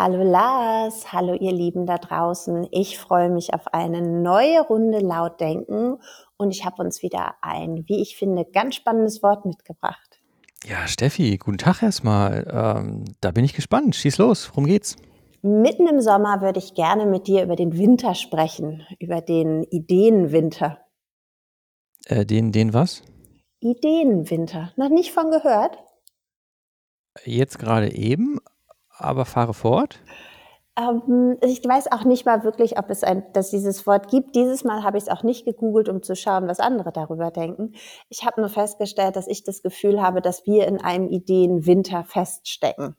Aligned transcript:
Hallo 0.00 0.22
Lars, 0.22 1.12
hallo 1.12 1.34
ihr 1.34 1.50
Lieben 1.50 1.84
da 1.84 1.98
draußen. 1.98 2.68
Ich 2.70 3.00
freue 3.00 3.30
mich 3.30 3.52
auf 3.52 3.74
eine 3.74 4.00
neue 4.00 4.60
Runde 4.60 5.00
laut 5.00 5.40
denken 5.40 5.98
und 6.36 6.52
ich 6.52 6.64
habe 6.64 6.84
uns 6.84 7.02
wieder 7.02 7.34
ein, 7.42 7.82
wie 7.88 8.00
ich 8.00 8.16
finde, 8.16 8.44
ganz 8.44 8.76
spannendes 8.76 9.24
Wort 9.24 9.44
mitgebracht. 9.44 10.20
Ja, 10.64 10.86
Steffi, 10.86 11.36
guten 11.36 11.58
Tag 11.58 11.82
erstmal. 11.82 12.46
Ähm, 12.48 13.06
da 13.20 13.32
bin 13.32 13.44
ich 13.44 13.54
gespannt. 13.54 13.96
Schieß 13.96 14.18
los. 14.18 14.50
Worum 14.50 14.66
geht's? 14.66 14.94
Mitten 15.42 15.88
im 15.88 16.00
Sommer 16.00 16.42
würde 16.42 16.60
ich 16.60 16.74
gerne 16.74 17.04
mit 17.04 17.26
dir 17.26 17.42
über 17.42 17.56
den 17.56 17.76
Winter 17.76 18.14
sprechen, 18.14 18.86
über 19.00 19.20
den 19.20 19.64
Ideenwinter. 19.64 20.78
Äh, 22.06 22.24
den, 22.24 22.52
den 22.52 22.72
was? 22.72 23.02
Ideenwinter. 23.58 24.70
Noch 24.76 24.90
nicht 24.90 25.10
von 25.10 25.32
gehört? 25.32 25.76
Jetzt 27.24 27.58
gerade 27.58 27.92
eben, 27.92 28.38
aber 28.98 29.24
fahre 29.24 29.54
fort. 29.54 30.00
Ähm, 30.78 31.36
ich 31.42 31.64
weiß 31.64 31.90
auch 31.90 32.04
nicht 32.04 32.24
mal 32.24 32.44
wirklich, 32.44 32.78
ob 32.78 32.90
es 32.90 33.02
ein, 33.02 33.24
dass 33.32 33.50
dieses 33.50 33.86
Wort 33.86 34.08
gibt. 34.08 34.36
Dieses 34.36 34.64
Mal 34.64 34.82
habe 34.84 34.96
ich 34.96 35.04
es 35.04 35.08
auch 35.08 35.22
nicht 35.22 35.44
gegoogelt, 35.44 35.88
um 35.88 36.02
zu 36.02 36.14
schauen, 36.14 36.46
was 36.46 36.60
andere 36.60 36.92
darüber 36.92 37.30
denken. 37.30 37.72
Ich 38.08 38.24
habe 38.24 38.40
nur 38.40 38.50
festgestellt, 38.50 39.16
dass 39.16 39.26
ich 39.26 39.42
das 39.44 39.62
Gefühl 39.62 40.00
habe, 40.00 40.20
dass 40.22 40.46
wir 40.46 40.66
in 40.68 40.80
einem 40.80 41.08
Ideenwinter 41.08 42.04
feststecken. 42.04 42.96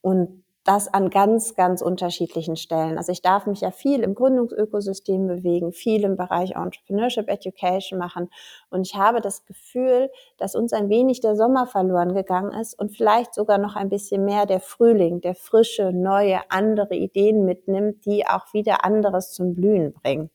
Und 0.00 0.43
das 0.64 0.92
an 0.92 1.10
ganz, 1.10 1.54
ganz 1.54 1.82
unterschiedlichen 1.82 2.56
Stellen. 2.56 2.96
Also 2.96 3.12
ich 3.12 3.20
darf 3.20 3.46
mich 3.46 3.60
ja 3.60 3.70
viel 3.70 4.00
im 4.00 4.14
Gründungsökosystem 4.14 5.26
bewegen, 5.26 5.72
viel 5.72 6.04
im 6.04 6.16
Bereich 6.16 6.52
Entrepreneurship 6.52 7.28
Education 7.28 7.98
machen. 7.98 8.30
Und 8.70 8.86
ich 8.86 8.96
habe 8.96 9.20
das 9.20 9.44
Gefühl, 9.44 10.10
dass 10.38 10.54
uns 10.54 10.72
ein 10.72 10.88
wenig 10.88 11.20
der 11.20 11.36
Sommer 11.36 11.66
verloren 11.66 12.14
gegangen 12.14 12.58
ist 12.58 12.78
und 12.78 12.96
vielleicht 12.96 13.34
sogar 13.34 13.58
noch 13.58 13.76
ein 13.76 13.90
bisschen 13.90 14.24
mehr 14.24 14.46
der 14.46 14.60
Frühling, 14.60 15.20
der 15.20 15.34
frische, 15.34 15.92
neue, 15.92 16.40
andere 16.48 16.94
Ideen 16.94 17.44
mitnimmt, 17.44 18.06
die 18.06 18.26
auch 18.26 18.52
wieder 18.54 18.84
anderes 18.84 19.32
zum 19.32 19.54
Blühen 19.54 19.92
bringen. 19.92 20.30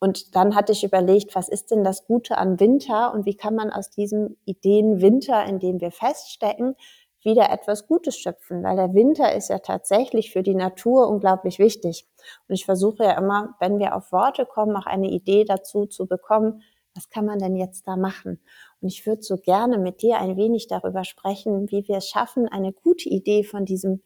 Und 0.00 0.36
dann 0.36 0.54
hatte 0.54 0.72
ich 0.72 0.84
überlegt, 0.84 1.34
was 1.34 1.48
ist 1.48 1.72
denn 1.72 1.82
das 1.82 2.06
Gute 2.06 2.38
an 2.38 2.60
Winter 2.60 3.12
und 3.12 3.26
wie 3.26 3.34
kann 3.34 3.56
man 3.56 3.70
aus 3.70 3.90
diesem 3.90 4.36
Ideenwinter, 4.44 5.44
in 5.44 5.58
dem 5.58 5.80
wir 5.80 5.90
feststecken, 5.90 6.76
wieder 7.24 7.50
etwas 7.50 7.86
Gutes 7.86 8.16
schöpfen, 8.16 8.62
weil 8.62 8.76
der 8.76 8.94
Winter 8.94 9.34
ist 9.34 9.48
ja 9.48 9.58
tatsächlich 9.58 10.32
für 10.32 10.42
die 10.42 10.54
Natur 10.54 11.08
unglaublich 11.08 11.58
wichtig. 11.58 12.06
Und 12.48 12.54
ich 12.54 12.64
versuche 12.64 13.04
ja 13.04 13.18
immer, 13.18 13.56
wenn 13.60 13.78
wir 13.78 13.94
auf 13.94 14.12
Worte 14.12 14.46
kommen, 14.46 14.76
auch 14.76 14.86
eine 14.86 15.10
Idee 15.10 15.44
dazu 15.44 15.86
zu 15.86 16.06
bekommen, 16.06 16.62
was 16.94 17.10
kann 17.10 17.26
man 17.26 17.38
denn 17.38 17.56
jetzt 17.56 17.86
da 17.86 17.96
machen? 17.96 18.40
Und 18.80 18.88
ich 18.88 19.06
würde 19.06 19.22
so 19.22 19.36
gerne 19.36 19.78
mit 19.78 20.02
dir 20.02 20.18
ein 20.18 20.36
wenig 20.36 20.66
darüber 20.66 21.04
sprechen, 21.04 21.70
wie 21.70 21.86
wir 21.86 21.98
es 21.98 22.08
schaffen, 22.08 22.48
eine 22.48 22.72
gute 22.72 23.08
Idee 23.08 23.44
von 23.44 23.64
diesem 23.64 24.02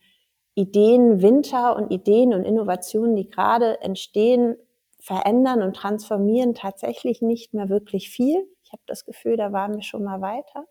Ideenwinter 0.55 1.77
und 1.77 1.91
Ideen 1.91 2.35
und 2.35 2.45
Innovationen, 2.45 3.17
die 3.17 3.31
gerade 3.31 3.81
entstehen, 3.81 4.57
verändern 5.01 5.63
und 5.63 5.75
transformieren, 5.75 6.55
tatsächlich 6.55 7.23
nicht 7.23 7.55
mehr 7.55 7.69
wirklich 7.69 8.11
viel. 8.11 8.47
Ich 8.63 8.73
habe 8.73 8.83
das 8.87 9.05
Gefühl, 9.05 9.37
da 9.37 9.53
waren 9.53 9.75
wir 9.75 9.83
schon 9.83 10.05
mal 10.05 10.21
weiter 10.21 10.67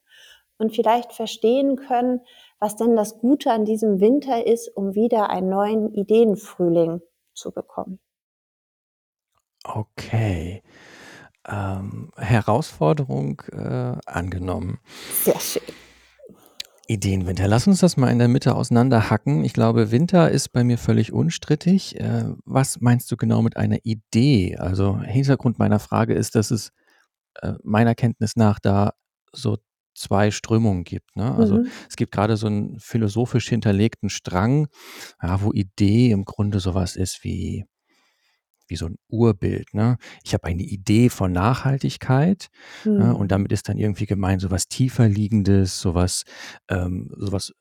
und 0.61 0.75
vielleicht 0.75 1.11
verstehen 1.11 1.75
können, 1.75 2.21
was 2.59 2.75
denn 2.75 2.95
das 2.95 3.17
Gute 3.17 3.51
an 3.51 3.65
diesem 3.65 3.99
Winter 3.99 4.45
ist, 4.45 4.69
um 4.75 4.93
wieder 4.93 5.29
einen 5.31 5.49
neuen 5.49 5.93
Ideenfrühling 5.93 7.01
zu 7.33 7.51
bekommen. 7.51 7.99
Okay. 9.63 10.61
Ähm, 11.47 12.11
Herausforderung 12.15 13.41
äh, 13.51 13.97
angenommen. 14.05 14.79
Sehr 15.23 15.39
schön. 15.39 15.63
Ideenwinter. 16.87 17.47
Lass 17.47 17.67
uns 17.67 17.79
das 17.79 17.97
mal 17.97 18.09
in 18.09 18.19
der 18.19 18.27
Mitte 18.27 18.53
auseinanderhacken. 18.53 19.43
Ich 19.43 19.53
glaube, 19.53 19.91
Winter 19.91 20.29
ist 20.29 20.49
bei 20.49 20.63
mir 20.63 20.77
völlig 20.77 21.13
unstrittig. 21.13 21.99
Äh, 21.99 22.25
was 22.45 22.81
meinst 22.81 23.11
du 23.11 23.17
genau 23.17 23.41
mit 23.41 23.57
einer 23.57 23.79
Idee? 23.83 24.57
Also 24.57 24.99
Hintergrund 24.99 25.57
meiner 25.57 25.79
Frage 25.79 26.13
ist, 26.13 26.35
dass 26.35 26.51
es 26.51 26.71
äh, 27.41 27.53
meiner 27.63 27.95
Kenntnis 27.95 28.35
nach 28.35 28.59
da 28.59 28.93
so 29.33 29.57
zwei 29.93 30.31
Strömungen 30.31 30.83
gibt. 30.83 31.15
Ne? 31.15 31.33
Also 31.33 31.57
Mhm. 31.57 31.67
es 31.89 31.95
gibt 31.95 32.11
gerade 32.11 32.37
so 32.37 32.47
einen 32.47 32.79
philosophisch 32.79 33.49
hinterlegten 33.49 34.09
Strang, 34.09 34.67
ja, 35.21 35.41
wo 35.41 35.51
Idee 35.53 36.11
im 36.11 36.25
Grunde 36.25 36.59
sowas 36.59 36.95
ist 36.95 37.23
wie 37.23 37.65
wie 38.67 38.77
so 38.77 38.85
ein 38.85 38.95
Urbild. 39.09 39.73
Ne? 39.73 39.97
Ich 40.23 40.33
habe 40.33 40.45
eine 40.45 40.63
Idee 40.63 41.09
von 41.09 41.33
Nachhaltigkeit 41.33 42.47
ne? 42.85 43.13
und 43.13 43.25
Mhm. 43.25 43.27
damit 43.27 43.51
ist 43.51 43.67
dann 43.67 43.77
irgendwie 43.77 44.05
gemeint 44.05 44.41
sowas 44.41 44.67
tiefer 44.67 45.09
liegendes, 45.09 45.81
sowas, 45.81 46.23
ähm, 46.69 47.09
sowas 47.17 47.51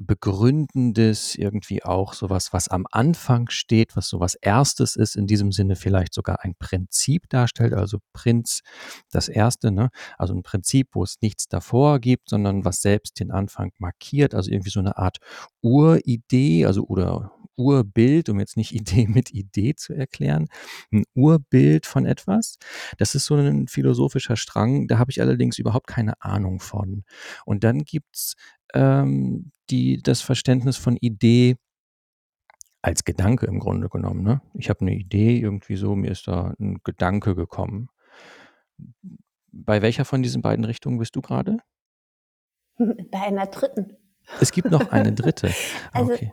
Begründendes, 0.00 1.34
irgendwie 1.34 1.84
auch 1.84 2.12
sowas, 2.14 2.52
was 2.52 2.68
am 2.68 2.86
Anfang 2.90 3.50
steht, 3.50 3.96
was 3.96 4.08
sowas 4.08 4.36
Erstes 4.36 4.94
ist, 4.94 5.16
in 5.16 5.26
diesem 5.26 5.50
Sinne 5.50 5.74
vielleicht 5.74 6.14
sogar 6.14 6.44
ein 6.44 6.54
Prinzip 6.56 7.28
darstellt, 7.28 7.74
also 7.74 7.98
Prinz, 8.12 8.62
das 9.10 9.28
Erste, 9.28 9.72
ne? 9.72 9.90
Also 10.16 10.34
ein 10.34 10.44
Prinzip, 10.44 10.90
wo 10.92 11.02
es 11.02 11.16
nichts 11.20 11.48
davor 11.48 11.98
gibt, 11.98 12.30
sondern 12.30 12.64
was 12.64 12.80
selbst 12.80 13.18
den 13.18 13.32
Anfang 13.32 13.72
markiert, 13.78 14.34
also 14.34 14.50
irgendwie 14.52 14.70
so 14.70 14.80
eine 14.80 14.96
Art 14.98 15.18
Uridee, 15.62 16.64
also 16.64 16.84
oder 16.84 17.32
Urbild, 17.58 18.28
um 18.28 18.40
jetzt 18.40 18.56
nicht 18.56 18.72
Idee 18.74 19.06
mit 19.08 19.32
Idee 19.32 19.74
zu 19.74 19.92
erklären, 19.92 20.48
ein 20.92 21.04
Urbild 21.14 21.86
von 21.86 22.06
etwas. 22.06 22.58
Das 22.98 23.14
ist 23.14 23.26
so 23.26 23.34
ein 23.34 23.68
philosophischer 23.68 24.36
Strang, 24.36 24.88
da 24.88 24.98
habe 24.98 25.10
ich 25.10 25.20
allerdings 25.20 25.58
überhaupt 25.58 25.86
keine 25.86 26.20
Ahnung 26.22 26.60
von. 26.60 27.04
Und 27.44 27.64
dann 27.64 27.80
gibt's 27.84 28.34
ähm, 28.74 29.50
die, 29.70 30.02
das 30.02 30.20
Verständnis 30.20 30.76
von 30.76 30.96
Idee 30.96 31.56
als 32.82 33.04
Gedanke 33.04 33.46
im 33.46 33.58
Grunde 33.58 33.88
genommen. 33.88 34.22
Ne? 34.22 34.40
Ich 34.54 34.70
habe 34.70 34.80
eine 34.82 34.94
Idee, 34.94 35.38
irgendwie 35.38 35.76
so, 35.76 35.94
mir 35.94 36.10
ist 36.10 36.28
da 36.28 36.54
ein 36.58 36.78
Gedanke 36.84 37.34
gekommen. 37.34 37.88
Bei 39.50 39.82
welcher 39.82 40.04
von 40.04 40.22
diesen 40.22 40.42
beiden 40.42 40.64
Richtungen 40.64 40.98
bist 40.98 41.16
du 41.16 41.20
gerade? 41.20 41.58
Bei 43.10 43.20
einer 43.20 43.46
dritten. 43.46 43.96
Es 44.40 44.52
gibt 44.52 44.70
noch 44.70 44.90
eine 44.92 45.12
dritte. 45.12 45.48
Ah, 45.48 45.52
Also, 46.00 46.12
okay. 46.12 46.32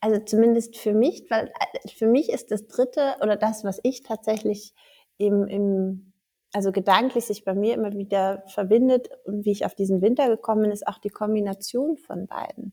Also 0.00 0.20
zumindest 0.20 0.76
für 0.76 0.94
mich, 0.94 1.26
weil 1.30 1.46
äh, 1.48 1.88
für 1.88 2.06
mich 2.06 2.30
ist 2.30 2.50
das 2.50 2.66
dritte 2.66 3.16
oder 3.22 3.36
das, 3.36 3.64
was 3.64 3.80
ich 3.82 4.02
tatsächlich 4.02 4.74
im, 5.18 5.46
im 5.46 6.12
also 6.52 6.70
gedanklich 6.70 7.24
sich 7.24 7.44
bei 7.44 7.54
mir 7.54 7.74
immer 7.74 7.92
wieder 7.92 8.44
verbindet 8.46 9.08
und 9.24 9.44
wie 9.44 9.50
ich 9.50 9.66
auf 9.66 9.74
diesen 9.74 10.02
Winter 10.02 10.28
gekommen 10.28 10.62
bin, 10.62 10.70
ist 10.70 10.86
auch 10.86 10.98
die 10.98 11.10
Kombination 11.10 11.96
von 11.96 12.28
beiden. 12.28 12.72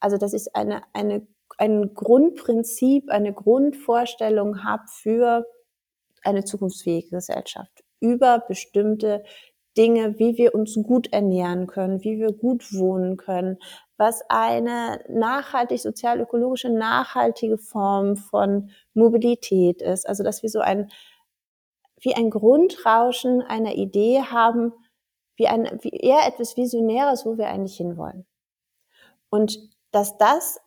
Also 0.00 0.16
dass 0.16 0.32
ich 0.32 0.54
eine, 0.54 0.82
eine, 0.94 1.26
ein 1.58 1.92
Grundprinzip, 1.92 3.10
eine 3.10 3.34
Grundvorstellung 3.34 4.64
habe 4.64 4.84
für 4.88 5.46
eine 6.22 6.44
zukunftsfähige 6.44 7.10
Gesellschaft 7.10 7.84
über 8.00 8.44
bestimmte 8.46 9.24
Dinge, 9.76 10.18
wie 10.18 10.38
wir 10.38 10.54
uns 10.54 10.74
gut 10.82 11.12
ernähren 11.12 11.66
können, 11.66 12.02
wie 12.02 12.18
wir 12.18 12.32
gut 12.32 12.72
wohnen 12.72 13.16
können, 13.16 13.58
was 13.98 14.22
eine 14.28 15.04
nachhaltig, 15.08 15.80
sozial-ökologische, 15.80 16.70
nachhaltige 16.70 17.58
Form 17.58 18.16
von 18.16 18.70
Mobilität 18.94 19.82
ist. 19.82 20.08
Also, 20.08 20.22
dass 20.22 20.42
wir 20.42 20.48
so 20.48 20.60
ein, 20.60 20.90
wie 22.00 22.14
ein 22.14 22.30
Grundrauschen 22.30 23.42
einer 23.42 23.74
Idee 23.74 24.22
haben, 24.22 24.72
wie, 25.36 25.48
ein, 25.48 25.78
wie 25.82 25.90
eher 25.90 26.26
etwas 26.26 26.56
Visionäres, 26.56 27.26
wo 27.26 27.36
wir 27.36 27.48
eigentlich 27.48 27.76
hinwollen. 27.76 28.24
Und 29.30 29.58
dass 29.90 30.16
das 30.16 30.60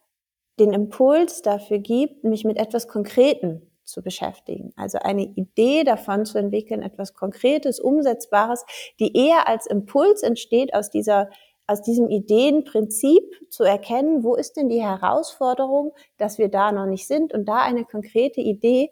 den 0.60 0.74
Impuls 0.74 1.42
dafür 1.42 1.80
gibt, 1.80 2.24
mich 2.24 2.44
mit 2.44 2.58
etwas 2.58 2.88
Konkreten 2.88 3.72
zu 3.84 4.02
beschäftigen. 4.04 4.74
Also 4.76 5.00
eine 5.00 5.24
Idee 5.24 5.84
davon 5.84 6.26
zu 6.26 6.38
entwickeln, 6.38 6.82
etwas 6.82 7.14
Konkretes, 7.14 7.80
Umsetzbares, 7.80 8.66
die 9.00 9.16
eher 9.16 9.48
als 9.48 9.66
Impuls 9.66 10.22
entsteht 10.22 10.74
aus 10.74 10.90
dieser 10.90 11.30
aus 11.72 11.82
diesem 11.82 12.10
Ideenprinzip 12.10 13.24
zu 13.50 13.64
erkennen, 13.64 14.24
wo 14.24 14.36
ist 14.36 14.58
denn 14.58 14.68
die 14.68 14.82
Herausforderung, 14.82 15.94
dass 16.18 16.38
wir 16.38 16.50
da 16.50 16.72
noch 16.74 16.86
nicht 16.86 17.08
sind 17.08 17.34
und 17.34 17.46
da 17.46 17.62
eine 17.62 17.86
konkrete 17.86 18.42
Idee 18.42 18.92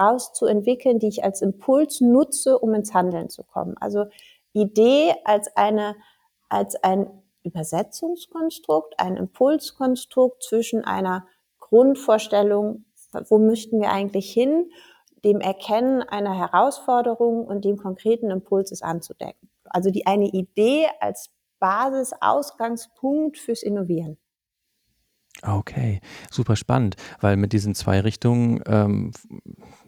rauszuentwickeln, 0.00 0.98
die 0.98 1.08
ich 1.08 1.22
als 1.22 1.42
Impuls 1.42 2.00
nutze, 2.00 2.58
um 2.58 2.72
ins 2.72 2.94
Handeln 2.94 3.28
zu 3.28 3.44
kommen. 3.44 3.76
Also 3.78 4.06
Idee 4.54 5.14
als 5.24 5.54
eine, 5.54 5.96
als 6.48 6.76
ein 6.82 7.22
Übersetzungskonstrukt, 7.42 8.94
ein 8.98 9.16
Impulskonstrukt 9.16 10.42
zwischen 10.42 10.82
einer 10.82 11.26
Grundvorstellung, 11.58 12.86
wo 13.28 13.38
möchten 13.38 13.80
wir 13.80 13.90
eigentlich 13.90 14.32
hin, 14.32 14.70
dem 15.24 15.40
Erkennen 15.40 16.02
einer 16.02 16.36
Herausforderung 16.36 17.46
und 17.46 17.64
dem 17.64 17.76
konkreten 17.76 18.30
Impuls 18.30 18.72
es 18.72 18.82
anzudecken. 18.82 19.50
Also 19.64 19.90
die 19.90 20.06
eine 20.06 20.26
Idee 20.26 20.86
als 21.00 21.30
Basis, 21.64 22.12
Ausgangspunkt 22.20 23.38
fürs 23.38 23.62
Innovieren. 23.62 24.18
Okay, 25.40 26.02
super 26.30 26.56
spannend, 26.56 26.96
weil 27.20 27.38
mit 27.38 27.54
diesen 27.54 27.74
zwei 27.74 28.00
Richtungen, 28.00 28.62
ähm, 28.66 29.12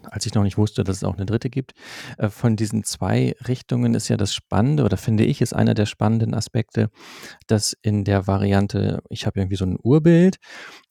als 0.05 0.25
ich 0.25 0.33
noch 0.33 0.43
nicht 0.43 0.57
wusste, 0.57 0.85
dass 0.85 0.97
es 0.97 1.05
auch 1.05 1.17
eine 1.17 1.27
dritte 1.27 1.51
gibt, 1.51 1.75
äh, 2.17 2.31
von 2.31 2.57
diesen 2.57 2.83
zwei 2.83 3.35
Richtungen 3.47 3.93
ist 3.93 4.09
ja 4.09 4.17
das 4.17 4.33
Spannende 4.33 4.85
oder 4.85 4.97
finde 4.97 5.25
ich, 5.25 5.43
ist 5.43 5.53
einer 5.53 5.75
der 5.75 5.85
spannenden 5.85 6.33
Aspekte, 6.33 6.89
dass 7.47 7.77
in 7.83 8.05
der 8.05 8.27
Variante, 8.27 9.03
ich 9.11 9.27
habe 9.27 9.39
irgendwie 9.39 9.57
so 9.57 9.67
ein 9.67 9.77
Urbild 9.79 10.37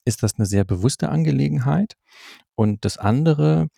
ist 0.06 0.22
das 0.22 0.36
eine 0.38 0.46
sehr 0.46 0.66
bewusste 0.66 1.10
Angelegenheit. 1.10 1.94
Und 2.54 2.86
das 2.86 3.00
andere, 3.00 3.70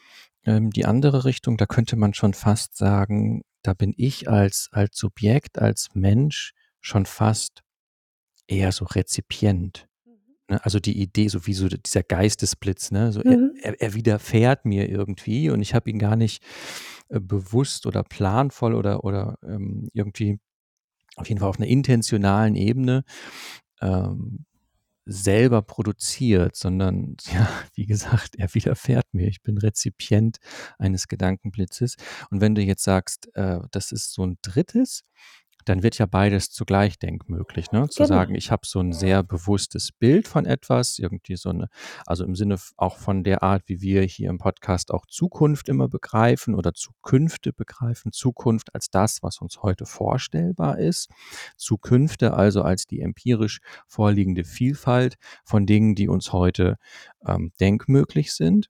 ähm, 0.45 0.71
die 0.71 0.85
andere 0.85 1.23
Richtung, 1.23 1.55
da 1.55 1.67
könnte 1.67 1.95
man 1.95 2.13
schon 2.13 2.33
fast 2.33 2.75
sagen, 2.75 3.43
da 3.63 3.73
bin 3.73 3.93
ich 3.95 4.27
als, 4.27 4.67
als 4.73 4.97
Subjekt, 4.97 5.57
als 5.57 5.87
Mensch 5.93 6.53
schon 6.87 7.05
fast 7.05 7.63
eher 8.47 8.71
so 8.71 8.85
Rezipient. 8.85 9.87
Mhm. 10.05 10.13
Ne? 10.49 10.65
Also 10.65 10.79
die 10.79 10.99
Idee, 10.99 11.27
so 11.27 11.45
wie 11.45 11.53
so 11.53 11.67
dieser 11.67 12.03
Geistesblitz, 12.03 12.91
ne? 12.91 13.11
so 13.11 13.19
mhm. 13.19 13.53
er, 13.61 13.79
er, 13.81 13.93
widerfährt 13.93 14.65
mir 14.65 14.89
irgendwie 14.89 15.49
und 15.49 15.61
ich 15.61 15.73
habe 15.75 15.89
ihn 15.89 15.99
gar 15.99 16.15
nicht 16.15 16.43
äh, 17.09 17.19
bewusst 17.19 17.85
oder 17.85 18.03
planvoll 18.03 18.73
oder, 18.73 19.03
oder 19.03 19.37
ähm, 19.43 19.89
irgendwie 19.93 20.39
auf 21.17 21.27
jeden 21.27 21.39
Fall 21.39 21.49
auf 21.49 21.57
einer 21.57 21.67
intentionalen 21.67 22.55
Ebene 22.55 23.03
ähm, 23.81 24.45
selber 25.05 25.61
produziert, 25.61 26.55
sondern 26.55 27.15
ja, 27.33 27.49
wie 27.73 27.85
gesagt, 27.85 28.35
er 28.37 28.53
widerfährt 28.53 29.07
mir. 29.13 29.27
Ich 29.27 29.41
bin 29.41 29.57
Rezipient 29.57 30.37
eines 30.77 31.07
Gedankenblitzes. 31.07 31.95
Und 32.29 32.41
wenn 32.41 32.55
du 32.55 32.61
jetzt 32.61 32.83
sagst, 32.83 33.29
äh, 33.35 33.59
das 33.71 33.91
ist 33.91 34.13
so 34.13 34.25
ein 34.25 34.37
drittes, 34.41 35.03
dann 35.67 35.83
wird 35.83 35.97
ja 35.97 36.05
beides 36.05 36.49
zugleich 36.49 36.97
denkmöglich, 36.97 37.71
ne? 37.71 37.89
Zu 37.89 38.03
genau. 38.03 38.07
sagen, 38.07 38.35
ich 38.35 38.51
habe 38.51 38.65
so 38.65 38.79
ein 38.79 38.93
sehr 38.93 39.23
bewusstes 39.23 39.91
Bild 39.91 40.27
von 40.27 40.45
etwas, 40.45 40.97
irgendwie 40.97 41.35
so 41.35 41.49
eine, 41.49 41.67
also 42.05 42.23
im 42.23 42.35
Sinne 42.35 42.57
auch 42.77 42.97
von 42.97 43.23
der 43.23 43.43
Art, 43.43 43.63
wie 43.67 43.81
wir 43.81 44.03
hier 44.03 44.29
im 44.29 44.37
Podcast 44.37 44.91
auch 44.91 45.05
Zukunft 45.05 45.67
immer 45.67 45.89
begreifen 45.89 46.55
oder 46.55 46.73
Zukünfte 46.73 47.51
begreifen, 47.51 48.11
Zukunft 48.11 48.73
als 48.73 48.89
das, 48.89 49.21
was 49.21 49.39
uns 49.39 49.61
heute 49.61 49.85
vorstellbar 49.85 50.79
ist, 50.79 51.09
Zukünfte 51.57 52.33
also 52.33 52.61
als 52.61 52.85
die 52.85 53.01
empirisch 53.01 53.59
vorliegende 53.87 54.45
Vielfalt 54.45 55.15
von 55.43 55.65
Dingen, 55.65 55.95
die 55.95 56.07
uns 56.07 56.31
heute 56.31 56.77
ähm, 57.25 57.51
denkmöglich 57.59 58.33
sind. 58.33 58.69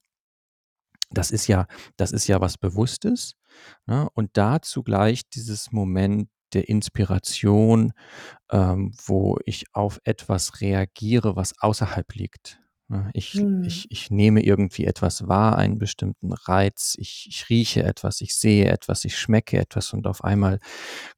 Das 1.10 1.30
ist 1.30 1.46
ja, 1.46 1.66
das 1.96 2.12
ist 2.12 2.26
ja 2.26 2.40
was 2.40 2.58
Bewusstes. 2.58 3.34
Ne? 3.86 4.08
Und 4.12 4.36
da 4.36 4.60
zugleich 4.60 5.28
dieses 5.30 5.72
Moment 5.72 6.28
der 6.54 6.68
Inspiration, 6.68 7.92
ähm, 8.50 8.92
wo 9.04 9.38
ich 9.44 9.66
auf 9.72 10.00
etwas 10.04 10.60
reagiere, 10.60 11.36
was 11.36 11.54
außerhalb 11.58 12.14
liegt. 12.14 12.60
Ne? 12.90 13.10
Ich, 13.12 13.34
hm. 13.34 13.64
ich, 13.64 13.86
ich 13.90 14.10
nehme 14.10 14.42
irgendwie 14.42 14.86
etwas 14.86 15.28
wahr, 15.28 15.58
einen 15.58 15.78
bestimmten 15.78 16.32
Reiz, 16.32 16.96
ich, 16.98 17.26
ich 17.28 17.48
rieche 17.50 17.82
etwas, 17.82 18.22
ich 18.22 18.34
sehe 18.34 18.66
etwas, 18.66 19.04
ich 19.04 19.18
schmecke 19.18 19.58
etwas 19.58 19.92
und 19.92 20.06
auf 20.06 20.24
einmal 20.24 20.58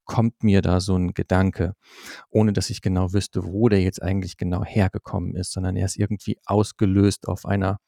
kommt 0.04 0.42
mir 0.42 0.62
da 0.62 0.80
so 0.80 0.96
ein 0.96 1.14
Gedanke, 1.14 1.74
ohne 2.28 2.52
dass 2.52 2.70
ich 2.70 2.82
genau 2.82 3.12
wüsste, 3.12 3.44
wo 3.44 3.68
der 3.68 3.82
jetzt 3.82 4.02
eigentlich 4.02 4.36
genau 4.36 4.64
hergekommen 4.64 5.36
ist, 5.36 5.52
sondern 5.52 5.76
er 5.76 5.86
ist 5.86 5.96
irgendwie 5.96 6.38
ausgelöst 6.44 7.28
auf 7.28 7.46
einer 7.46 7.78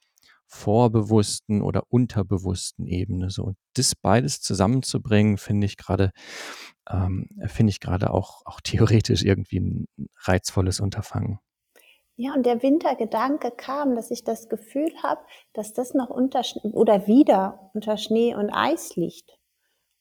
vorbewussten 0.53 1.63
oder 1.63 1.85
unterbewussten 1.89 2.87
Ebene. 2.87 3.31
So 3.31 3.45
und 3.45 3.57
das 3.75 3.95
beides 3.95 4.43
zusammenzubringen, 4.43 5.39
finde 5.39 5.65
ich 5.65 5.77
gerade, 5.79 6.11
ähm, 6.91 7.29
finde 7.47 7.71
ich 7.71 7.81
gerade 7.81 8.13
auch 8.13 8.43
auch 8.45 8.61
theoretisch 8.61 9.25
irgendwie 9.25 9.61
ein 9.61 9.87
reizvolles 10.25 10.81
Unterfangen. 10.81 11.39
Ja, 12.17 12.35
und 12.35 12.45
der 12.45 12.63
Wintergedanke 12.63 13.51
kam, 13.51 13.97
dass 13.97 14.11
ich 14.11 14.25
das 14.25 14.51
Gefühl 14.51 14.93
habe, 15.03 15.23
dass 15.55 15.73
das 15.73 15.95
noch 15.95 16.11
unter 16.11 16.43
oder 16.63 17.07
wieder 17.07 17.71
unter 17.73 17.97
Schnee 17.97 18.35
und 18.35 18.51
Eis 18.51 18.95
liegt. 18.97 19.39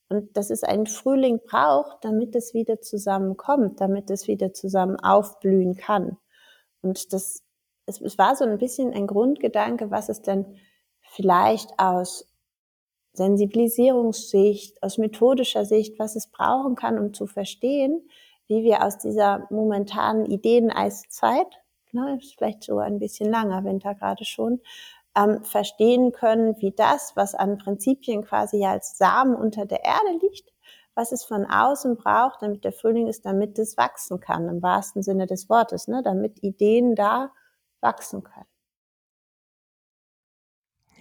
Und 0.10 0.36
dass 0.36 0.50
es 0.50 0.64
einen 0.64 0.88
Frühling 0.88 1.40
braucht, 1.48 2.04
damit 2.04 2.36
es 2.36 2.54
wieder 2.54 2.82
zusammenkommt, 2.82 3.80
damit 3.80 4.10
es 4.10 4.28
wieder 4.28 4.52
zusammen 4.52 4.98
aufblühen 4.98 5.78
kann. 5.78 6.18
Und 6.82 7.14
das 7.14 7.44
es, 7.92 8.02
es 8.02 8.18
war 8.18 8.36
so 8.36 8.46
ein 8.46 8.58
bisschen 8.58 8.94
ein 8.94 9.08
Grundgedanke, 9.08 9.92
was 9.92 10.10
es 10.10 10.22
denn 10.22 10.58
vielleicht 11.02 11.78
aus 11.78 12.28
Sensibilisierungssicht, 13.14 14.82
aus 14.82 14.98
methodischer 14.98 15.66
Sicht, 15.66 16.00
was 16.00 16.16
es 16.16 16.28
brauchen 16.28 16.76
kann, 16.76 16.98
um 16.98 17.14
zu 17.14 17.28
verstehen, 17.28 18.08
wie 18.48 18.64
wir 18.64 18.84
aus 18.84 18.98
dieser 18.98 19.48
momentanen 19.50 20.26
Ideeneiszeit, 20.26 21.48
ne, 21.92 22.18
ist 22.22 22.36
vielleicht 22.38 22.64
so 22.64 22.80
ein 22.80 23.00
bisschen 23.00 23.30
langer 23.30 23.64
Winter 23.64 23.96
gerade 23.96 24.26
schon, 24.26 24.62
ähm, 25.18 25.44
verstehen 25.44 26.14
können, 26.14 26.56
wie 26.60 26.72
das, 26.72 27.14
was 27.16 27.36
an 27.36 27.58
Prinzipien 27.58 28.24
quasi 28.24 28.66
als 28.66 28.98
Samen 28.98 29.36
unter 29.36 29.66
der 29.66 29.84
Erde 29.84 30.20
liegt, 30.22 30.54
was 30.96 31.12
es 31.12 31.24
von 31.24 31.46
außen 31.46 31.98
braucht, 31.98 32.42
damit 32.42 32.64
der 32.64 32.72
Frühling 32.72 33.08
ist, 33.08 33.26
damit 33.26 33.60
es 33.60 33.76
wachsen 33.76 34.22
kann, 34.22 34.48
im 34.48 34.62
wahrsten 34.62 35.04
Sinne 35.04 35.26
des 35.26 35.50
Wortes, 35.50 35.90
ne, 35.90 36.02
damit 36.02 36.42
Ideen 36.42 36.96
da 36.96 37.32
wachsen 37.82 38.24
können. 38.24 38.46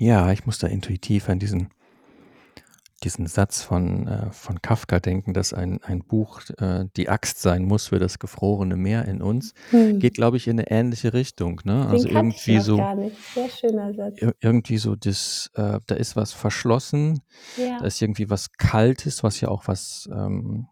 Ja, 0.00 0.32
ich 0.32 0.46
muss 0.46 0.58
da 0.58 0.66
intuitiv 0.66 1.28
an 1.28 1.38
diesen, 1.38 1.68
diesen 3.04 3.26
Satz 3.26 3.62
von, 3.62 4.08
äh, 4.08 4.32
von 4.32 4.62
Kafka 4.62 4.98
denken, 4.98 5.34
dass 5.34 5.52
ein, 5.52 5.82
ein 5.82 6.02
Buch 6.02 6.40
äh, 6.56 6.86
die 6.96 7.10
Axt 7.10 7.42
sein 7.42 7.64
muss 7.64 7.88
für 7.88 7.98
das 7.98 8.18
gefrorene 8.18 8.76
Meer 8.76 9.04
in 9.04 9.20
uns. 9.20 9.52
Hm. 9.68 9.98
Geht, 9.98 10.14
glaube 10.14 10.38
ich, 10.38 10.48
in 10.48 10.58
eine 10.58 10.70
ähnliche 10.70 11.12
Richtung. 11.12 11.60
Ne? 11.64 11.86
also 11.86 12.08
irgendwie 12.08 12.60
so. 12.60 12.78
Gar 12.78 12.94
nicht. 12.94 13.16
Sehr 13.34 13.50
schöner 13.50 13.92
Satz. 13.92 14.16
Irgendwie 14.40 14.78
so, 14.78 14.96
das, 14.96 15.50
äh, 15.52 15.80
da 15.86 15.94
ist 15.94 16.16
was 16.16 16.32
verschlossen, 16.32 17.20
ja. 17.58 17.78
da 17.78 17.84
ist 17.84 18.00
irgendwie 18.00 18.30
was 18.30 18.52
Kaltes, 18.52 19.22
was 19.22 19.38
ja 19.42 19.48
auch 19.48 19.68
was 19.68 20.08
ähm, 20.10 20.66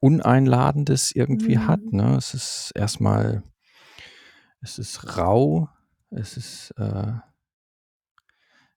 Uneinladendes 0.00 1.12
irgendwie 1.14 1.58
hm. 1.58 1.68
hat. 1.68 1.92
Ne? 1.92 2.16
Es 2.16 2.34
ist 2.34 2.72
erstmal 2.74 3.44
es 4.62 4.78
ist 4.78 5.18
rau, 5.18 5.68
es 6.10 6.36
ist, 6.36 6.70
äh, 6.78 7.12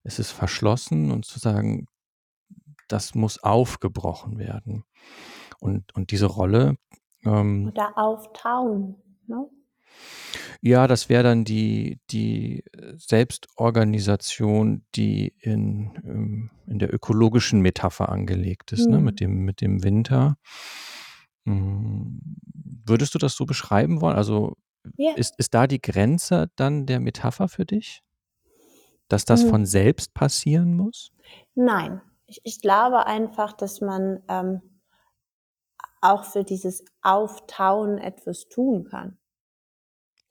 es 0.04 0.20
ist 0.20 0.32
verschlossen 0.32 1.12
und 1.12 1.26
zu 1.26 1.40
sagen, 1.40 1.88
das 2.88 3.16
muss 3.16 3.42
aufgebrochen 3.42 4.38
werden. 4.38 4.84
Und, 5.60 5.94
und 5.96 6.12
diese 6.12 6.28
Rolle. 6.28 6.78
Ähm, 7.24 7.68
Oder 7.68 7.98
auftauen. 7.98 8.96
Ne? 9.28 9.50
Ja, 10.62 10.88
das 10.88 11.10
wäre 11.10 11.24
dann 11.24 11.44
die, 11.44 12.00
die 12.10 12.64
Selbstorganisation, 12.98 14.86
die 14.96 15.34
in, 15.40 15.92
ähm, 16.04 16.52
in 16.68 16.80
der 16.80 16.94
ökologischen 16.94 17.62
Metapher 17.62 18.10
angelegt 18.10 18.72
ist, 18.72 18.86
mhm. 18.88 18.92
ne? 18.92 19.00
mit, 19.00 19.20
dem, 19.20 19.46
mit 19.46 19.62
dem 19.62 19.84
Winter. 19.84 20.38
Hm, 21.46 22.20
würdest 22.86 23.14
du 23.14 23.20
das 23.20 23.36
so 23.36 23.46
beschreiben 23.46 24.02
wollen? 24.02 24.16
Also 24.16 24.58
ja. 24.98 25.14
Ist, 25.16 25.36
ist 25.38 25.54
da 25.54 25.68
die 25.68 25.82
Grenze 25.82 26.50
dann 26.56 26.86
der 26.86 27.00
Metapher 27.00 27.48
für 27.48 27.66
dich? 27.66 28.02
Dass 29.08 29.26
das 29.26 29.44
hm. 29.44 29.50
von 29.50 29.66
selbst 29.66 30.14
passieren 30.14 30.76
muss? 30.76 31.12
Nein. 31.54 32.02
Ich, 32.28 32.42
ich 32.44 32.62
glaube 32.62 33.06
einfach, 33.06 33.54
dass 33.54 33.82
man 33.82 34.24
ähm, 34.28 34.62
auch 36.02 36.24
für 36.24 36.44
dieses 36.44 36.84
Auftauen 37.02 37.98
etwas 37.98 38.48
tun 38.48 38.86
kann. 38.86 39.18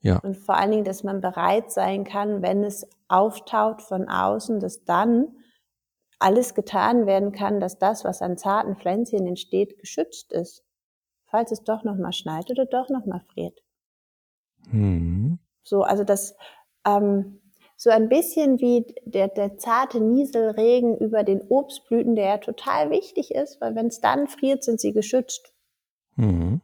Ja. 0.01 0.19
Und 0.19 0.37
vor 0.37 0.57
allen 0.57 0.71
Dingen, 0.71 0.85
dass 0.85 1.03
man 1.03 1.21
bereit 1.21 1.73
sein 1.73 2.05
kann, 2.05 2.43
wenn 2.43 2.63
es 2.63 2.87
auftaut 3.09 3.81
von 3.81 4.09
außen, 4.09 4.61
dass 4.61 4.85
dann 4.85 5.29
alles 6.19 6.55
getan 6.55 7.07
werden 7.07 7.33
kann, 7.33 7.59
dass 7.59 7.79
das, 7.79 8.05
was 8.05 8.23
an 8.23 8.37
zarten 8.37 8.77
Pflänzchen 8.77 9.27
entsteht, 9.27 9.79
geschützt 9.79 10.33
ist. 10.33 10.63
Falls 11.27 11.53
es 11.53 11.65
doch 11.65 11.85
nochmal 11.85 12.13
schneit 12.13 12.51
oder 12.51 12.67
doch 12.67 12.89
nochmal 12.89 13.21
friert. 13.33 13.61
Mhm. 14.71 15.39
So, 15.63 15.83
also 15.83 16.05
das 16.05 16.37
ähm, 16.85 17.41
so 17.77 17.91
ein 17.91 18.09
bisschen 18.09 18.61
wie 18.61 18.87
der, 19.05 19.29
der 19.29 19.59
zarte 19.59 20.01
Nieselregen 20.01 20.97
über 20.99 21.25
den 21.25 21.43
Obstblüten, 21.49 22.15
der 22.15 22.27
ja 22.27 22.39
total 22.39 22.91
wichtig 22.91 23.35
ist, 23.35 23.61
weil 23.61 23.75
wenn 23.75 23.89
es 23.89 24.01
dann 24.01 24.29
friert, 24.29 24.63
sind 24.63 24.81
sie 24.81 24.93
geschützt. 24.93 25.53
Mhm. 26.17 26.61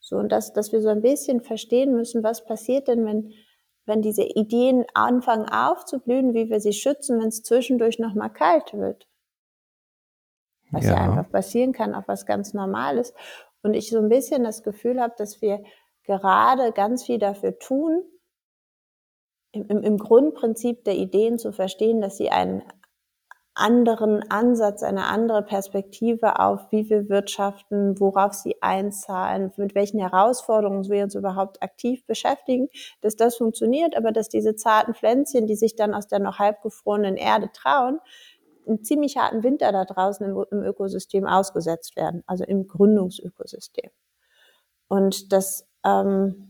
So, 0.00 0.16
und 0.16 0.30
dass, 0.30 0.52
dass 0.52 0.72
wir 0.72 0.80
so 0.80 0.88
ein 0.88 1.02
bisschen 1.02 1.40
verstehen 1.40 1.92
müssen, 1.92 2.22
was 2.22 2.44
passiert 2.44 2.88
denn, 2.88 3.04
wenn, 3.04 3.32
wenn 3.84 4.02
diese 4.02 4.22
Ideen 4.22 4.84
anfangen 4.94 5.48
aufzublühen, 5.48 6.34
wie 6.34 6.50
wir 6.50 6.60
sie 6.60 6.72
schützen, 6.72 7.20
wenn 7.20 7.28
es 7.28 7.42
zwischendurch 7.42 7.98
nochmal 7.98 8.32
kalt 8.32 8.74
wird. 8.74 9.08
Was 10.70 10.84
ja. 10.84 10.92
ja 10.92 10.96
einfach 10.98 11.30
passieren 11.30 11.72
kann, 11.72 11.94
auch 11.94 12.06
was 12.06 12.26
ganz 12.26 12.52
Normales. 12.52 13.14
Und 13.62 13.74
ich 13.74 13.90
so 13.90 13.98
ein 13.98 14.08
bisschen 14.08 14.44
das 14.44 14.62
Gefühl 14.62 15.00
habe, 15.00 15.14
dass 15.16 15.42
wir 15.42 15.64
gerade 16.08 16.72
ganz 16.72 17.04
viel 17.04 17.18
dafür 17.18 17.58
tun, 17.58 18.02
im, 19.52 19.82
im 19.82 19.98
Grundprinzip 19.98 20.84
der 20.84 20.96
Ideen 20.96 21.38
zu 21.38 21.52
verstehen, 21.52 22.00
dass 22.00 22.16
sie 22.16 22.30
einen 22.30 22.62
anderen 23.54 24.22
Ansatz, 24.30 24.82
eine 24.82 25.06
andere 25.06 25.42
Perspektive 25.42 26.38
auf, 26.38 26.70
wie 26.70 26.88
wir 26.88 27.08
wirtschaften, 27.08 27.98
worauf 27.98 28.32
sie 28.32 28.62
einzahlen, 28.62 29.52
mit 29.56 29.74
welchen 29.74 29.98
Herausforderungen 29.98 30.88
wir 30.88 31.04
uns 31.04 31.14
überhaupt 31.14 31.62
aktiv 31.62 32.06
beschäftigen, 32.06 32.68
dass 33.00 33.16
das 33.16 33.36
funktioniert, 33.36 33.96
aber 33.96 34.12
dass 34.12 34.28
diese 34.28 34.54
zarten 34.54 34.94
Pflänzchen, 34.94 35.46
die 35.46 35.56
sich 35.56 35.74
dann 35.74 35.92
aus 35.92 36.06
der 36.06 36.20
noch 36.20 36.38
halbgefrorenen 36.38 37.16
Erde 37.16 37.50
trauen, 37.52 37.98
einen 38.66 38.84
ziemlich 38.84 39.16
harten 39.16 39.42
Winter 39.42 39.72
da 39.72 39.84
draußen 39.84 40.24
im, 40.24 40.44
im 40.50 40.62
Ökosystem 40.62 41.26
ausgesetzt 41.26 41.96
werden, 41.96 42.22
also 42.26 42.44
im 42.44 42.68
Gründungsökosystem. 42.68 43.90
Und 44.88 45.32
das 45.32 45.67
ähm, 45.84 46.48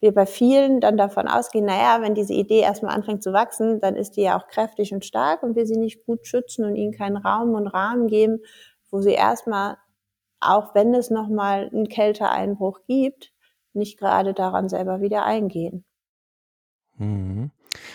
wir 0.00 0.12
bei 0.12 0.26
vielen 0.26 0.80
dann 0.80 0.96
davon 0.96 1.26
ausgehen, 1.26 1.64
naja, 1.64 2.02
wenn 2.02 2.14
diese 2.14 2.34
Idee 2.34 2.60
erstmal 2.60 2.94
anfängt 2.94 3.22
zu 3.22 3.32
wachsen, 3.32 3.80
dann 3.80 3.96
ist 3.96 4.12
die 4.12 4.22
ja 4.22 4.38
auch 4.38 4.46
kräftig 4.46 4.92
und 4.92 5.04
stark 5.04 5.42
und 5.42 5.56
wir 5.56 5.66
sie 5.66 5.78
nicht 5.78 6.04
gut 6.04 6.26
schützen 6.26 6.64
und 6.64 6.76
ihnen 6.76 6.92
keinen 6.92 7.16
Raum 7.16 7.54
und 7.54 7.66
Rahmen 7.66 8.06
geben, 8.06 8.40
wo 8.90 9.00
sie 9.00 9.12
erstmal, 9.12 9.78
auch 10.40 10.74
wenn 10.74 10.94
es 10.94 11.10
nochmal 11.10 11.70
einen 11.72 11.88
Kälteeinbruch 11.88 12.80
gibt, 12.86 13.32
nicht 13.72 13.98
gerade 13.98 14.34
daran 14.34 14.68
selber 14.68 15.00
wieder 15.00 15.24
eingehen. 15.24 15.84
Mhm. 16.98 17.50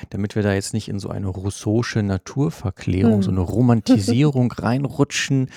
Damit 0.09 0.35
wir 0.35 0.43
da 0.43 0.53
jetzt 0.53 0.73
nicht 0.73 0.89
in 0.89 0.99
so 0.99 1.09
eine 1.09 1.27
rousseausche 1.27 2.03
Naturverklärung, 2.03 3.15
hm. 3.15 3.23
so 3.23 3.31
eine 3.31 3.39
Romantisierung 3.39 4.51
reinrutschen, 4.57 5.49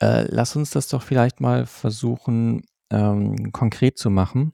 äh, 0.00 0.24
lass 0.28 0.54
uns 0.54 0.70
das 0.70 0.86
doch 0.86 1.02
vielleicht 1.02 1.40
mal 1.40 1.66
versuchen, 1.66 2.62
ähm, 2.92 3.50
konkret 3.52 3.98
zu 3.98 4.10
machen. 4.10 4.52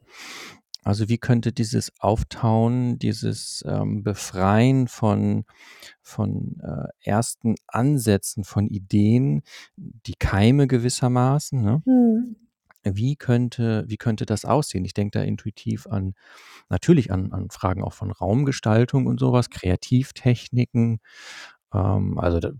Also 0.84 1.08
wie 1.10 1.18
könnte 1.18 1.52
dieses 1.52 1.92
Auftauen, 1.98 2.98
dieses 2.98 3.62
ähm, 3.68 4.02
Befreien 4.02 4.88
von, 4.88 5.44
von 6.00 6.58
äh, 6.62 6.88
ersten 7.00 7.56
Ansätzen, 7.66 8.44
von 8.44 8.68
Ideen, 8.68 9.42
die 9.76 10.14
Keime 10.18 10.66
gewissermaßen, 10.66 11.60
ne? 11.60 11.82
Mhm. 11.84 12.36
Wie 12.84 13.16
könnte, 13.16 13.84
wie 13.88 13.98
könnte 13.98 14.24
das 14.24 14.46
aussehen? 14.46 14.84
Ich 14.84 14.94
denke 14.94 15.18
da 15.18 15.24
intuitiv 15.24 15.86
an, 15.88 16.14
natürlich 16.70 17.12
an, 17.12 17.32
an 17.32 17.50
Fragen 17.50 17.82
auch 17.82 17.92
von 17.92 18.10
Raumgestaltung 18.10 19.06
und 19.06 19.20
sowas, 19.20 19.50
Kreativtechniken, 19.50 21.00
ähm, 21.74 22.18
also 22.18 22.40
da, 22.40 22.52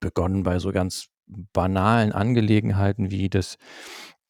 begonnen 0.00 0.42
bei 0.42 0.58
so 0.58 0.72
ganz 0.72 1.06
banalen 1.26 2.12
Angelegenheiten 2.12 3.10
wie 3.10 3.28
das 3.28 3.56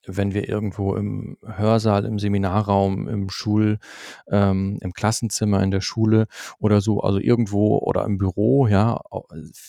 wenn 0.06 0.34
wir 0.34 0.48
irgendwo 0.48 0.94
im 0.94 1.36
Hörsaal, 1.44 2.04
im 2.04 2.18
Seminarraum, 2.18 3.08
im 3.08 3.30
Schul, 3.30 3.78
ähm, 4.28 4.78
im 4.80 4.92
Klassenzimmer 4.92 5.62
in 5.62 5.70
der 5.70 5.80
Schule 5.80 6.26
oder 6.58 6.80
so, 6.80 7.00
also 7.00 7.18
irgendwo 7.18 7.78
oder 7.78 8.04
im 8.04 8.18
Büro, 8.18 8.66
ja, 8.66 9.00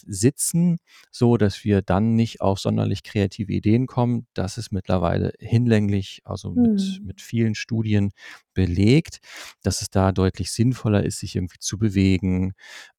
sitzen, 0.05 0.77
so 1.11 1.37
dass 1.37 1.63
wir 1.63 1.81
dann 1.81 2.15
nicht 2.15 2.41
auf 2.41 2.59
sonderlich 2.59 3.03
kreative 3.03 3.53
Ideen 3.53 3.87
kommen. 3.87 4.27
Das 4.33 4.57
ist 4.57 4.71
mittlerweile 4.71 5.33
hinlänglich, 5.39 6.21
also 6.25 6.51
mit, 6.51 6.81
mhm. 6.81 7.05
mit 7.05 7.21
vielen 7.21 7.55
Studien 7.55 8.11
belegt, 8.53 9.19
dass 9.61 9.81
es 9.81 9.89
da 9.89 10.11
deutlich 10.11 10.51
sinnvoller 10.51 11.03
ist, 11.03 11.19
sich 11.19 11.35
irgendwie 11.35 11.59
zu 11.59 11.77
bewegen, 11.77 12.53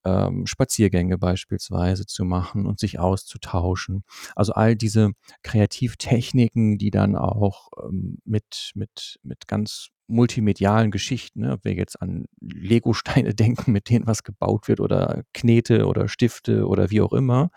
ähm, 0.04 0.46
Spaziergänge 0.46 1.18
beispielsweise 1.18 2.06
zu 2.06 2.24
machen 2.24 2.66
und 2.66 2.78
sich 2.78 3.00
auszutauschen. 3.00 4.04
Also 4.36 4.52
all 4.52 4.76
diese 4.76 5.12
Kreativtechniken, 5.42 6.78
die 6.78 6.90
dann 6.90 7.16
auch 7.34 7.68
ähm, 7.82 8.18
mit, 8.24 8.72
mit, 8.74 9.18
mit 9.22 9.48
ganz 9.48 9.88
multimedialen 10.06 10.90
Geschichten, 10.90 11.40
ne? 11.40 11.52
ob 11.54 11.64
wir 11.64 11.74
jetzt 11.74 12.00
an 12.00 12.26
Lego-Steine 12.40 13.34
denken, 13.34 13.72
mit 13.72 13.90
denen 13.90 14.06
was 14.06 14.22
gebaut 14.22 14.68
wird 14.68 14.80
oder 14.80 15.22
Knete 15.34 15.86
oder 15.86 16.08
Stifte 16.08 16.66
oder 16.66 16.90
wie 16.90 17.00
auch 17.00 17.12
immer. 17.12 17.50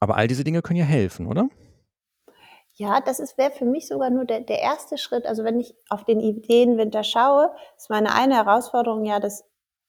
Aber 0.00 0.16
all 0.16 0.26
diese 0.26 0.44
Dinge 0.44 0.62
können 0.62 0.80
ja 0.80 0.84
helfen, 0.84 1.26
oder? 1.26 1.48
Ja, 2.74 3.00
das 3.00 3.20
wäre 3.38 3.52
für 3.52 3.66
mich 3.66 3.86
sogar 3.86 4.10
nur 4.10 4.24
der, 4.24 4.40
der 4.40 4.60
erste 4.60 4.98
Schritt. 4.98 5.26
Also 5.26 5.44
wenn 5.44 5.60
ich 5.60 5.74
auf 5.90 6.04
den 6.04 6.20
Ideenwinter 6.20 7.04
schaue, 7.04 7.54
ist 7.76 7.90
meine 7.90 8.14
eine 8.14 8.34
Herausforderung 8.34 9.04
ja, 9.04 9.20
dass, 9.20 9.44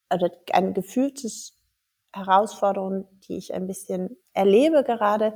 also 0.10 0.27
ein 0.51 0.74
gefühltes 0.74 1.58
Herausforderung, 2.13 3.08
die 3.27 3.38
ich 3.38 3.53
ein 3.53 3.67
bisschen 3.67 4.17
erlebe 4.34 4.84
gerade, 4.84 5.36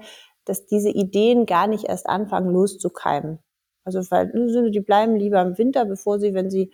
dass 0.49 0.65
diese 0.65 0.89
Ideen 0.89 1.45
gar 1.45 1.67
nicht 1.67 1.85
erst 1.85 2.07
anfangen 2.07 2.51
loszukeimen. 2.51 3.39
Also 3.83 3.99
weil 4.11 4.31
die 4.71 4.79
bleiben 4.79 5.15
lieber 5.15 5.41
im 5.41 5.57
Winter, 5.57 5.85
bevor 5.85 6.19
sie, 6.19 6.33
wenn 6.33 6.49
sie 6.49 6.71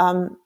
ähm, 0.00 0.36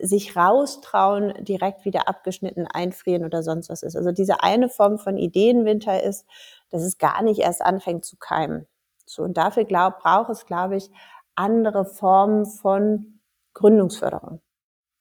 sich 0.00 0.36
raustrauen, 0.36 1.34
direkt 1.44 1.84
wieder 1.84 2.08
abgeschnitten 2.08 2.66
einfrieren 2.66 3.24
oder 3.24 3.42
sonst 3.42 3.68
was 3.68 3.82
ist. 3.82 3.96
Also 3.96 4.12
diese 4.12 4.42
eine 4.42 4.68
Form 4.68 4.98
von 4.98 5.16
Ideenwinter 5.16 6.02
ist, 6.02 6.26
dass 6.70 6.82
es 6.82 6.98
gar 6.98 7.22
nicht 7.22 7.40
erst 7.40 7.62
anfängt 7.62 8.04
zu 8.04 8.16
keimen. 8.16 8.66
So, 9.04 9.22
und 9.22 9.36
dafür 9.36 9.64
glaub, 9.64 9.98
braucht 9.98 10.30
es, 10.30 10.46
glaube 10.46 10.76
ich, 10.76 10.90
andere 11.34 11.84
Formen 11.84 12.46
von 12.46 13.20
Gründungsförderung, 13.54 14.40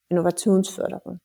Innovationsförderung. 0.09 1.19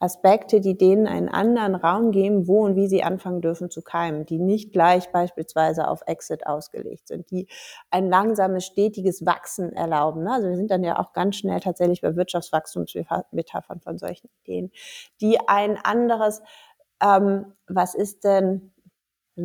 Aspekte, 0.00 0.60
die 0.60 0.76
denen 0.78 1.06
einen 1.06 1.28
anderen 1.28 1.74
Raum 1.74 2.10
geben, 2.10 2.48
wo 2.48 2.64
und 2.64 2.74
wie 2.74 2.88
sie 2.88 3.02
anfangen 3.02 3.42
dürfen 3.42 3.70
zu 3.70 3.82
keimen, 3.82 4.24
die 4.24 4.38
nicht 4.38 4.72
gleich 4.72 5.12
beispielsweise 5.12 5.86
auf 5.88 6.00
Exit 6.06 6.46
ausgelegt 6.46 7.06
sind, 7.08 7.30
die 7.30 7.48
ein 7.90 8.08
langsames, 8.08 8.64
stetiges 8.64 9.24
Wachsen 9.26 9.72
erlauben. 9.74 10.26
Also 10.26 10.48
wir 10.48 10.56
sind 10.56 10.70
dann 10.70 10.82
ja 10.84 10.98
auch 10.98 11.12
ganz 11.12 11.36
schnell 11.36 11.60
tatsächlich 11.60 12.00
bei 12.00 12.16
Wirtschaftswachstumsmetaphern 12.16 13.80
von 13.80 13.98
solchen 13.98 14.30
Ideen, 14.42 14.72
die 15.20 15.38
ein 15.46 15.76
anderes, 15.76 16.40
ähm, 17.02 17.52
was 17.68 17.94
ist 17.94 18.24
denn, 18.24 18.72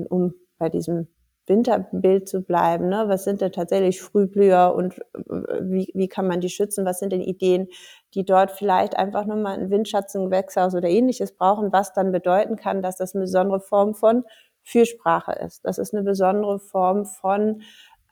um 0.10 0.34
bei 0.58 0.70
diesem 0.70 1.08
Winterbild 1.48 2.28
zu 2.28 2.42
bleiben. 2.42 2.90
Ne? 2.90 3.06
Was 3.08 3.24
sind 3.24 3.42
denn 3.42 3.52
tatsächlich 3.52 4.02
Frühblüher 4.02 4.74
und 4.76 5.00
äh, 5.00 5.62
wie, 5.62 5.92
wie 5.94 6.08
kann 6.08 6.28
man 6.28 6.42
die 6.42 6.50
schützen? 6.50 6.86
Was 6.86 7.00
sind 7.00 7.12
denn 7.12 7.22
Ideen, 7.22 7.68
die 8.14 8.26
dort 8.26 8.52
vielleicht 8.52 8.98
einfach 8.98 9.26
nur 9.26 9.38
mal 9.38 9.58
ein 9.58 9.70
Windschatzen, 9.70 10.26
Gewächshaus 10.26 10.74
oder 10.74 10.90
ähnliches 10.90 11.34
brauchen, 11.34 11.72
was 11.72 11.94
dann 11.94 12.12
bedeuten 12.12 12.56
kann, 12.56 12.82
dass 12.82 12.98
das 12.98 13.14
eine 13.14 13.24
besondere 13.24 13.60
Form 13.60 13.94
von 13.94 14.24
Fürsprache 14.64 15.34
ist. 15.34 15.64
Das 15.64 15.78
ist 15.78 15.94
eine 15.94 16.04
besondere 16.04 16.60
Form 16.60 17.06
von 17.06 17.62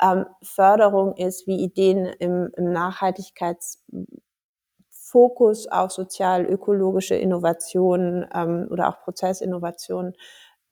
ähm, 0.01 0.25
Förderung 0.41 1.15
ist, 1.17 1.47
wie 1.47 1.63
Ideen 1.63 2.05
im, 2.19 2.51
im 2.55 2.71
Nachhaltigkeitsfokus 2.71 5.67
auf 5.67 5.91
sozial-ökologische 5.91 7.15
Innovationen 7.15 8.27
ähm, 8.33 8.67
oder 8.69 8.89
auch 8.89 9.01
Prozessinnovationen 9.01 10.13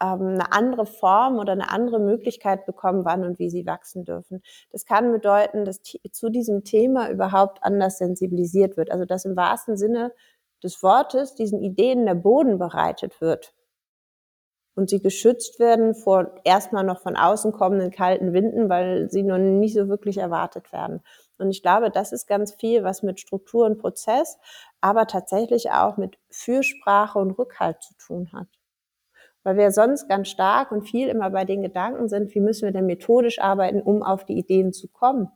eine 0.01 0.51
andere 0.51 0.85
Form 0.85 1.37
oder 1.37 1.53
eine 1.53 1.69
andere 1.69 1.99
Möglichkeit 1.99 2.65
bekommen, 2.65 3.05
wann 3.05 3.23
und 3.23 3.39
wie 3.39 3.49
sie 3.49 3.65
wachsen 3.65 4.03
dürfen. 4.03 4.41
Das 4.71 4.85
kann 4.85 5.11
bedeuten, 5.11 5.65
dass 5.65 5.81
zu 5.83 6.29
diesem 6.29 6.63
Thema 6.63 7.09
überhaupt 7.09 7.63
anders 7.63 7.97
sensibilisiert 7.97 8.77
wird. 8.77 8.91
Also 8.91 9.05
dass 9.05 9.25
im 9.25 9.35
wahrsten 9.35 9.77
Sinne 9.77 10.11
des 10.63 10.81
Wortes 10.83 11.35
diesen 11.35 11.61
Ideen 11.61 12.05
der 12.05 12.15
Boden 12.15 12.57
bereitet 12.57 13.21
wird 13.21 13.53
und 14.75 14.89
sie 14.89 15.01
geschützt 15.01 15.59
werden 15.59 15.95
vor 15.95 16.35
erstmal 16.43 16.83
noch 16.83 17.01
von 17.01 17.15
außen 17.15 17.51
kommenden 17.51 17.91
kalten 17.91 18.33
Winden, 18.33 18.69
weil 18.69 19.09
sie 19.09 19.23
noch 19.23 19.37
nicht 19.37 19.73
so 19.75 19.87
wirklich 19.89 20.17
erwartet 20.17 20.71
werden. 20.71 21.01
Und 21.37 21.49
ich 21.49 21.61
glaube, 21.61 21.89
das 21.89 22.11
ist 22.11 22.27
ganz 22.27 22.53
viel, 22.53 22.83
was 22.83 23.03
mit 23.03 23.19
Struktur 23.19 23.65
und 23.65 23.79
Prozess, 23.79 24.37
aber 24.79 25.07
tatsächlich 25.07 25.71
auch 25.71 25.97
mit 25.97 26.17
Fürsprache 26.29 27.19
und 27.19 27.31
Rückhalt 27.31 27.81
zu 27.81 27.95
tun 27.97 28.31
hat 28.31 28.47
weil 29.43 29.57
wir 29.57 29.71
sonst 29.71 30.07
ganz 30.07 30.29
stark 30.29 30.71
und 30.71 30.83
viel 30.83 31.07
immer 31.07 31.29
bei 31.29 31.45
den 31.45 31.61
Gedanken 31.61 32.09
sind, 32.09 32.33
wie 32.35 32.39
müssen 32.39 32.65
wir 32.65 32.71
denn 32.71 32.85
methodisch 32.85 33.39
arbeiten, 33.39 33.81
um 33.81 34.03
auf 34.03 34.25
die 34.25 34.37
Ideen 34.37 34.73
zu 34.73 34.87
kommen. 34.87 35.29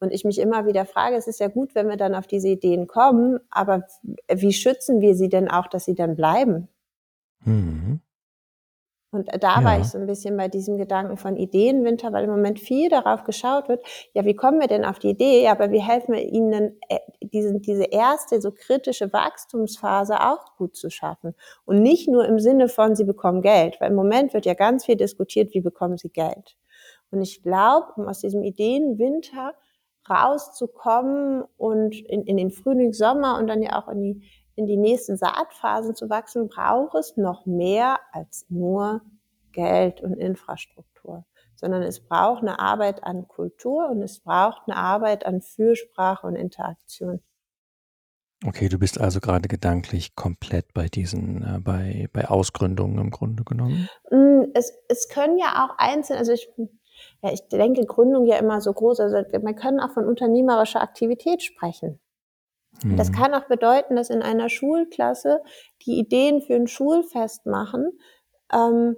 Und 0.00 0.12
ich 0.12 0.24
mich 0.24 0.38
immer 0.38 0.66
wieder 0.66 0.84
frage, 0.84 1.16
es 1.16 1.26
ist 1.26 1.40
ja 1.40 1.48
gut, 1.48 1.74
wenn 1.74 1.88
wir 1.88 1.96
dann 1.96 2.14
auf 2.14 2.26
diese 2.26 2.48
Ideen 2.48 2.86
kommen, 2.86 3.38
aber 3.50 3.84
wie 4.32 4.52
schützen 4.52 5.00
wir 5.00 5.14
sie 5.14 5.28
denn 5.28 5.48
auch, 5.48 5.66
dass 5.66 5.84
sie 5.84 5.94
dann 5.94 6.16
bleiben? 6.16 6.68
Mhm. 7.44 8.00
Und 9.14 9.28
da 9.42 9.60
ja. 9.60 9.64
war 9.64 9.78
ich 9.78 9.86
so 9.86 9.98
ein 9.98 10.06
bisschen 10.06 10.36
bei 10.36 10.48
diesem 10.48 10.76
Gedanken 10.76 11.16
von 11.16 11.36
Ideenwinter, 11.36 12.12
weil 12.12 12.24
im 12.24 12.30
Moment 12.30 12.58
viel 12.58 12.88
darauf 12.88 13.22
geschaut 13.22 13.68
wird, 13.68 13.84
ja, 14.12 14.24
wie 14.24 14.34
kommen 14.34 14.60
wir 14.60 14.66
denn 14.66 14.84
auf 14.84 14.98
die 14.98 15.10
Idee, 15.10 15.48
aber 15.48 15.70
wie 15.70 15.80
helfen 15.80 16.14
wir 16.14 16.22
ihnen, 16.22 16.80
äh, 16.88 16.98
diesen, 17.20 17.62
diese 17.62 17.84
erste 17.84 18.40
so 18.40 18.50
kritische 18.50 19.12
Wachstumsphase 19.12 20.20
auch 20.20 20.56
gut 20.56 20.74
zu 20.74 20.90
schaffen. 20.90 21.34
Und 21.64 21.80
nicht 21.80 22.08
nur 22.08 22.26
im 22.26 22.40
Sinne 22.40 22.68
von, 22.68 22.96
sie 22.96 23.04
bekommen 23.04 23.40
Geld, 23.40 23.80
weil 23.80 23.90
im 23.90 23.96
Moment 23.96 24.34
wird 24.34 24.46
ja 24.46 24.54
ganz 24.54 24.84
viel 24.84 24.96
diskutiert, 24.96 25.54
wie 25.54 25.60
bekommen 25.60 25.96
sie 25.96 26.10
Geld. 26.10 26.56
Und 27.12 27.22
ich 27.22 27.40
glaube, 27.42 27.92
um 27.96 28.08
aus 28.08 28.18
diesem 28.18 28.42
Ideenwinter 28.42 29.54
rauszukommen 30.10 31.44
und 31.56 31.94
in, 32.06 32.24
in 32.24 32.36
den 32.36 32.50
Frühling, 32.50 32.92
Sommer 32.92 33.38
und 33.38 33.46
dann 33.46 33.62
ja 33.62 33.80
auch 33.80 33.88
in 33.88 34.02
die 34.02 34.22
in 34.56 34.66
die 34.66 34.76
nächsten 34.76 35.16
Saatphasen 35.16 35.94
zu 35.94 36.08
wachsen, 36.10 36.48
braucht 36.48 36.94
es 36.94 37.16
noch 37.16 37.46
mehr 37.46 37.98
als 38.12 38.46
nur 38.48 39.02
Geld 39.52 40.00
und 40.00 40.14
Infrastruktur, 40.14 41.24
sondern 41.56 41.82
es 41.82 42.00
braucht 42.00 42.42
eine 42.42 42.58
Arbeit 42.58 43.04
an 43.04 43.26
Kultur 43.28 43.88
und 43.88 44.02
es 44.02 44.20
braucht 44.20 44.62
eine 44.66 44.76
Arbeit 44.76 45.26
an 45.26 45.40
Fürsprache 45.40 46.26
und 46.26 46.36
Interaktion. 46.36 47.20
Okay, 48.46 48.68
du 48.68 48.78
bist 48.78 49.00
also 49.00 49.20
gerade 49.20 49.48
gedanklich 49.48 50.14
komplett 50.16 50.74
bei 50.74 50.88
diesen, 50.88 51.42
äh, 51.42 51.60
bei, 51.60 52.08
bei 52.12 52.28
Ausgründungen 52.28 52.98
im 52.98 53.10
Grunde 53.10 53.42
genommen? 53.42 53.88
Mm, 54.10 54.50
es, 54.52 54.72
es 54.88 55.08
können 55.08 55.38
ja 55.38 55.64
auch 55.64 55.78
einzelne, 55.78 56.18
also 56.18 56.32
ich, 56.32 56.50
ja, 57.22 57.32
ich 57.32 57.48
denke 57.48 57.86
Gründung 57.86 58.26
ja 58.26 58.36
immer 58.36 58.60
so 58.60 58.72
groß, 58.72 59.00
also 59.00 59.16
man 59.40 59.56
kann 59.56 59.80
auch 59.80 59.92
von 59.92 60.06
unternehmerischer 60.06 60.82
Aktivität 60.82 61.42
sprechen. 61.42 62.00
Das 62.96 63.10
mhm. 63.10 63.14
kann 63.14 63.34
auch 63.34 63.46
bedeuten, 63.46 63.96
dass 63.96 64.10
in 64.10 64.22
einer 64.22 64.48
Schulklasse 64.48 65.40
die 65.86 65.98
Ideen 65.98 66.42
für 66.42 66.54
ein 66.54 66.66
Schulfest 66.66 67.46
machen 67.46 67.98
ähm, 68.52 68.96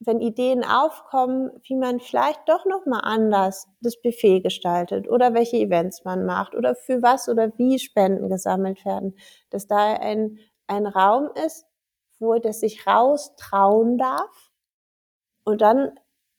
wenn 0.00 0.20
Ideen 0.20 0.62
aufkommen, 0.62 1.50
wie 1.62 1.74
man 1.74 2.00
vielleicht 2.00 2.40
doch 2.46 2.66
noch 2.66 2.84
mal 2.84 3.00
anders 3.00 3.66
das 3.80 4.00
Buffet 4.00 4.40
gestaltet 4.40 5.08
oder 5.08 5.32
welche 5.32 5.56
Events 5.56 6.04
man 6.04 6.26
macht 6.26 6.54
oder 6.54 6.74
für 6.74 7.02
was 7.02 7.28
oder 7.28 7.50
wie 7.56 7.78
Spenden 7.78 8.28
gesammelt 8.28 8.84
werden, 8.84 9.16
dass 9.50 9.66
da 9.66 9.94
ein, 9.94 10.38
ein 10.66 10.86
Raum 10.86 11.30
ist, 11.46 11.64
wo 12.18 12.38
das 12.38 12.60
sich 12.60 12.86
raustrauen 12.86 13.96
darf 13.96 14.50
und 15.44 15.62
dann 15.62 15.92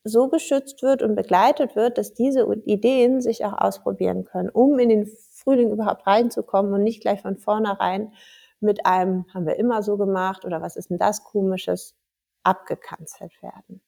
so 0.04 0.30
geschützt 0.30 0.84
wird 0.84 1.02
und 1.02 1.16
begleitet 1.16 1.76
wird, 1.76 1.98
dass 1.98 2.14
diese 2.14 2.48
Ideen 2.66 3.22
sich 3.22 3.44
auch 3.44 3.58
ausprobieren 3.58 4.24
können, 4.24 4.50
um 4.50 4.78
in 4.80 4.90
den 4.90 5.12
Frühling 5.48 5.72
überhaupt 5.72 6.06
reinzukommen 6.06 6.74
und 6.74 6.84
nicht 6.84 7.00
gleich 7.02 7.22
von 7.22 7.38
vornherein 7.38 8.12
mit 8.60 8.86
einem, 8.86 9.26
haben 9.34 9.46
wir 9.46 9.56
immer 9.56 9.82
so 9.82 9.96
gemacht 9.96 10.44
oder 10.44 10.62
was 10.62 10.76
ist 10.76 10.90
denn 10.90 10.98
das 10.98 11.24
komisches, 11.24 11.96
abgekanzelt 12.44 13.42
werden. 13.42 13.82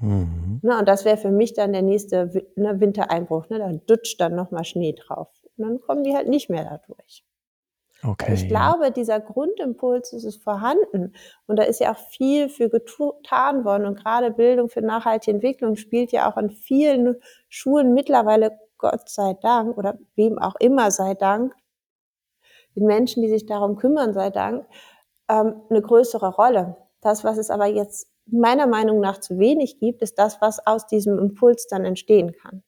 Mhm. 0.00 0.60
Ne, 0.62 0.78
und 0.78 0.88
das 0.88 1.04
wäre 1.04 1.18
für 1.18 1.30
mich 1.30 1.52
dann 1.52 1.72
der 1.72 1.82
nächste 1.82 2.46
ne, 2.56 2.80
Wintereinbruch. 2.80 3.50
Ne? 3.50 3.58
Da 3.58 3.72
dutscht 3.72 4.20
dann 4.20 4.34
nochmal 4.34 4.64
Schnee 4.64 4.92
drauf. 4.92 5.28
Und 5.56 5.66
dann 5.66 5.80
kommen 5.80 6.02
die 6.02 6.14
halt 6.14 6.28
nicht 6.28 6.48
mehr 6.48 6.64
dadurch. 6.64 7.24
Okay. 8.04 8.34
Ich 8.34 8.48
glaube, 8.48 8.90
dieser 8.90 9.20
Grundimpuls 9.20 10.12
ist 10.12 10.24
es 10.24 10.36
vorhanden. 10.36 11.14
Und 11.46 11.56
da 11.56 11.62
ist 11.62 11.78
ja 11.78 11.92
auch 11.92 11.98
viel 11.98 12.48
für 12.48 12.68
getan 12.68 13.64
worden. 13.64 13.86
Und 13.86 14.02
gerade 14.02 14.32
Bildung 14.32 14.68
für 14.68 14.82
nachhaltige 14.82 15.36
Entwicklung 15.36 15.76
spielt 15.76 16.10
ja 16.10 16.30
auch 16.30 16.36
an 16.36 16.50
vielen 16.50 17.16
Schulen 17.48 17.94
mittlerweile, 17.94 18.58
Gott 18.82 19.08
sei 19.08 19.34
Dank, 19.40 19.78
oder 19.78 19.96
wem 20.16 20.38
auch 20.38 20.56
immer 20.58 20.90
sei 20.90 21.14
Dank, 21.14 21.54
den 22.74 22.84
Menschen, 22.84 23.22
die 23.22 23.28
sich 23.28 23.46
darum 23.46 23.76
kümmern, 23.76 24.12
sei 24.12 24.30
Dank, 24.30 24.66
ähm, 25.28 25.62
eine 25.70 25.80
größere 25.80 26.34
Rolle. 26.34 26.76
Das, 27.00 27.22
was 27.22 27.38
es 27.38 27.48
aber 27.48 27.66
jetzt 27.66 28.08
meiner 28.26 28.66
Meinung 28.66 29.00
nach 29.00 29.18
zu 29.18 29.38
wenig 29.38 29.78
gibt, 29.78 30.02
ist 30.02 30.18
das, 30.18 30.40
was 30.40 30.66
aus 30.66 30.86
diesem 30.86 31.18
Impuls 31.18 31.68
dann 31.68 31.84
entstehen 31.84 32.32
kann. 32.32 32.62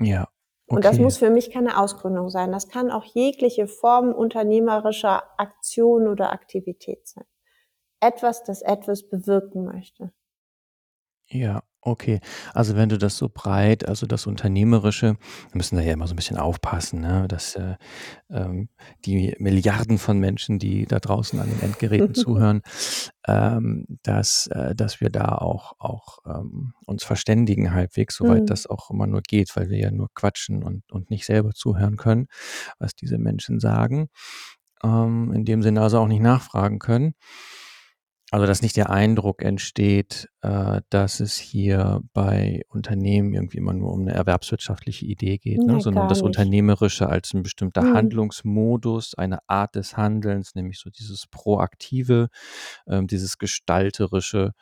Ja. 0.00 0.28
Okay. 0.68 0.76
Und 0.76 0.84
das 0.84 0.98
muss 0.98 1.18
für 1.18 1.30
mich 1.30 1.52
keine 1.52 1.78
Ausgründung 1.78 2.28
sein. 2.28 2.50
Das 2.50 2.68
kann 2.68 2.90
auch 2.90 3.04
jegliche 3.04 3.68
Form 3.68 4.12
unternehmerischer 4.12 5.22
Aktion 5.38 6.08
oder 6.08 6.32
Aktivität 6.32 7.06
sein. 7.06 7.24
Etwas, 8.00 8.42
das 8.42 8.62
etwas 8.62 9.08
bewirken 9.08 9.64
möchte. 9.64 10.12
Ja, 11.28 11.62
Okay, 11.86 12.18
also 12.52 12.74
wenn 12.74 12.88
du 12.88 12.98
das 12.98 13.16
so 13.16 13.30
breit, 13.32 13.86
also 13.86 14.06
das 14.06 14.26
Unternehmerische, 14.26 15.06
wir 15.06 15.56
müssen 15.56 15.76
da 15.76 15.82
ja 15.82 15.92
immer 15.92 16.08
so 16.08 16.14
ein 16.14 16.16
bisschen 16.16 16.36
aufpassen, 16.36 17.00
ne, 17.00 17.28
dass 17.28 17.54
äh, 17.54 17.76
ähm, 18.28 18.68
die 19.04 19.36
Milliarden 19.38 19.98
von 19.98 20.18
Menschen, 20.18 20.58
die 20.58 20.86
da 20.86 20.98
draußen 20.98 21.38
an 21.38 21.48
den 21.48 21.62
Endgeräten 21.62 22.12
zuhören, 22.14 22.62
ähm, 23.28 23.86
dass, 24.02 24.48
äh, 24.48 24.74
dass 24.74 25.00
wir 25.00 25.10
da 25.10 25.26
auch, 25.36 25.74
auch 25.78 26.18
ähm, 26.26 26.72
uns 26.86 27.04
verständigen 27.04 27.72
halbwegs, 27.72 28.16
soweit 28.16 28.42
mhm. 28.42 28.46
das 28.46 28.66
auch 28.66 28.90
immer 28.90 29.06
nur 29.06 29.22
geht, 29.22 29.54
weil 29.54 29.70
wir 29.70 29.78
ja 29.78 29.92
nur 29.92 30.08
quatschen 30.12 30.64
und, 30.64 30.90
und 30.90 31.10
nicht 31.10 31.24
selber 31.24 31.52
zuhören 31.52 31.96
können, 31.96 32.26
was 32.80 32.96
diese 32.96 33.16
Menschen 33.16 33.60
sagen. 33.60 34.08
Ähm, 34.82 35.32
in 35.32 35.44
dem 35.44 35.62
Sinne 35.62 35.82
also 35.82 36.00
auch 36.00 36.08
nicht 36.08 36.20
nachfragen 36.20 36.80
können. 36.80 37.14
Also, 38.32 38.44
dass 38.46 38.60
nicht 38.60 38.76
der 38.76 38.90
Eindruck 38.90 39.42
entsteht, 39.42 40.28
äh, 40.42 40.80
dass 40.90 41.20
es 41.20 41.36
hier 41.36 42.02
bei 42.12 42.62
Unternehmen 42.68 43.32
irgendwie 43.32 43.58
immer 43.58 43.72
nur 43.72 43.92
um 43.92 44.00
eine 44.00 44.14
erwerbswirtschaftliche 44.14 45.06
Idee 45.06 45.38
geht, 45.38 45.64
ne, 45.64 45.80
sondern 45.80 46.08
das 46.08 46.22
nicht. 46.22 46.26
Unternehmerische 46.26 47.08
als 47.08 47.32
ein 47.34 47.44
bestimmter 47.44 47.82
Mhm. 47.82 47.94
Handlungsmodus, 47.94 49.14
eine 49.14 49.38
Art 49.48 49.76
des 49.76 49.96
Handelns, 49.96 50.56
nämlich 50.56 50.78
so 50.80 50.90
dieses 50.90 51.28
Proaktive, 51.28 52.28
ähm, 52.88 53.06
dieses 53.06 53.38
Gestalterische, 53.38 54.54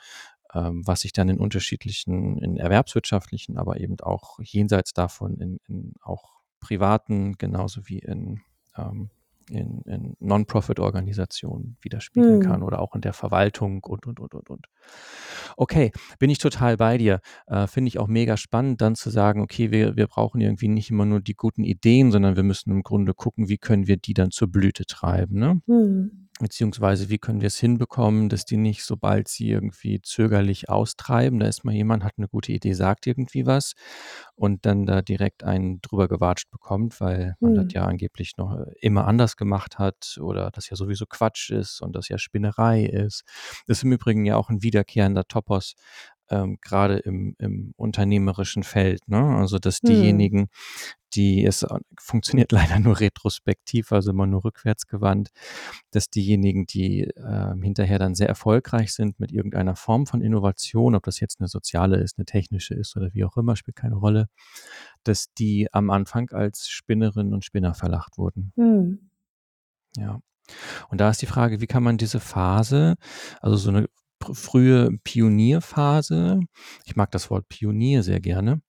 ähm, 0.53 0.83
was 0.87 1.01
sich 1.01 1.13
dann 1.15 1.31
in 1.31 1.39
unterschiedlichen 1.39 2.39
in 2.39 2.57
erwerbswirtschaftlichen, 2.59 3.57
aber 3.59 3.81
eben 3.81 3.99
auch 4.01 4.39
jenseits 4.43 4.93
davon 4.93 5.39
in 5.41 5.59
in 5.69 5.95
auch 6.03 6.35
privaten, 6.61 7.35
genauso 7.39 7.89
wie 7.89 7.99
in, 8.01 8.41
ähm 8.77 9.11
in, 9.51 9.83
in 9.83 10.17
Non-Profit-Organisationen 10.21 11.77
widerspiegeln 11.81 12.43
hm. 12.43 12.49
kann 12.49 12.63
oder 12.63 12.81
auch 12.81 12.95
in 12.95 13.01
der 13.01 13.13
Verwaltung 13.13 13.83
und, 13.85 14.07
und, 14.07 14.21
und, 14.21 14.35
und, 14.35 14.51
und. 14.51 14.67
Okay, 15.57 15.93
bin 16.19 16.31
ich 16.31 16.39
total 16.39 16.77
bei 16.77 16.99
dir. 16.99 17.21
Äh, 17.47 17.67
Finde 17.67 17.89
ich 17.89 17.99
auch 17.99 18.09
mega 18.09 18.37
spannend, 18.37 18.81
dann 18.81 18.95
zu 18.95 19.11
sagen, 19.11 19.41
okay, 19.41 19.71
wir, 19.71 19.97
wir 19.97 20.07
brauchen 20.07 20.41
irgendwie 20.41 20.69
nicht 20.69 20.91
immer 20.91 21.07
nur 21.07 21.21
die 21.21 21.35
guten 21.35 21.65
Ideen, 21.65 22.13
sondern 22.13 22.37
wir 22.37 22.43
müssen 22.43 22.71
im 22.71 22.83
Grunde 22.83 23.15
gucken, 23.15 23.49
wie 23.49 23.59
können 23.59 23.87
wir 23.87 23.97
die 23.97 24.15
dann 24.15 24.31
zur 24.31 24.51
Blüte 24.51 24.87
treiben. 24.87 25.39
Ne? 25.39 25.61
Hm. 25.67 26.24
Beziehungsweise, 26.41 27.11
wie 27.11 27.19
können 27.19 27.41
wir 27.41 27.47
es 27.47 27.59
hinbekommen, 27.59 28.29
dass 28.29 28.45
die 28.45 28.57
nicht, 28.57 28.83
sobald 28.83 29.29
sie 29.29 29.51
irgendwie 29.51 30.03
zögerlich 30.03 30.69
austreiben, 30.69 31.39
da 31.39 31.47
ist 31.47 31.65
mal 31.65 31.73
jemand, 31.73 32.03
hat 32.03 32.15
eine 32.17 32.27
gute 32.27 32.51
Idee, 32.51 32.73
sagt 32.73 33.07
irgendwie 33.07 33.47
was 33.47 33.75
und 34.35 34.67
dann 34.67 34.85
da 34.85 35.01
direkt 35.01 35.45
einen 35.45 35.81
drüber 35.81 36.09
gewatscht 36.09 36.51
bekommt, 36.51 37.01
weil 37.01 37.37
man 37.39 37.55
das 37.55 37.65
hm. 37.67 37.71
ja 37.71 37.85
angeblich 37.85 38.33
noch 38.37 38.59
äh, 38.59 38.65
immer 38.81 39.07
anders 39.07 39.37
gemacht 39.37 39.79
hat 39.79 40.19
oder 40.21 40.51
das 40.51 40.69
ja 40.69 40.77
sowieso 40.77 41.07
Quatsch 41.07 41.51
ist 41.51 41.81
und 41.81 41.95
das 41.95 42.09
ja 42.09 42.19
Spinnerei 42.19 42.85
ist. 42.85 43.23
Das 43.69 43.79
ist 43.79 43.85
im 43.85 43.93
Übrigen 43.93 44.25
ja 44.25 44.37
auch 44.37 44.51
ein 44.51 44.61
wiederkehrender 44.61 45.29
Topos, 45.29 45.75
ähm, 46.31 46.59
gerade 46.61 46.99
im, 46.99 47.35
im 47.39 47.75
unternehmerischen 47.77 48.63
Feld. 48.63 49.09
Ne? 49.09 49.19
Also, 49.19 49.59
dass 49.59 49.79
hm. 49.79 49.91
diejenigen, 49.91 50.49
die 51.15 51.45
es 51.45 51.63
äh, 51.63 51.79
funktioniert 51.99 52.53
leider 52.53 52.79
nur 52.79 53.01
retrospektiv, 53.01 53.93
also 53.93 54.11
immer 54.11 54.27
nur 54.27 54.45
rückwärts 54.45 54.87
gewandt, 54.87 55.31
dass 55.91 56.09
diejenigen, 56.09 56.67
die 56.67 57.03
äh, 57.03 57.55
hinterher 57.61 57.99
dann 57.99 58.15
sehr 58.15 58.29
erfolgreich 58.29 58.93
sind 58.93 59.21
mit 59.21 59.33
irgendeiner 59.33 59.77
Form 59.77 60.07
von 60.07 60.21
Innovation, 60.21 60.95
ob 60.95 61.05
das 61.05 61.21
jetzt 61.21 61.41
eine 61.41 61.49
soziale 61.49 61.97
ist, 61.97 62.19
eine 62.19 62.27
technische 62.27 62.75
ist 62.75 62.97
oder 62.97 63.13
wie 63.13 63.25
auch 63.25 63.37
immer, 63.37 63.57
spielt 63.57 63.77
keine 63.77 63.97
Rolle, 63.97 64.29
dass 65.05 65.33
die 65.35 65.69
am 65.73 65.91
Anfang 65.91 66.31
als 66.31 66.69
Spinnerinnen 66.69 67.35
und 67.35 67.45
Spinner 67.45 67.75
verlacht 67.75 68.19
wurden. 68.19 68.53
Hm. 68.57 69.11
Ja. 69.97 70.21
Und 70.91 71.01
da 71.01 71.11
ist 71.11 71.23
die 71.23 71.27
Frage, 71.27 71.61
wie 71.61 71.67
kann 71.67 71.83
man 71.83 71.97
diese 71.97 72.21
Phase, 72.21 72.97
also 73.41 73.57
so 73.57 73.71
eine 73.71 73.89
frühe 74.33 74.91
Pionierphase. 75.05 76.41
Ich 76.85 76.97
mag 76.97 77.11
das 77.11 77.31
Wort 77.31 77.49
Pionier 77.49 78.03
sehr 78.03 78.21
gerne. 78.21 78.63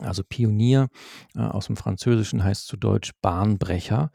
Also 0.00 0.22
Pionier 0.22 0.88
äh, 1.34 1.40
aus 1.40 1.66
dem 1.66 1.76
Französischen 1.76 2.44
heißt 2.44 2.66
zu 2.66 2.76
Deutsch 2.76 3.12
Bahnbrecher. 3.20 4.12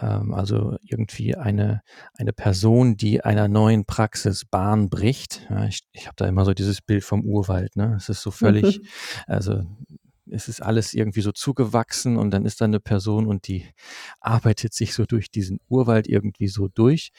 Ähm, 0.00 0.34
also 0.34 0.76
irgendwie 0.82 1.36
eine, 1.36 1.82
eine 2.14 2.32
Person, 2.32 2.96
die 2.96 3.22
einer 3.22 3.46
neuen 3.46 3.84
Praxis 3.84 4.44
Bahn 4.44 4.90
bricht. 4.90 5.46
Ja, 5.48 5.64
ich 5.66 5.82
ich 5.92 6.06
habe 6.06 6.16
da 6.16 6.26
immer 6.26 6.44
so 6.44 6.54
dieses 6.54 6.80
Bild 6.80 7.04
vom 7.04 7.24
Urwald. 7.24 7.76
Ne? 7.76 7.94
Es 7.96 8.08
ist 8.08 8.22
so 8.22 8.32
völlig, 8.32 8.80
also 9.26 9.62
es 10.30 10.48
ist 10.48 10.62
alles 10.62 10.94
irgendwie 10.94 11.20
so 11.20 11.32
zugewachsen 11.32 12.16
und 12.16 12.30
dann 12.30 12.44
ist 12.44 12.60
da 12.60 12.66
eine 12.66 12.80
Person 12.80 13.26
und 13.26 13.48
die 13.48 13.66
arbeitet 14.20 14.72
sich 14.72 14.94
so 14.94 15.04
durch 15.04 15.30
diesen 15.30 15.58
Urwald 15.68 16.08
irgendwie 16.08 16.48
so 16.48 16.68
durch 16.68 17.10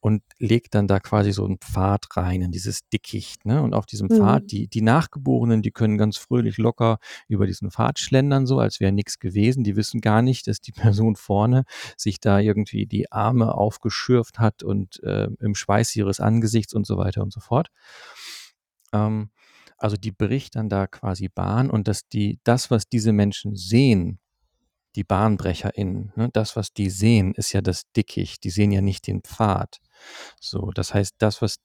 und 0.00 0.22
legt 0.38 0.74
dann 0.74 0.86
da 0.86 1.00
quasi 1.00 1.32
so 1.32 1.46
einen 1.46 1.56
Pfad 1.58 2.04
rein 2.16 2.42
in 2.42 2.50
dieses 2.50 2.86
Dickicht. 2.90 3.46
Ne? 3.46 3.62
Und 3.62 3.72
auf 3.72 3.86
diesem 3.86 4.08
mhm. 4.08 4.16
Pfad, 4.18 4.50
die, 4.50 4.68
die 4.68 4.82
Nachgeborenen, 4.82 5.62
die 5.62 5.70
können 5.70 5.96
ganz 5.96 6.18
fröhlich 6.18 6.58
locker 6.58 6.98
über 7.26 7.46
diesen 7.46 7.70
Pfad 7.70 7.98
schlendern, 7.98 8.46
so 8.46 8.58
als 8.58 8.80
wäre 8.80 8.92
nichts 8.92 9.18
gewesen. 9.18 9.64
Die 9.64 9.76
wissen 9.76 10.02
gar 10.02 10.20
nicht, 10.20 10.46
dass 10.46 10.60
die 10.60 10.72
Person 10.72 11.16
vorne 11.16 11.64
sich 11.96 12.20
da 12.20 12.38
irgendwie 12.38 12.86
die 12.86 13.10
Arme 13.10 13.54
aufgeschürft 13.54 14.38
hat 14.38 14.62
und 14.62 15.02
äh, 15.02 15.28
im 15.40 15.54
Schweiß 15.54 15.96
ihres 15.96 16.20
Angesichts 16.20 16.74
und 16.74 16.86
so 16.86 16.98
weiter 16.98 17.22
und 17.22 17.32
so 17.32 17.40
fort. 17.40 17.68
Ähm, 18.92 19.30
also 19.78 19.96
die 19.96 20.12
bricht 20.12 20.56
dann 20.56 20.68
da 20.68 20.86
quasi 20.86 21.28
Bahn 21.28 21.70
und 21.70 21.88
dass 21.88 22.08
die, 22.08 22.38
das, 22.44 22.70
was 22.70 22.88
diese 22.88 23.12
Menschen 23.12 23.56
sehen, 23.56 24.18
die 24.96 25.04
BahnbrecherInnen, 25.04 26.12
ne, 26.14 26.30
das, 26.32 26.56
was 26.56 26.72
die 26.72 26.90
sehen, 26.90 27.34
ist 27.34 27.52
ja 27.52 27.60
das 27.60 27.90
Dickicht. 27.96 28.44
Die 28.44 28.50
sehen 28.50 28.70
ja 28.70 28.80
nicht 28.80 29.06
den 29.06 29.22
Pfad. 29.22 29.78
So, 30.40 30.70
das 30.72 30.94
heißt, 30.94 31.14
das, 31.18 31.42
was 31.42 31.56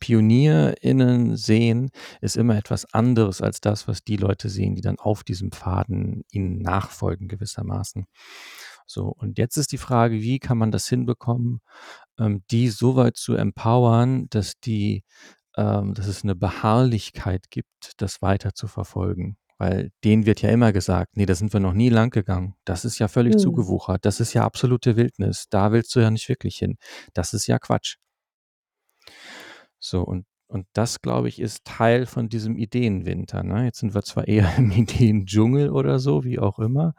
PionierInnen 0.00 1.36
sehen, 1.36 1.90
ist 2.20 2.36
immer 2.36 2.56
etwas 2.56 2.86
anderes 2.92 3.40
als 3.40 3.60
das, 3.60 3.88
was 3.88 4.02
die 4.04 4.16
Leute 4.16 4.48
sehen, 4.48 4.74
die 4.74 4.82
dann 4.82 4.98
auf 4.98 5.24
diesem 5.24 5.52
Pfaden 5.52 6.24
ihnen 6.30 6.58
nachfolgen 6.58 7.28
gewissermaßen. 7.28 8.06
So, 8.86 9.08
und 9.08 9.38
jetzt 9.38 9.56
ist 9.56 9.72
die 9.72 9.78
Frage, 9.78 10.16
wie 10.20 10.38
kann 10.38 10.58
man 10.58 10.70
das 10.70 10.88
hinbekommen, 10.88 11.60
ähm, 12.18 12.42
die 12.50 12.68
so 12.68 12.96
weit 12.96 13.16
zu 13.16 13.34
empowern, 13.34 14.28
dass 14.30 14.58
die 14.60 15.04
ähm, 15.56 15.94
dass 15.94 16.06
es 16.06 16.24
eine 16.24 16.34
Beharrlichkeit 16.34 17.50
gibt, 17.50 17.92
das 17.98 18.22
weiter 18.22 18.54
zu 18.54 18.66
verfolgen. 18.68 19.36
Weil 19.58 19.90
denen 20.04 20.26
wird 20.26 20.42
ja 20.42 20.50
immer 20.50 20.72
gesagt, 20.72 21.16
nee, 21.16 21.26
da 21.26 21.34
sind 21.34 21.52
wir 21.52 21.60
noch 21.60 21.74
nie 21.74 21.88
lang 21.88 22.10
gegangen. 22.10 22.54
Das 22.64 22.84
ist 22.84 22.98
ja 22.98 23.08
völlig 23.08 23.34
Mhm. 23.34 23.38
zugewuchert. 23.38 24.04
Das 24.04 24.20
ist 24.20 24.34
ja 24.34 24.44
absolute 24.44 24.96
Wildnis. 24.96 25.46
Da 25.50 25.72
willst 25.72 25.94
du 25.94 26.00
ja 26.00 26.10
nicht 26.10 26.28
wirklich 26.28 26.56
hin. 26.58 26.76
Das 27.14 27.34
ist 27.34 27.46
ja 27.46 27.58
Quatsch. 27.58 27.96
So, 29.80 30.02
und 30.02 30.26
und 30.46 30.66
das, 30.74 31.00
glaube 31.00 31.28
ich, 31.28 31.40
ist 31.40 31.64
Teil 31.64 32.06
von 32.06 32.28
diesem 32.28 32.56
Ideenwinter, 32.56 33.42
ne? 33.42 33.64
Jetzt 33.64 33.80
sind 33.80 33.94
wir 33.94 34.02
zwar 34.02 34.28
eher 34.28 34.46
im 34.58 34.70
Ideendschungel 34.70 35.70
oder 35.70 35.98
so, 35.98 36.22
wie 36.24 36.38
auch 36.38 36.58
immer, 36.58 36.94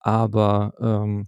aber, 0.00 0.72
ähm 0.80 1.26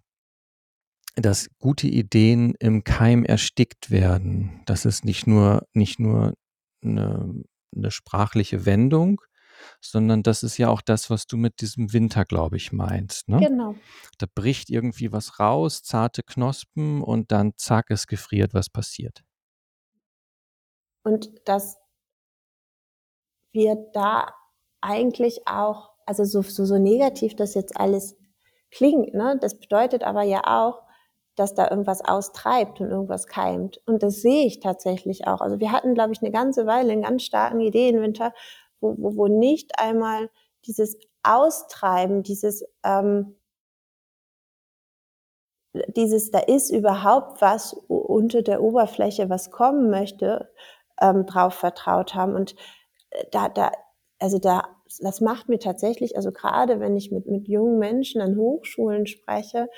dass 1.17 1.49
gute 1.59 1.89
Ideen 1.89 2.55
im 2.61 2.85
Keim 2.85 3.25
erstickt 3.25 3.91
werden. 3.91 4.63
Das 4.67 4.85
ist 4.85 5.05
nicht 5.05 5.27
nur, 5.27 5.67
nicht 5.75 5.99
nur 5.99 6.35
eine, 6.83 7.43
eine 7.75 7.91
sprachliche 7.91 8.67
Wendung, 8.67 9.21
sondern 9.81 10.23
das 10.23 10.43
ist 10.43 10.59
ja 10.59 10.69
auch 10.69 10.81
das, 10.81 11.11
was 11.11 11.27
du 11.27 11.37
mit 11.37 11.61
diesem 11.61 11.93
Winter, 11.93 12.25
glaube 12.25 12.57
ich, 12.57 12.73
meinst. 12.73 13.29
Ne? 13.29 13.39
Genau. 13.41 13.75
Da 14.19 14.27
bricht 14.33 14.71
irgendwie 14.71 15.13
was 15.13 15.41
raus, 15.41 15.83
zarte 15.83 16.23
Knospen 16.23 17.03
und 17.03 17.33
dann 17.33 17.53
zack, 17.57 17.91
es 17.91 18.07
gefriert, 18.07 18.55
was 18.55 18.71
passiert. 18.71 19.25
Und 21.05 21.31
dass 21.45 21.79
wir 23.53 23.77
da 23.93 24.35
eigentlich 24.81 25.47
auch, 25.47 25.91
also 26.07 26.25
so, 26.25 26.43
so, 26.43 26.65
so 26.65 26.79
negativ 26.79 27.35
das 27.35 27.55
jetzt 27.55 27.77
alles 27.77 28.17
klingt, 28.71 29.15
ne, 29.15 29.39
das 29.41 29.59
bedeutet 29.59 30.05
aber 30.05 30.23
ja 30.23 30.43
auch, 30.45 30.83
dass 31.39 31.55
da 31.55 31.71
irgendwas 31.71 32.05
austreibt 32.05 32.81
und 32.81 32.91
irgendwas 32.91 33.27
keimt. 33.27 33.81
Und 33.87 34.03
das 34.03 34.23
sehe 34.23 34.47
ich 34.47 34.61
tatsächlich 34.61 35.27
auch. 35.27 35.41
Also 35.41 35.61
wir 35.61 35.73
hatten, 35.73 35.95
glaube 35.95 36.13
ich, 36.13 36.21
eine 36.23 36.33
ganze 36.33 36.67
Weile 36.67 36.93
einen 36.93 37.03
ganz 37.03 37.23
starken 37.23 37.61
Ideenwinter, 37.61 38.33
wo, 38.81 38.95
wo, 38.99 39.17
wo 39.17 39.27
nicht 39.29 39.79
einmal 39.79 40.31
dieses 40.67 40.99
Austreiben, 41.23 42.23
dieses, 42.23 42.65
ähm, 42.85 43.37
dieses, 45.97 46.31
da 46.31 46.41
ist 46.41 46.71
überhaupt 46.71 47.41
was 47.41 47.75
unter 47.89 48.43
der 48.43 48.63
Oberfläche, 48.63 49.31
was 49.31 49.51
kommen 49.51 49.91
möchte, 49.91 50.51
ähm, 51.01 51.27
drauf 51.27 51.55
vertraut 51.55 52.15
haben. 52.15 52.35
Und 52.35 52.57
äh, 53.11 53.25
da, 53.31 53.49
da, 53.49 53.71
also 54.19 54.39
da, 54.39 54.63
das 55.01 55.21
macht 55.21 55.49
mir 55.49 55.59
tatsächlich, 55.59 56.17
also 56.17 56.33
gerade 56.33 56.81
wenn 56.81 56.97
ich 56.97 57.13
mit, 57.13 57.27
mit 57.27 57.47
jungen 57.49 57.79
Menschen 57.79 58.21
an 58.21 58.37
Hochschulen 58.37 59.07
spreche, 59.07 59.69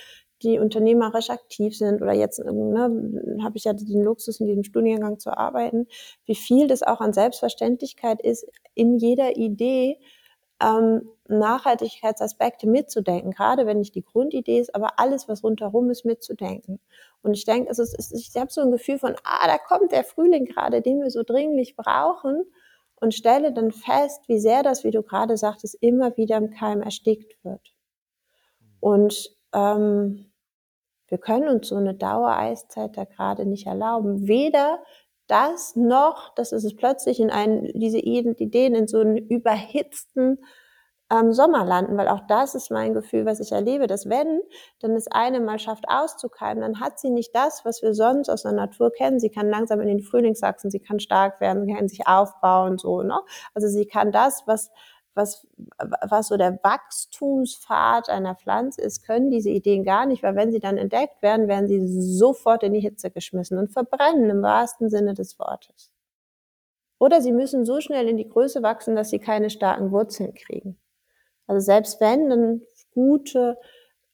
die 0.42 0.58
unternehmerisch 0.58 1.30
aktiv 1.30 1.76
sind 1.76 2.02
oder 2.02 2.12
jetzt 2.12 2.38
ne, 2.38 3.40
habe 3.42 3.56
ich 3.56 3.64
ja 3.64 3.72
den 3.72 4.02
Luxus, 4.02 4.40
in 4.40 4.46
diesem 4.46 4.64
Studiengang 4.64 5.18
zu 5.18 5.36
arbeiten, 5.36 5.86
wie 6.24 6.34
viel 6.34 6.66
das 6.66 6.82
auch 6.82 7.00
an 7.00 7.12
Selbstverständlichkeit 7.12 8.20
ist, 8.22 8.46
in 8.74 8.96
jeder 8.96 9.36
Idee 9.36 9.98
ähm, 10.62 11.08
Nachhaltigkeitsaspekte 11.28 12.68
mitzudenken, 12.68 13.32
gerade 13.32 13.66
wenn 13.66 13.78
nicht 13.78 13.94
die 13.94 14.04
Grundidee 14.04 14.60
ist, 14.60 14.74
aber 14.74 14.98
alles, 14.98 15.28
was 15.28 15.42
rundherum 15.42 15.90
ist, 15.90 16.04
mitzudenken. 16.04 16.80
Und 17.22 17.34
ich 17.34 17.44
denke, 17.44 17.70
es 17.70 17.78
ist, 17.78 18.12
ich 18.12 18.34
habe 18.36 18.50
so 18.50 18.60
ein 18.60 18.70
Gefühl 18.70 18.98
von, 18.98 19.14
ah, 19.24 19.46
da 19.46 19.58
kommt 19.58 19.92
der 19.92 20.04
Frühling 20.04 20.44
gerade, 20.44 20.82
den 20.82 21.00
wir 21.00 21.10
so 21.10 21.22
dringlich 21.22 21.76
brauchen 21.76 22.44
und 22.96 23.14
stelle 23.14 23.52
dann 23.52 23.72
fest, 23.72 24.22
wie 24.28 24.38
sehr 24.38 24.62
das, 24.62 24.84
wie 24.84 24.90
du 24.90 25.02
gerade 25.02 25.36
sagtest, 25.36 25.76
immer 25.80 26.16
wieder 26.16 26.36
im 26.36 26.50
Keim 26.50 26.82
erstickt 26.82 27.36
wird. 27.42 27.74
Und 28.80 29.30
ähm, 29.52 30.29
wir 31.10 31.18
können 31.18 31.48
uns 31.48 31.68
so 31.68 31.76
eine 31.76 31.94
Dauereiszeit 31.94 32.96
da 32.96 33.04
gerade 33.04 33.44
nicht 33.44 33.66
erlauben. 33.66 34.26
Weder 34.26 34.78
das 35.26 35.76
noch, 35.76 36.34
dass 36.34 36.52
es 36.52 36.74
plötzlich 36.74 37.20
in 37.20 37.30
einen, 37.30 37.70
diese 37.74 37.98
Ideen 37.98 38.74
in 38.74 38.88
so 38.88 39.00
einen 39.00 39.16
überhitzten 39.16 40.38
ähm, 41.10 41.32
Sommer 41.32 41.64
landen, 41.64 41.96
weil 41.96 42.08
auch 42.08 42.20
das 42.28 42.54
ist 42.54 42.70
mein 42.70 42.94
Gefühl, 42.94 43.26
was 43.26 43.40
ich 43.40 43.52
erlebe, 43.52 43.86
dass 43.86 44.08
wenn 44.08 44.40
dann 44.80 44.92
es 44.92 45.08
eine 45.08 45.40
mal 45.40 45.58
schafft 45.58 45.84
auszukeimen, 45.88 46.62
dann 46.62 46.80
hat 46.80 46.98
sie 46.98 47.10
nicht 47.10 47.34
das, 47.34 47.64
was 47.64 47.82
wir 47.82 47.94
sonst 47.94 48.28
aus 48.28 48.42
der 48.42 48.52
Natur 48.52 48.92
kennen. 48.92 49.18
Sie 49.20 49.30
kann 49.30 49.50
langsam 49.50 49.80
in 49.80 49.88
den 49.88 50.00
Frühling 50.00 50.34
wachsen, 50.40 50.70
sie 50.70 50.80
kann 50.80 51.00
stark 51.00 51.40
werden, 51.40 51.66
sie 51.66 51.74
kann 51.74 51.88
sich 51.88 52.06
aufbauen, 52.06 52.78
so, 52.78 53.02
ne? 53.02 53.20
Also 53.54 53.68
sie 53.68 53.86
kann 53.86 54.12
das, 54.12 54.44
was 54.46 54.70
was, 55.14 55.46
was 55.78 56.28
so 56.28 56.36
der 56.36 56.58
Wachstumspfad 56.62 58.08
einer 58.08 58.34
Pflanze 58.34 58.80
ist, 58.80 59.04
können 59.04 59.30
diese 59.30 59.50
Ideen 59.50 59.84
gar 59.84 60.06
nicht, 60.06 60.22
weil 60.22 60.36
wenn 60.36 60.52
sie 60.52 60.60
dann 60.60 60.78
entdeckt 60.78 61.22
werden, 61.22 61.48
werden 61.48 61.68
sie 61.68 61.80
sofort 62.16 62.62
in 62.62 62.72
die 62.72 62.80
Hitze 62.80 63.10
geschmissen 63.10 63.58
und 63.58 63.72
verbrennen 63.72 64.30
im 64.30 64.42
wahrsten 64.42 64.88
Sinne 64.88 65.14
des 65.14 65.38
Wortes. 65.38 65.92
Oder 66.98 67.22
sie 67.22 67.32
müssen 67.32 67.64
so 67.64 67.80
schnell 67.80 68.08
in 68.08 68.16
die 68.16 68.28
Größe 68.28 68.62
wachsen, 68.62 68.94
dass 68.94 69.10
sie 69.10 69.18
keine 69.18 69.50
starken 69.50 69.90
Wurzeln 69.90 70.34
kriegen. 70.34 70.78
Also 71.46 71.64
selbst 71.64 72.00
wenn 72.00 72.28
dann 72.28 72.62
gute, 72.92 73.58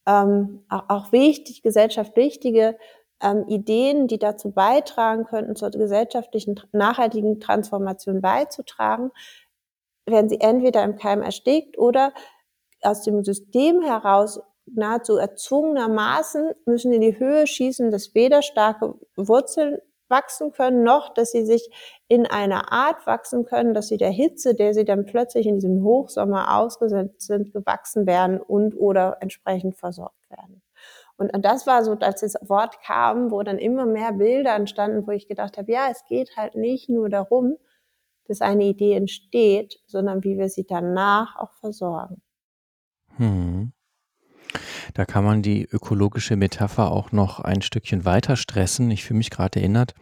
ähm, 0.06 0.64
auch 0.68 1.12
wichtig, 1.12 1.62
Gesellschaft 1.62 2.16
wichtige 2.16 2.78
ähm, 3.20 3.46
Ideen, 3.48 4.06
die 4.06 4.18
dazu 4.18 4.52
beitragen 4.52 5.24
könnten, 5.24 5.56
zur 5.56 5.70
gesellschaftlichen 5.70 6.61
nachhaltigen 6.72 7.40
Transformation 7.40 8.20
beizutragen, 8.20 9.11
werden 10.07 10.29
sie 10.29 10.40
entweder 10.40 10.85
im 10.85 10.97
Keim 10.97 11.23
erstickt 11.23 11.79
oder 11.79 12.12
aus 12.83 13.03
dem 13.03 13.25
System 13.25 13.83
heraus 13.83 14.40
nahezu 14.66 15.16
erzwungenermaßen 15.16 16.53
müssen 16.66 16.92
in 16.92 17.01
die 17.01 17.19
Höhe 17.19 17.47
schießen, 17.47 17.90
dass 17.90 18.14
weder 18.14 18.42
starke 18.42 18.95
Wurzeln 19.16 19.79
wachsen 20.09 20.53
können, 20.53 20.85
noch 20.85 21.12
dass 21.14 21.33
sie 21.33 21.45
sich 21.45 21.69
in 22.09 22.27
einer 22.27 22.73
Art 22.73 23.07
wachsen 23.07 23.45
können, 23.45 23.75
dass 23.75 23.88
sie 23.88 23.97
der 23.97 24.11
Hitze, 24.11 24.55
der 24.55 24.73
sie 24.75 24.85
dann 24.85 25.05
plötzlich 25.05 25.47
in 25.47 25.57
diesem 25.57 25.83
Hochsommer 25.83 26.57
ausgesetzt 26.57 27.23
sind, 27.23 27.53
gewachsen 27.53 28.07
werden 28.07 28.40
und 28.40 28.77
oder 28.77 29.16
entsprechend 29.21 29.77
versorgt 29.77 30.31
werden. 30.31 30.62
Und, 31.16 31.35
und 31.35 31.45
das 31.45 31.66
war 31.66 31.83
so, 31.83 31.92
als 31.92 32.21
das 32.21 32.35
Wort 32.42 32.81
kam, 32.83 33.31
wo 33.31 33.42
dann 33.42 33.59
immer 33.59 33.87
mehr 33.87 34.12
Bilder 34.12 34.55
entstanden, 34.55 35.07
wo 35.07 35.12
ich 35.12 35.29
gedacht 35.29 35.57
habe, 35.57 35.73
ja, 35.73 35.88
es 35.90 36.05
geht 36.07 36.37
halt 36.37 36.55
nicht 36.55 36.88
nur 36.88 37.09
darum, 37.09 37.57
dass 38.28 38.40
eine 38.40 38.64
Idee 38.64 38.94
entsteht, 38.94 39.80
sondern 39.86 40.24
wie 40.24 40.38
wir 40.38 40.48
sie 40.48 40.66
danach 40.66 41.36
auch 41.36 41.52
versorgen. 41.54 42.22
Hm. 43.16 43.72
Da 44.94 45.04
kann 45.04 45.24
man 45.24 45.42
die 45.42 45.64
ökologische 45.64 46.36
Metapher 46.36 46.90
auch 46.90 47.12
noch 47.12 47.40
ein 47.40 47.62
Stückchen 47.62 48.04
weiter 48.04 48.36
stressen. 48.36 48.90
Ich 48.90 49.04
fühle 49.04 49.18
mich 49.18 49.30
gerade 49.30 49.58
erinnert, 49.58 49.94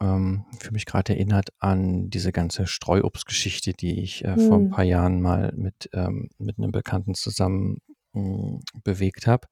ähm, 0.00 0.44
fühle 0.58 0.72
mich 0.72 0.86
gerade 0.86 1.14
erinnert 1.14 1.50
an 1.58 2.10
diese 2.10 2.32
ganze 2.32 2.66
Streuobstgeschichte, 2.66 3.72
die 3.72 4.00
ich 4.00 4.24
äh, 4.24 4.36
hm. 4.36 4.46
vor 4.46 4.56
ein 4.58 4.64
hm. 4.64 4.70
paar 4.70 4.84
Jahren 4.84 5.20
mal 5.20 5.52
mit, 5.56 5.88
ähm, 5.92 6.28
mit 6.38 6.58
einem 6.58 6.72
Bekannten 6.72 7.14
zusammen 7.14 7.78
mh, 8.12 8.22
hm, 8.22 8.60
bewegt 8.84 9.26
habe. 9.26 9.48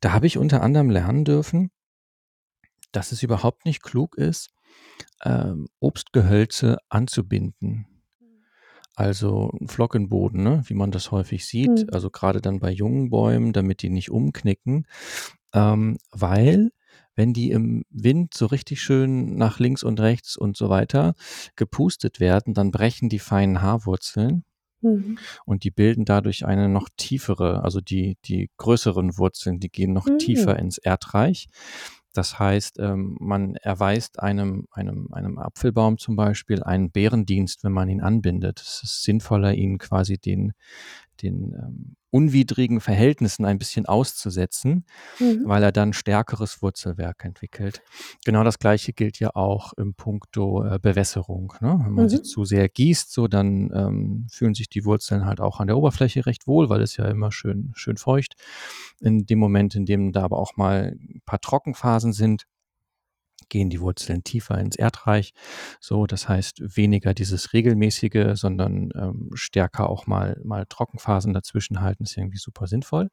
Da 0.00 0.12
habe 0.12 0.26
ich 0.26 0.38
unter 0.38 0.62
anderem 0.62 0.90
lernen 0.90 1.24
dürfen, 1.24 1.70
dass 2.92 3.12
es 3.12 3.22
überhaupt 3.22 3.64
nicht 3.64 3.82
klug 3.82 4.16
ist, 4.16 4.50
ähm, 5.24 5.68
Obstgehölze 5.80 6.78
anzubinden. 6.88 7.86
Also 8.94 9.52
Flockenboden, 9.66 10.42
ne, 10.42 10.62
wie 10.66 10.74
man 10.74 10.90
das 10.90 11.10
häufig 11.10 11.46
sieht, 11.46 11.68
mhm. 11.68 11.88
also 11.92 12.10
gerade 12.10 12.42
dann 12.42 12.60
bei 12.60 12.70
jungen 12.70 13.08
Bäumen, 13.08 13.52
damit 13.52 13.82
die 13.82 13.88
nicht 13.88 14.10
umknicken, 14.10 14.86
ähm, 15.54 15.96
weil 16.10 16.70
wenn 17.14 17.32
die 17.32 17.50
im 17.50 17.84
Wind 17.90 18.34
so 18.34 18.46
richtig 18.46 18.82
schön 18.82 19.36
nach 19.36 19.58
links 19.58 19.82
und 19.82 20.00
rechts 20.00 20.36
und 20.36 20.56
so 20.56 20.68
weiter 20.68 21.14
gepustet 21.56 22.20
werden, 22.20 22.54
dann 22.54 22.70
brechen 22.70 23.08
die 23.08 23.18
feinen 23.18 23.62
Haarwurzeln 23.62 24.44
mhm. 24.80 25.18
und 25.44 25.64
die 25.64 25.70
bilden 25.70 26.04
dadurch 26.04 26.44
eine 26.44 26.68
noch 26.68 26.88
tiefere, 26.96 27.62
also 27.64 27.80
die, 27.80 28.16
die 28.24 28.50
größeren 28.56 29.18
Wurzeln, 29.18 29.60
die 29.60 29.70
gehen 29.70 29.92
noch 29.92 30.06
mhm. 30.06 30.18
tiefer 30.18 30.58
ins 30.58 30.78
Erdreich. 30.78 31.48
Das 32.12 32.38
heißt, 32.38 32.78
ähm, 32.78 33.16
man 33.20 33.56
erweist 33.56 34.20
einem, 34.20 34.66
einem, 34.70 35.08
einem 35.12 35.38
Apfelbaum 35.38 35.98
zum 35.98 36.16
Beispiel 36.16 36.62
einen 36.62 36.90
Bärendienst, 36.90 37.64
wenn 37.64 37.72
man 37.72 37.88
ihn 37.88 38.00
anbindet. 38.00 38.60
Es 38.60 38.82
ist 38.82 39.02
sinnvoller, 39.02 39.54
ihn 39.54 39.78
quasi 39.78 40.18
den, 40.18 40.52
den 41.22 41.54
ähm, 41.54 41.96
unwidrigen 42.10 42.80
Verhältnissen 42.80 43.44
ein 43.44 43.58
bisschen 43.58 43.86
auszusetzen, 43.86 44.84
mhm. 45.18 45.42
weil 45.44 45.62
er 45.62 45.72
dann 45.72 45.94
stärkeres 45.94 46.60
Wurzelwerk 46.60 47.24
entwickelt. 47.24 47.82
Genau 48.24 48.44
das 48.44 48.58
gleiche 48.58 48.92
gilt 48.92 49.18
ja 49.18 49.30
auch 49.34 49.72
im 49.74 49.94
Punkto 49.94 50.64
äh, 50.64 50.78
Bewässerung. 50.78 51.54
Ne? 51.60 51.80
Wenn 51.84 51.92
man 51.92 52.04
mhm. 52.04 52.10
sie 52.10 52.22
zu 52.22 52.44
sehr 52.44 52.68
gießt, 52.68 53.10
so 53.10 53.28
dann 53.28 53.70
ähm, 53.74 54.26
fühlen 54.30 54.54
sich 54.54 54.68
die 54.68 54.84
Wurzeln 54.84 55.24
halt 55.24 55.40
auch 55.40 55.58
an 55.58 55.68
der 55.68 55.78
Oberfläche 55.78 56.26
recht 56.26 56.46
wohl, 56.46 56.68
weil 56.68 56.82
es 56.82 56.96
ja 56.96 57.06
immer 57.06 57.32
schön, 57.32 57.72
schön 57.74 57.96
feucht. 57.96 58.34
In 59.00 59.24
dem 59.24 59.38
Moment, 59.38 59.74
in 59.74 59.86
dem 59.86 60.12
da 60.12 60.22
aber 60.22 60.38
auch 60.38 60.56
mal 60.56 60.96
ein 61.00 61.22
paar 61.24 61.40
Trockenphasen 61.40 62.12
sind, 62.12 62.44
gehen 63.52 63.68
die 63.68 63.82
Wurzeln 63.82 64.24
tiefer 64.24 64.58
ins 64.58 64.76
Erdreich. 64.76 65.34
So, 65.78 66.06
das 66.06 66.26
heißt 66.26 66.76
weniger 66.76 67.12
dieses 67.12 67.52
regelmäßige, 67.52 68.30
sondern 68.32 68.88
ähm, 68.96 69.28
stärker 69.34 69.90
auch 69.90 70.06
mal, 70.06 70.40
mal 70.42 70.64
Trockenphasen 70.66 71.34
dazwischen 71.34 71.82
halten, 71.82 72.04
ist 72.04 72.16
irgendwie 72.16 72.38
super 72.38 72.66
sinnvoll. 72.66 73.10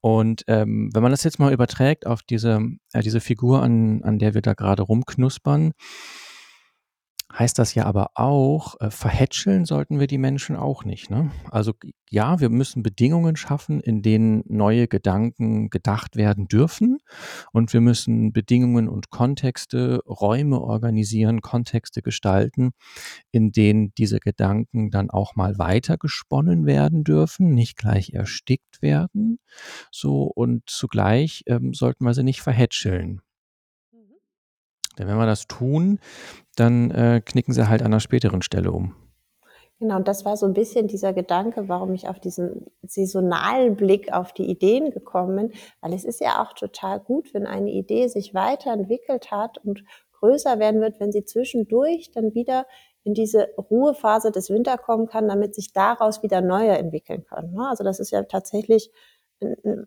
Und 0.00 0.44
ähm, 0.46 0.90
wenn 0.94 1.02
man 1.02 1.10
das 1.10 1.24
jetzt 1.24 1.40
mal 1.40 1.52
überträgt 1.52 2.06
auf 2.06 2.22
diese, 2.22 2.60
äh, 2.92 3.02
diese 3.02 3.20
Figur, 3.20 3.62
an, 3.62 4.04
an 4.04 4.20
der 4.20 4.34
wir 4.34 4.42
da 4.42 4.54
gerade 4.54 4.82
rumknuspern, 4.82 5.72
heißt 7.38 7.58
das 7.58 7.74
ja 7.74 7.86
aber 7.86 8.10
auch, 8.14 8.80
äh, 8.80 8.90
verhätscheln 8.90 9.64
sollten 9.64 10.00
wir 10.00 10.06
die 10.06 10.18
Menschen 10.18 10.56
auch 10.56 10.84
nicht. 10.84 11.10
Ne? 11.10 11.30
Also 11.50 11.72
ja, 12.10 12.40
wir 12.40 12.50
müssen 12.50 12.82
Bedingungen 12.82 13.36
schaffen, 13.36 13.80
in 13.80 14.02
denen 14.02 14.42
neue 14.46 14.86
Gedanken 14.86 15.70
gedacht 15.70 16.16
werden 16.16 16.46
dürfen. 16.46 16.98
Und 17.52 17.72
wir 17.72 17.80
müssen 17.80 18.32
Bedingungen 18.32 18.88
und 18.88 19.10
Kontexte, 19.10 20.02
Räume 20.06 20.60
organisieren, 20.60 21.40
Kontexte 21.40 22.02
gestalten, 22.02 22.72
in 23.30 23.50
denen 23.50 23.94
diese 23.96 24.20
Gedanken 24.20 24.90
dann 24.90 25.10
auch 25.10 25.34
mal 25.36 25.58
weitergesponnen 25.58 26.66
werden 26.66 27.02
dürfen, 27.02 27.54
nicht 27.54 27.78
gleich 27.78 28.10
erstickt 28.10 28.82
werden. 28.82 29.38
So 29.90 30.24
und 30.24 30.64
zugleich 30.68 31.44
ähm, 31.46 31.72
sollten 31.72 32.04
wir 32.04 32.12
sie 32.12 32.24
nicht 32.24 32.42
verhätscheln. 32.42 33.22
Denn 34.98 35.08
wenn 35.08 35.16
wir 35.16 35.26
das 35.26 35.46
tun, 35.46 35.98
dann 36.56 36.90
äh, 36.90 37.22
knicken 37.24 37.54
sie 37.54 37.68
halt 37.68 37.82
an 37.82 37.88
einer 37.88 38.00
späteren 38.00 38.42
Stelle 38.42 38.72
um. 38.72 38.94
Genau, 39.82 39.96
und 39.96 40.06
das 40.06 40.24
war 40.24 40.36
so 40.36 40.46
ein 40.46 40.52
bisschen 40.52 40.86
dieser 40.86 41.12
Gedanke, 41.12 41.68
warum 41.68 41.92
ich 41.92 42.08
auf 42.08 42.20
diesen 42.20 42.66
saisonalen 42.84 43.74
Blick 43.74 44.12
auf 44.12 44.32
die 44.32 44.48
Ideen 44.48 44.92
gekommen 44.92 45.34
bin, 45.36 45.52
weil 45.80 45.92
es 45.92 46.04
ist 46.04 46.20
ja 46.20 46.40
auch 46.40 46.52
total 46.52 47.00
gut, 47.00 47.34
wenn 47.34 47.46
eine 47.46 47.70
Idee 47.70 48.06
sich 48.06 48.32
weiterentwickelt 48.32 49.32
hat 49.32 49.58
und 49.58 49.82
größer 50.20 50.60
werden 50.60 50.80
wird, 50.80 51.00
wenn 51.00 51.10
sie 51.10 51.24
zwischendurch 51.24 52.12
dann 52.12 52.32
wieder 52.32 52.66
in 53.02 53.14
diese 53.14 53.48
Ruhephase 53.58 54.30
des 54.30 54.50
Winter 54.50 54.78
kommen 54.78 55.08
kann, 55.08 55.28
damit 55.28 55.56
sich 55.56 55.72
daraus 55.72 56.22
wieder 56.22 56.40
neue 56.40 56.78
entwickeln 56.78 57.24
können. 57.24 57.52
Ne? 57.52 57.68
Also 57.68 57.82
das 57.82 57.98
ist 57.98 58.12
ja 58.12 58.22
tatsächlich 58.22 58.92
ein, 59.42 59.86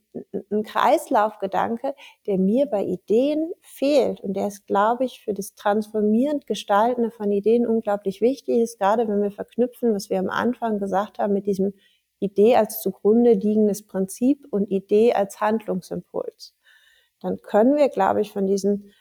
ein 0.52 0.64
Kreislaufgedanke, 0.64 1.96
der 2.28 2.38
mir 2.38 2.66
bei 2.68 2.84
Ideen 2.84 3.54
fehlt 3.62 4.22
und 4.22 4.34
der 4.34 4.48
ist, 4.48 4.68
glaube 4.68 5.06
ich, 5.06 5.22
für 5.22 5.34
das 5.34 5.56
transformierend 5.56 6.48
Gestalten 6.48 7.12
von 7.12 7.32
Ideen 7.32 7.66
unglaublich 7.66 8.22
wichtig 8.22 8.60
ist, 8.60 8.80
gerade 8.80 9.08
wenn 9.08 9.22
wir 9.22 9.32
verknüpfen, 9.32 9.94
was 9.94 10.10
wir 10.10 10.20
am 10.20 10.30
Anfang 10.30 10.80
gesagt 10.80 11.20
haben, 11.20 11.34
mit 11.34 11.46
diesem 11.46 11.74
Idee 12.20 12.56
als 12.56 12.82
zugrunde 12.82 13.34
liegendes 13.34 13.86
Prinzip 13.86 14.48
und 14.52 14.72
Idee 14.72 15.14
als 15.14 15.42
Handlungsimpuls. 15.42 16.56
Dann 17.22 17.42
können 17.42 17.76
wir, 17.76 17.90
glaube 17.90 18.22
ich, 18.22 18.32
von 18.32 18.46
diesen 18.46 18.92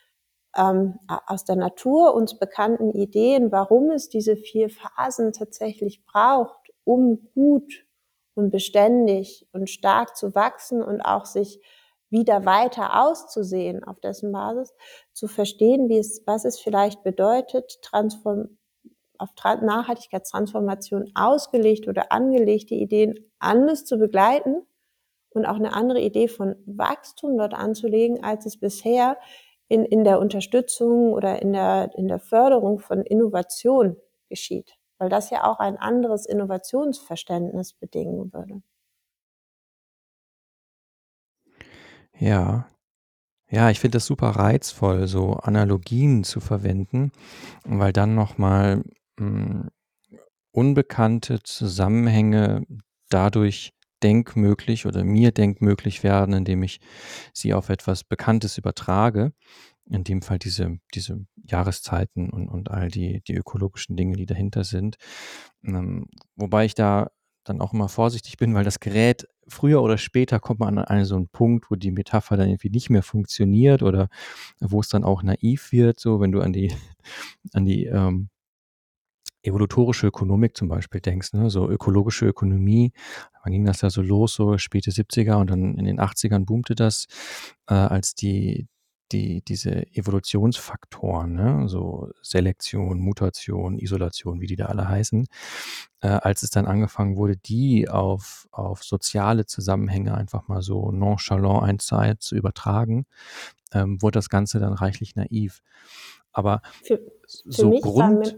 ähm, 0.57 0.99
aus 1.27 1.45
der 1.45 1.57
Natur 1.57 2.15
uns 2.15 2.39
bekannten 2.39 2.91
Ideen, 2.93 3.51
warum 3.53 3.91
es 3.91 4.09
diese 4.09 4.37
vier 4.37 4.71
Phasen 4.71 5.33
tatsächlich 5.33 6.05
braucht, 6.05 6.71
um 6.85 7.29
gut 7.35 7.84
und 8.35 8.51
beständig 8.51 9.47
und 9.53 9.71
stark 9.71 10.17
zu 10.17 10.35
wachsen 10.35 10.83
und 10.83 11.01
auch 11.01 11.25
sich 11.25 11.61
wieder 12.11 12.45
weiter 12.45 13.05
auszusehen 13.05 13.83
auf 13.83 13.99
dessen 14.01 14.33
Basis, 14.33 14.73
zu 15.13 15.27
verstehen, 15.27 15.89
wie 15.89 15.99
es, 15.99 16.23
was 16.27 16.45
es 16.45 16.61
vielleicht 16.61 17.03
bedeutet, 17.03 17.83
transform, 17.83 18.59
auf 19.19 19.31
Nachhaltigkeitstransformation 19.45 21.11
ausgelegt 21.15 21.89
oder 21.89 22.13
angelegte 22.13 22.75
Ideen 22.75 23.31
anders 23.39 23.85
zu 23.85 23.99
begleiten 23.99 24.67
und 25.31 25.47
auch 25.47 25.57
eine 25.57 25.73
andere 25.73 26.01
Idee 26.01 26.29
von 26.29 26.57
Wachstum 26.67 27.37
dort 27.37 27.55
anzulegen, 27.55 28.23
als 28.23 28.47
es 28.47 28.59
bisher 28.59 29.19
in, 29.69 29.85
in 29.85 30.05
der 30.05 30.21
Unterstützung 30.21 31.13
oder 31.13 31.41
in 31.43 31.53
der, 31.53 31.91
in 31.97 32.09
der 32.09 32.19
Förderung 32.19 32.79
von 32.79 33.03
Innovation 33.03 33.97
geschieht 34.29 34.77
weil 34.99 35.09
das 35.09 35.31
ja 35.31 35.45
auch 35.45 35.59
ein 35.61 35.77
anderes 35.79 36.27
Innovationsverständnis 36.27 37.73
bedingen 37.75 38.33
würde. 38.33 38.63
Ja. 42.19 42.67
Ja, 43.51 43.71
ich 43.71 43.81
finde 43.81 43.97
das 43.99 44.07
super 44.07 44.31
reizvoll, 44.31 45.09
so 45.09 45.35
Analogien 45.35 46.25
zu 46.25 46.41
verwenden, 46.41 47.13
weil 47.65 47.93
dann 47.93 48.15
nochmal 48.15 48.85
hm, 49.19 49.71
unbekannte 50.53 51.43
Zusammenhänge 51.43 52.65
dadurch 53.11 53.75
denkmöglich 54.03 54.87
oder 54.87 55.05
mir 55.05 55.33
denkmöglich 55.33 56.03
werden, 56.05 56.35
indem 56.35 56.63
ich 56.65 56.81
sie 57.35 57.55
auf 57.55 57.71
etwas 57.71 58.05
Bekanntes 58.05 58.59
übertrage 58.59 59.33
in 59.91 60.05
dem 60.05 60.23
Fall 60.23 60.39
diese, 60.39 60.79
diese 60.95 61.27
Jahreszeiten 61.45 62.31
und, 62.31 62.49
und 62.49 62.71
all 62.71 62.89
die, 62.89 63.23
die 63.23 63.35
ökologischen 63.35 63.97
Dinge, 63.97 64.17
die 64.17 64.27
dahinter 64.27 64.65
sind. 64.65 64.97
Ähm, 65.65 66.07
wobei 66.37 66.65
ich 66.65 66.75
da 66.75 67.11
dann 67.45 67.61
auch 67.61 67.75
immer 67.75 67.89
vorsichtig 67.89 68.39
bin, 68.39 68.55
weil 68.55 68.65
das 68.65 68.81
Gerät 68.81 69.29
früher 69.49 69.83
oder 69.83 69.99
später 69.99 70.41
kommt 70.41 70.61
man 70.61 70.79
an 70.79 70.85
einen 70.85 71.05
so 71.05 71.17
einen 71.17 71.29
Punkt, 71.29 71.71
wo 71.71 71.77
die 71.77 71.91
Metapher 71.91 72.37
dann 72.37 72.49
irgendwie 72.49 72.71
nicht 72.71 72.89
mehr 72.89 73.03
funktioniert 73.03 73.83
oder 73.83 74.09
wo 74.61 74.81
es 74.81 74.89
dann 74.89 75.05
auch 75.05 75.23
naiv 75.23 75.71
wird, 75.71 76.01
so 76.01 76.21
wenn 76.21 76.33
du 76.33 76.41
an 76.41 76.53
die, 76.53 76.73
an 77.53 77.67
die 77.67 77.85
ähm, 77.85 78.31
evolutorische 79.43 80.07
Ökonomik 80.07 80.57
zum 80.57 80.69
Beispiel 80.69 81.01
denkst, 81.01 81.35
ne? 81.35 81.51
so 81.51 81.69
ökologische 81.69 82.27
Ökonomie, 82.27 82.93
wann 83.43 83.53
ging 83.53 83.65
das 83.65 83.83
ja 83.83 83.91
so 83.91 84.01
los, 84.01 84.35
so 84.35 84.57
späte 84.57 84.91
70er 84.91 85.35
und 85.35 85.51
dann 85.51 85.77
in 85.77 85.85
den 85.85 86.01
80ern 86.01 86.47
boomte 86.47 86.75
das, 86.75 87.07
äh, 87.69 87.75
als 87.75 88.15
die, 88.15 88.69
die, 89.15 89.43
diese 89.43 89.87
Evolutionsfaktoren, 89.95 91.33
ne, 91.33 91.69
so 91.69 92.11
Selektion, 92.21 92.99
Mutation, 92.99 93.79
Isolation, 93.79 94.41
wie 94.41 94.47
die 94.47 94.57
da 94.57 94.67
alle 94.67 94.89
heißen, 94.89 95.27
äh, 96.01 96.09
als 96.09 96.43
es 96.43 96.51
dann 96.51 96.67
angefangen 96.67 97.17
wurde, 97.17 97.37
die 97.37 97.89
auf, 97.89 98.49
auf 98.51 98.83
soziale 98.83 99.47
Zusammenhänge 99.47 100.15
einfach 100.15 100.49
mal 100.49 100.63
so 100.63 100.91
nonchalant 100.91 101.63
ein 101.63 102.19
zu 102.19 102.35
übertragen, 102.35 103.07
ähm, 103.73 104.03
wurde 104.03 104.19
das 104.19 104.29
Ganze 104.29 104.59
dann 104.59 104.73
reichlich 104.73 105.15
naiv. 105.15 105.63
Aber 106.33 106.61
für, 106.83 106.99
für 106.99 107.53
so 107.53 107.71
Grund, 107.71 108.37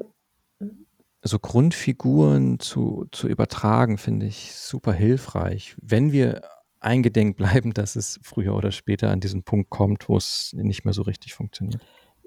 mhm. 0.58 0.86
so 1.22 1.38
Grundfiguren 1.38 2.60
zu, 2.60 3.06
zu 3.12 3.28
übertragen, 3.28 3.96
finde 3.96 4.26
ich 4.26 4.54
super 4.54 4.92
hilfreich. 4.92 5.74
Wenn 5.80 6.12
wir 6.12 6.42
eingedenk 6.86 7.36
bleiben, 7.36 7.74
dass 7.74 7.96
es 7.96 8.18
früher 8.22 8.54
oder 8.54 8.70
später 8.70 9.10
an 9.10 9.20
diesen 9.20 9.42
Punkt 9.42 9.70
kommt, 9.70 10.08
wo 10.08 10.16
es 10.16 10.52
nicht 10.56 10.84
mehr 10.84 10.94
so 10.94 11.02
richtig 11.02 11.34
funktioniert. 11.34 11.82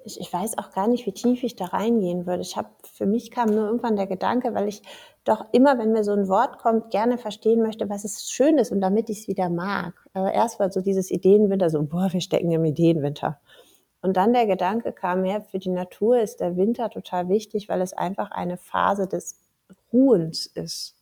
Ich, 0.05 0.19
ich 0.19 0.31
weiß 0.31 0.57
auch 0.57 0.71
gar 0.71 0.87
nicht, 0.87 1.05
wie 1.05 1.11
tief 1.11 1.43
ich 1.43 1.55
da 1.55 1.65
reingehen 1.65 2.25
würde. 2.25 2.41
Ich 2.41 2.55
habe 2.55 2.69
für 2.93 3.05
mich 3.05 3.31
kam 3.31 3.49
nur 3.49 3.65
irgendwann 3.65 3.95
der 3.95 4.07
Gedanke, 4.07 4.53
weil 4.53 4.67
ich 4.67 4.81
doch 5.23 5.45
immer, 5.51 5.77
wenn 5.77 5.91
mir 5.91 6.03
so 6.03 6.13
ein 6.13 6.27
Wort 6.29 6.57
kommt, 6.57 6.91
gerne 6.91 7.17
verstehen 7.17 7.61
möchte, 7.61 7.89
was 7.89 8.05
es 8.05 8.31
schön 8.31 8.57
ist 8.57 8.71
und 8.71 8.81
damit 8.81 9.09
ich 9.09 9.21
es 9.21 9.27
wieder 9.27 9.49
mag. 9.49 9.93
Aber 10.13 10.31
erst 10.31 10.59
war 10.59 10.71
so 10.71 10.81
dieses 10.81 11.11
Ideenwinter, 11.11 11.69
so 11.69 11.83
boah, 11.83 12.11
wir 12.11 12.21
stecken 12.21 12.51
im 12.51 12.63
Ideenwinter. 12.65 13.39
Und 14.01 14.15
dann 14.15 14.31
der 14.31 14.45
Gedanke 14.45 14.93
kam, 14.93 15.25
ja, 15.25 15.41
für 15.41 15.59
die 15.59 15.69
Natur 15.69 16.21
ist 16.21 16.39
der 16.39 16.55
Winter 16.55 16.89
total 16.89 17.27
wichtig, 17.27 17.67
weil 17.67 17.81
es 17.81 17.91
einfach 17.91 18.31
eine 18.31 18.57
Phase 18.57 19.07
des 19.07 19.35
Ruhens 19.91 20.45
ist. 20.45 20.95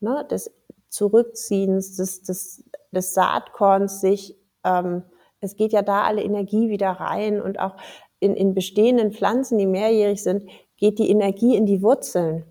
Ne? 0.00 0.26
Des 0.30 0.50
Zurückziehens 0.96 1.96
des, 1.96 2.22
des, 2.22 2.64
des 2.90 3.14
Saatkorns 3.14 4.00
sich, 4.00 4.36
ähm, 4.64 5.02
es 5.40 5.56
geht 5.56 5.72
ja 5.72 5.82
da 5.82 6.02
alle 6.02 6.22
Energie 6.22 6.70
wieder 6.70 6.90
rein 6.90 7.40
und 7.40 7.58
auch 7.58 7.76
in, 8.18 8.34
in 8.34 8.54
bestehenden 8.54 9.12
Pflanzen, 9.12 9.58
die 9.58 9.66
mehrjährig 9.66 10.22
sind, 10.22 10.48
geht 10.78 10.98
die 10.98 11.10
Energie 11.10 11.54
in 11.54 11.66
die 11.66 11.82
Wurzeln 11.82 12.44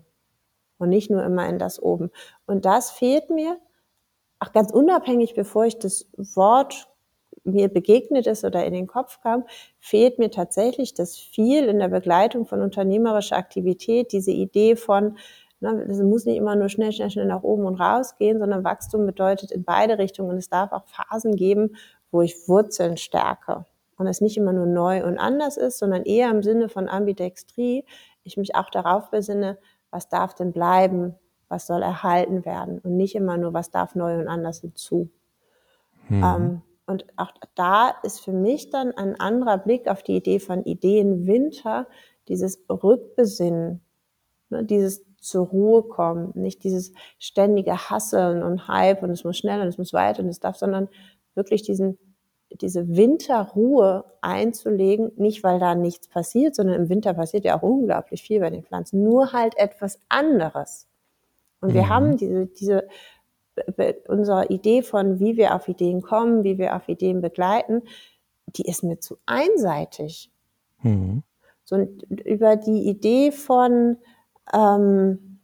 und 0.78 0.90
nicht 0.90 1.10
nur 1.10 1.24
immer 1.24 1.48
in 1.48 1.58
das 1.58 1.82
oben. 1.82 2.10
Und 2.46 2.64
das 2.64 2.92
fehlt 2.92 3.30
mir, 3.30 3.58
auch 4.38 4.52
ganz 4.52 4.70
unabhängig, 4.70 5.34
bevor 5.34 5.64
ich 5.64 5.78
das 5.78 6.08
Wort 6.16 6.88
mir 7.42 7.68
begegnet 7.68 8.26
ist 8.26 8.44
oder 8.44 8.64
in 8.64 8.72
den 8.72 8.86
Kopf 8.86 9.20
kam, 9.20 9.44
fehlt 9.78 10.18
mir 10.18 10.30
tatsächlich 10.30 10.94
das 10.94 11.16
viel 11.16 11.64
in 11.64 11.78
der 11.78 11.88
Begleitung 11.88 12.46
von 12.46 12.60
unternehmerischer 12.60 13.36
Aktivität, 13.36 14.12
diese 14.12 14.32
Idee 14.32 14.76
von, 14.76 15.16
Ne, 15.60 15.86
das 15.88 15.98
muss 16.00 16.26
nicht 16.26 16.36
immer 16.36 16.54
nur 16.54 16.68
schnell, 16.68 16.92
schnell, 16.92 17.10
schnell 17.10 17.26
nach 17.26 17.42
oben 17.42 17.64
und 17.64 17.76
raus 17.76 18.16
gehen, 18.18 18.38
sondern 18.38 18.64
Wachstum 18.64 19.06
bedeutet 19.06 19.50
in 19.50 19.64
beide 19.64 19.98
Richtungen. 19.98 20.30
Und 20.30 20.36
es 20.36 20.48
darf 20.48 20.72
auch 20.72 20.84
Phasen 20.86 21.36
geben, 21.36 21.76
wo 22.10 22.20
ich 22.20 22.48
Wurzeln 22.48 22.96
stärke. 22.96 23.64
Und 23.96 24.06
es 24.06 24.20
nicht 24.20 24.36
immer 24.36 24.52
nur 24.52 24.66
neu 24.66 25.04
und 25.04 25.18
anders 25.18 25.56
ist, 25.56 25.78
sondern 25.78 26.02
eher 26.02 26.30
im 26.30 26.42
Sinne 26.42 26.68
von 26.68 26.88
Ambidextrie, 26.88 27.84
ich 28.24 28.36
mich 28.36 28.54
auch 28.54 28.68
darauf 28.68 29.10
besinne, 29.10 29.56
was 29.90 30.08
darf 30.08 30.34
denn 30.34 30.52
bleiben, 30.52 31.14
was 31.48 31.66
soll 31.66 31.82
erhalten 31.82 32.44
werden 32.44 32.80
und 32.80 32.96
nicht 32.96 33.14
immer 33.14 33.38
nur, 33.38 33.54
was 33.54 33.70
darf 33.70 33.94
neu 33.94 34.18
und 34.18 34.28
anders 34.28 34.60
hinzu. 34.60 35.08
Mhm. 36.08 36.24
Ähm, 36.24 36.62
und 36.86 37.06
auch 37.16 37.32
da 37.54 37.94
ist 38.02 38.20
für 38.20 38.32
mich 38.32 38.70
dann 38.70 38.92
ein 38.92 39.18
anderer 39.18 39.58
Blick 39.58 39.88
auf 39.88 40.02
die 40.02 40.16
Idee 40.16 40.38
von 40.38 40.64
Ideenwinter, 40.64 41.86
dieses 42.28 42.64
Rückbesinnen, 42.68 43.80
ne, 44.50 44.64
dieses 44.64 45.05
zur 45.26 45.46
Ruhe 45.46 45.82
kommen, 45.82 46.32
nicht 46.34 46.64
dieses 46.64 46.92
ständige 47.18 47.90
Hasseln 47.90 48.42
und 48.42 48.68
Hype 48.68 49.02
und 49.02 49.10
es 49.10 49.24
muss 49.24 49.38
schnell 49.38 49.60
und 49.60 49.68
es 49.68 49.78
muss 49.78 49.92
weit 49.92 50.18
und 50.18 50.28
es 50.28 50.40
darf, 50.40 50.56
sondern 50.56 50.88
wirklich 51.34 51.62
diesen, 51.62 51.98
diese 52.50 52.96
Winterruhe 52.96 54.04
einzulegen, 54.20 55.12
nicht 55.16 55.42
weil 55.42 55.58
da 55.58 55.74
nichts 55.74 56.08
passiert, 56.08 56.54
sondern 56.54 56.76
im 56.76 56.88
Winter 56.88 57.14
passiert 57.14 57.44
ja 57.44 57.58
auch 57.58 57.62
unglaublich 57.62 58.22
viel 58.22 58.40
bei 58.40 58.50
den 58.50 58.62
Pflanzen, 58.62 59.02
nur 59.02 59.32
halt 59.32 59.56
etwas 59.58 60.00
anderes. 60.08 60.86
Und 61.60 61.74
wir 61.74 61.82
mhm. 61.82 61.88
haben 61.88 62.16
diese, 62.16 62.46
diese, 62.46 62.88
unsere 64.08 64.46
Idee 64.46 64.82
von, 64.82 65.18
wie 65.18 65.36
wir 65.36 65.54
auf 65.54 65.68
Ideen 65.68 66.02
kommen, 66.02 66.44
wie 66.44 66.58
wir 66.58 66.76
auf 66.76 66.88
Ideen 66.88 67.20
begleiten, 67.20 67.82
die 68.46 68.68
ist 68.68 68.84
mir 68.84 69.00
zu 69.00 69.18
einseitig. 69.26 70.30
Mhm. 70.82 71.22
So 71.64 71.76
über 72.24 72.56
die 72.56 72.88
Idee 72.88 73.32
von 73.32 73.98
ähm, 74.52 75.40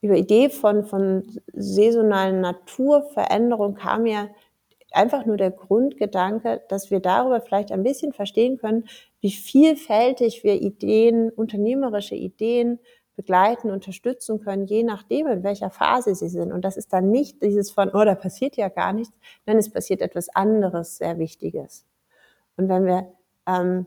über 0.00 0.16
Idee 0.16 0.48
von, 0.48 0.84
von 0.84 1.40
saisonalen 1.52 2.40
Naturveränderung 2.40 3.74
kam 3.74 4.06
ja 4.06 4.28
einfach 4.92 5.26
nur 5.26 5.36
der 5.36 5.50
Grundgedanke, 5.50 6.62
dass 6.68 6.90
wir 6.90 7.00
darüber 7.00 7.40
vielleicht 7.40 7.70
ein 7.70 7.82
bisschen 7.82 8.12
verstehen 8.12 8.58
können, 8.58 8.88
wie 9.20 9.30
vielfältig 9.30 10.42
wir 10.42 10.60
Ideen, 10.60 11.30
unternehmerische 11.30 12.14
Ideen 12.14 12.80
begleiten, 13.14 13.70
unterstützen 13.70 14.40
können, 14.40 14.64
je 14.64 14.82
nachdem, 14.82 15.26
in 15.26 15.42
welcher 15.42 15.70
Phase 15.70 16.14
sie 16.14 16.28
sind. 16.28 16.52
Und 16.52 16.64
das 16.64 16.76
ist 16.76 16.92
dann 16.92 17.10
nicht 17.10 17.42
dieses 17.42 17.70
von, 17.70 17.90
oh, 17.90 18.04
da 18.04 18.14
passiert 18.14 18.56
ja 18.56 18.68
gar 18.68 18.92
nichts, 18.94 19.14
nein, 19.44 19.58
es 19.58 19.70
passiert 19.70 20.00
etwas 20.00 20.30
anderes, 20.30 20.96
sehr 20.96 21.18
Wichtiges. 21.18 21.84
Und 22.56 22.68
wenn 22.68 22.86
wir 22.86 23.12
ähm, 23.46 23.86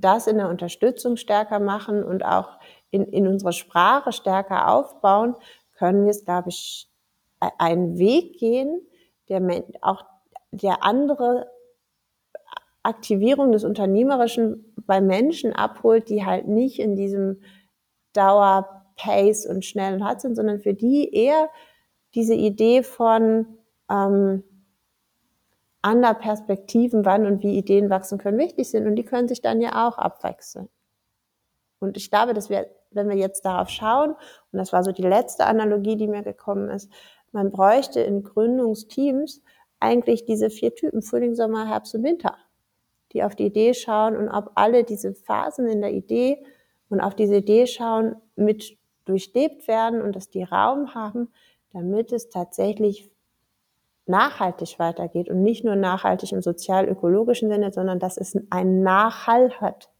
das 0.00 0.26
in 0.26 0.38
der 0.38 0.48
Unterstützung 0.48 1.16
stärker 1.16 1.60
machen 1.60 2.02
und 2.02 2.24
auch 2.24 2.58
in, 2.90 3.04
in 3.04 3.26
unserer 3.26 3.52
Sprache 3.52 4.12
stärker 4.12 4.72
aufbauen, 4.72 5.36
können 5.76 6.04
wir 6.04 6.10
es, 6.10 6.24
glaube 6.24 6.50
ich, 6.50 6.88
einen 7.58 7.98
Weg 7.98 8.38
gehen, 8.38 8.86
der 9.28 9.40
auch 9.80 10.04
der 10.50 10.84
andere 10.84 11.50
Aktivierung 12.82 13.52
des 13.52 13.64
Unternehmerischen 13.64 14.74
bei 14.86 15.00
Menschen 15.00 15.52
abholt, 15.52 16.08
die 16.08 16.24
halt 16.24 16.48
nicht 16.48 16.78
in 16.78 16.96
diesem 16.96 17.42
Dauer-Pace 18.14 19.46
und 19.46 19.64
schnell 19.64 19.94
und 19.94 20.04
hart 20.04 20.20
sind, 20.20 20.34
sondern 20.34 20.60
für 20.60 20.74
die 20.74 21.12
eher 21.14 21.48
diese 22.14 22.34
Idee 22.34 22.82
von 22.82 23.46
ähm, 23.90 24.42
anderen 25.82 26.18
Perspektiven, 26.18 27.04
wann 27.04 27.26
und 27.26 27.42
wie 27.42 27.56
Ideen 27.56 27.90
wachsen 27.90 28.18
können, 28.18 28.38
wichtig 28.38 28.70
sind. 28.70 28.86
Und 28.86 28.96
die 28.96 29.04
können 29.04 29.28
sich 29.28 29.40
dann 29.40 29.60
ja 29.60 29.88
auch 29.88 29.98
abwechseln. 29.98 30.68
Und 31.78 31.96
ich 31.96 32.10
glaube, 32.10 32.34
dass 32.34 32.50
wir, 32.50 32.66
wenn 32.90 33.08
wir 33.08 33.16
jetzt 33.16 33.44
darauf 33.44 33.70
schauen, 33.70 34.10
und 34.10 34.58
das 34.58 34.72
war 34.72 34.84
so 34.84 34.92
die 34.92 35.02
letzte 35.02 35.46
Analogie, 35.46 35.96
die 35.96 36.08
mir 36.08 36.22
gekommen 36.22 36.68
ist, 36.68 36.90
man 37.32 37.50
bräuchte 37.50 38.00
in 38.00 38.22
Gründungsteams 38.22 39.42
eigentlich 39.78 40.26
diese 40.26 40.50
vier 40.50 40.74
Typen, 40.74 41.00
Frühling, 41.00 41.34
Sommer, 41.34 41.66
Herbst 41.66 41.94
und 41.94 42.02
Winter, 42.02 42.36
die 43.12 43.22
auf 43.22 43.34
die 43.34 43.46
Idee 43.46 43.72
schauen 43.72 44.16
und 44.16 44.28
ob 44.28 44.52
alle 44.56 44.84
diese 44.84 45.14
Phasen 45.14 45.66
in 45.68 45.80
der 45.80 45.92
Idee 45.92 46.44
und 46.90 47.00
auf 47.00 47.14
diese 47.14 47.36
Idee 47.36 47.66
schauen, 47.66 48.16
mit 48.36 48.76
durchlebt 49.06 49.66
werden 49.66 50.02
und 50.02 50.14
dass 50.14 50.28
die 50.28 50.42
Raum 50.42 50.94
haben, 50.94 51.32
damit 51.72 52.12
es 52.12 52.28
tatsächlich 52.28 53.10
nachhaltig 54.10 54.78
weitergeht 54.78 55.28
und 55.30 55.42
nicht 55.42 55.64
nur 55.64 55.76
nachhaltig 55.76 56.32
im 56.32 56.42
sozial-ökologischen 56.42 57.48
Sinne, 57.48 57.72
sondern 57.72 57.98
dass 57.98 58.16
es 58.16 58.36
einen 58.50 58.82
Nachhall 58.82 59.50
hat 59.60 59.90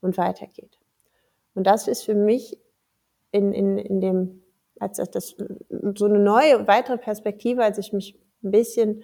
und 0.00 0.18
weitergeht. 0.18 0.78
Und 1.54 1.66
das 1.66 1.88
ist 1.88 2.02
für 2.02 2.14
mich 2.14 2.58
in, 3.32 3.52
in, 3.52 3.78
in 3.78 4.00
dem, 4.00 4.42
als 4.78 4.96
das 4.96 5.36
so 5.94 6.04
eine 6.04 6.18
neue, 6.18 6.66
weitere 6.66 6.98
Perspektive, 6.98 7.64
als 7.64 7.78
ich 7.78 7.92
mich 7.92 8.18
ein 8.42 8.50
bisschen, 8.50 9.02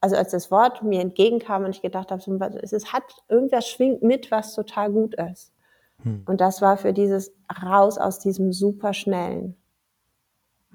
also 0.00 0.16
als 0.16 0.30
das 0.30 0.50
Wort 0.50 0.82
mir 0.82 1.00
entgegenkam 1.00 1.64
und 1.64 1.74
ich 1.74 1.82
gedacht 1.82 2.10
habe, 2.10 2.22
es 2.62 2.92
hat, 2.92 3.02
irgendwas 3.28 3.68
schwingt 3.68 4.02
mit, 4.02 4.30
was 4.30 4.54
total 4.54 4.90
gut 4.90 5.14
ist. 5.14 5.52
Hm. 6.02 6.22
Und 6.26 6.40
das 6.40 6.62
war 6.62 6.76
für 6.76 6.92
dieses 6.92 7.32
raus 7.62 7.98
aus 7.98 8.18
diesem 8.18 8.52
superschnellen. 8.52 9.56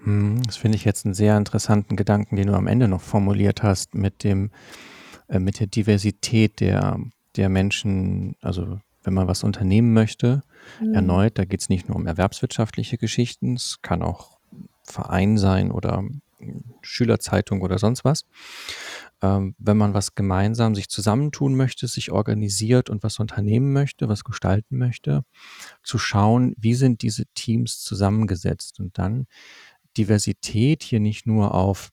Hm, 0.04 0.44
das 0.44 0.58
finde 0.58 0.78
ich 0.78 0.86
jetzt 0.86 1.06
einen 1.06 1.14
sehr 1.14 1.38
interessanten 1.38 1.96
Gedanken, 1.96 2.36
den 2.36 2.48
du 2.48 2.54
am 2.54 2.68
Ende 2.68 2.88
noch 2.88 3.02
formuliert 3.02 3.64
hast 3.64 3.96
mit 3.96 4.24
dem, 4.24 4.52
äh, 5.28 5.40
mit 5.40 5.60
der 5.60 5.68
Diversität 5.68 6.60
der, 6.60 7.00
der 7.36 7.50
Menschen, 7.50 8.36
also 8.42 8.80
wenn 9.04 9.14
man 9.14 9.28
was 9.28 9.44
unternehmen 9.44 9.94
möchte, 9.94 10.44
mhm. 10.82 10.94
erneut, 10.94 11.38
da 11.38 11.46
geht 11.46 11.62
es 11.62 11.70
nicht 11.70 11.88
nur 11.88 11.96
um 11.96 12.08
erwerbswirtschaftliche 12.08 12.98
Geschichten, 12.98 13.56
es 13.56 13.82
kann 13.82 14.02
auch 14.02 14.38
Verein 14.84 15.38
sein 15.38 15.72
oder 15.72 16.04
Schülerzeitung 16.82 17.62
oder 17.62 17.80
sonst 17.80 18.06
was. 18.06 18.26
Ähm, 19.22 19.56
wenn 19.58 19.78
man 19.78 19.94
was 19.94 20.14
gemeinsam 20.14 20.76
sich 20.76 20.90
zusammentun 20.90 21.56
möchte, 21.56 21.88
sich 21.88 22.12
organisiert 22.12 22.90
und 22.90 23.04
was 23.04 23.20
unternehmen 23.20 23.74
möchte, 23.74 24.10
was 24.10 24.24
gestalten 24.24 24.78
möchte, 24.78 25.24
zu 25.84 25.98
schauen, 25.98 26.54
wie 26.58 26.76
sind 26.76 27.02
diese 27.02 27.26
Teams 27.34 27.80
zusammengesetzt 27.82 28.80
und 28.80 28.98
dann 28.98 29.26
Diversität 29.98 30.84
hier 30.84 31.00
nicht 31.00 31.26
nur 31.26 31.54
auf 31.54 31.90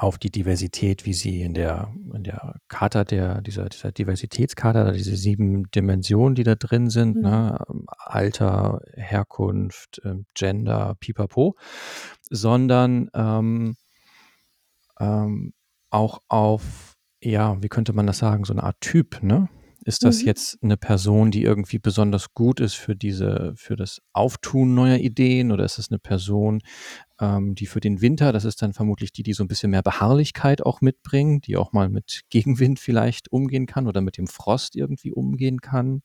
auf 0.00 0.16
die 0.16 0.30
Diversität, 0.30 1.04
wie 1.04 1.12
sie 1.12 1.42
in 1.42 1.52
der, 1.52 1.92
in 2.14 2.24
der 2.24 2.54
Charta 2.68 3.04
der, 3.04 3.42
dieser, 3.42 3.68
dieser 3.68 3.92
Diversitätskarte, 3.92 4.92
diese 4.92 5.14
sieben 5.14 5.70
Dimensionen, 5.72 6.34
die 6.34 6.42
da 6.42 6.54
drin 6.54 6.88
sind, 6.88 7.16
mhm. 7.16 7.22
ne? 7.22 7.58
Alter, 7.98 8.80
Herkunft, 8.94 10.00
ähm, 10.06 10.24
Gender, 10.32 10.96
pipapo, 11.00 11.54
sondern 12.30 13.10
ähm, 13.12 13.76
ähm, 14.98 15.52
auch 15.90 16.22
auf, 16.28 16.96
ja, 17.22 17.62
wie 17.62 17.68
könnte 17.68 17.92
man 17.92 18.06
das 18.06 18.18
sagen, 18.18 18.44
so 18.44 18.54
eine 18.54 18.62
Art 18.62 18.80
Typ, 18.80 19.22
ne? 19.22 19.50
Ist 19.90 20.04
das 20.04 20.20
mhm. 20.20 20.26
jetzt 20.26 20.62
eine 20.62 20.76
Person, 20.76 21.32
die 21.32 21.42
irgendwie 21.42 21.80
besonders 21.80 22.32
gut 22.32 22.60
ist 22.60 22.74
für 22.74 22.94
diese, 22.94 23.54
für 23.56 23.74
das 23.74 24.00
Auftun 24.12 24.72
neuer 24.72 24.98
Ideen 24.98 25.50
oder 25.50 25.64
ist 25.64 25.80
es 25.80 25.90
eine 25.90 25.98
Person, 25.98 26.60
ähm, 27.20 27.56
die 27.56 27.66
für 27.66 27.80
den 27.80 28.00
Winter, 28.00 28.30
das 28.30 28.44
ist 28.44 28.62
dann 28.62 28.72
vermutlich 28.72 29.10
die, 29.10 29.24
die 29.24 29.32
so 29.32 29.42
ein 29.42 29.48
bisschen 29.48 29.72
mehr 29.72 29.82
Beharrlichkeit 29.82 30.64
auch 30.64 30.80
mitbringen, 30.80 31.40
die 31.40 31.56
auch 31.56 31.72
mal 31.72 31.88
mit 31.88 32.20
Gegenwind 32.30 32.78
vielleicht 32.78 33.32
umgehen 33.32 33.66
kann 33.66 33.88
oder 33.88 34.00
mit 34.00 34.16
dem 34.16 34.28
Frost 34.28 34.76
irgendwie 34.76 35.10
umgehen 35.10 35.60
kann? 35.60 36.02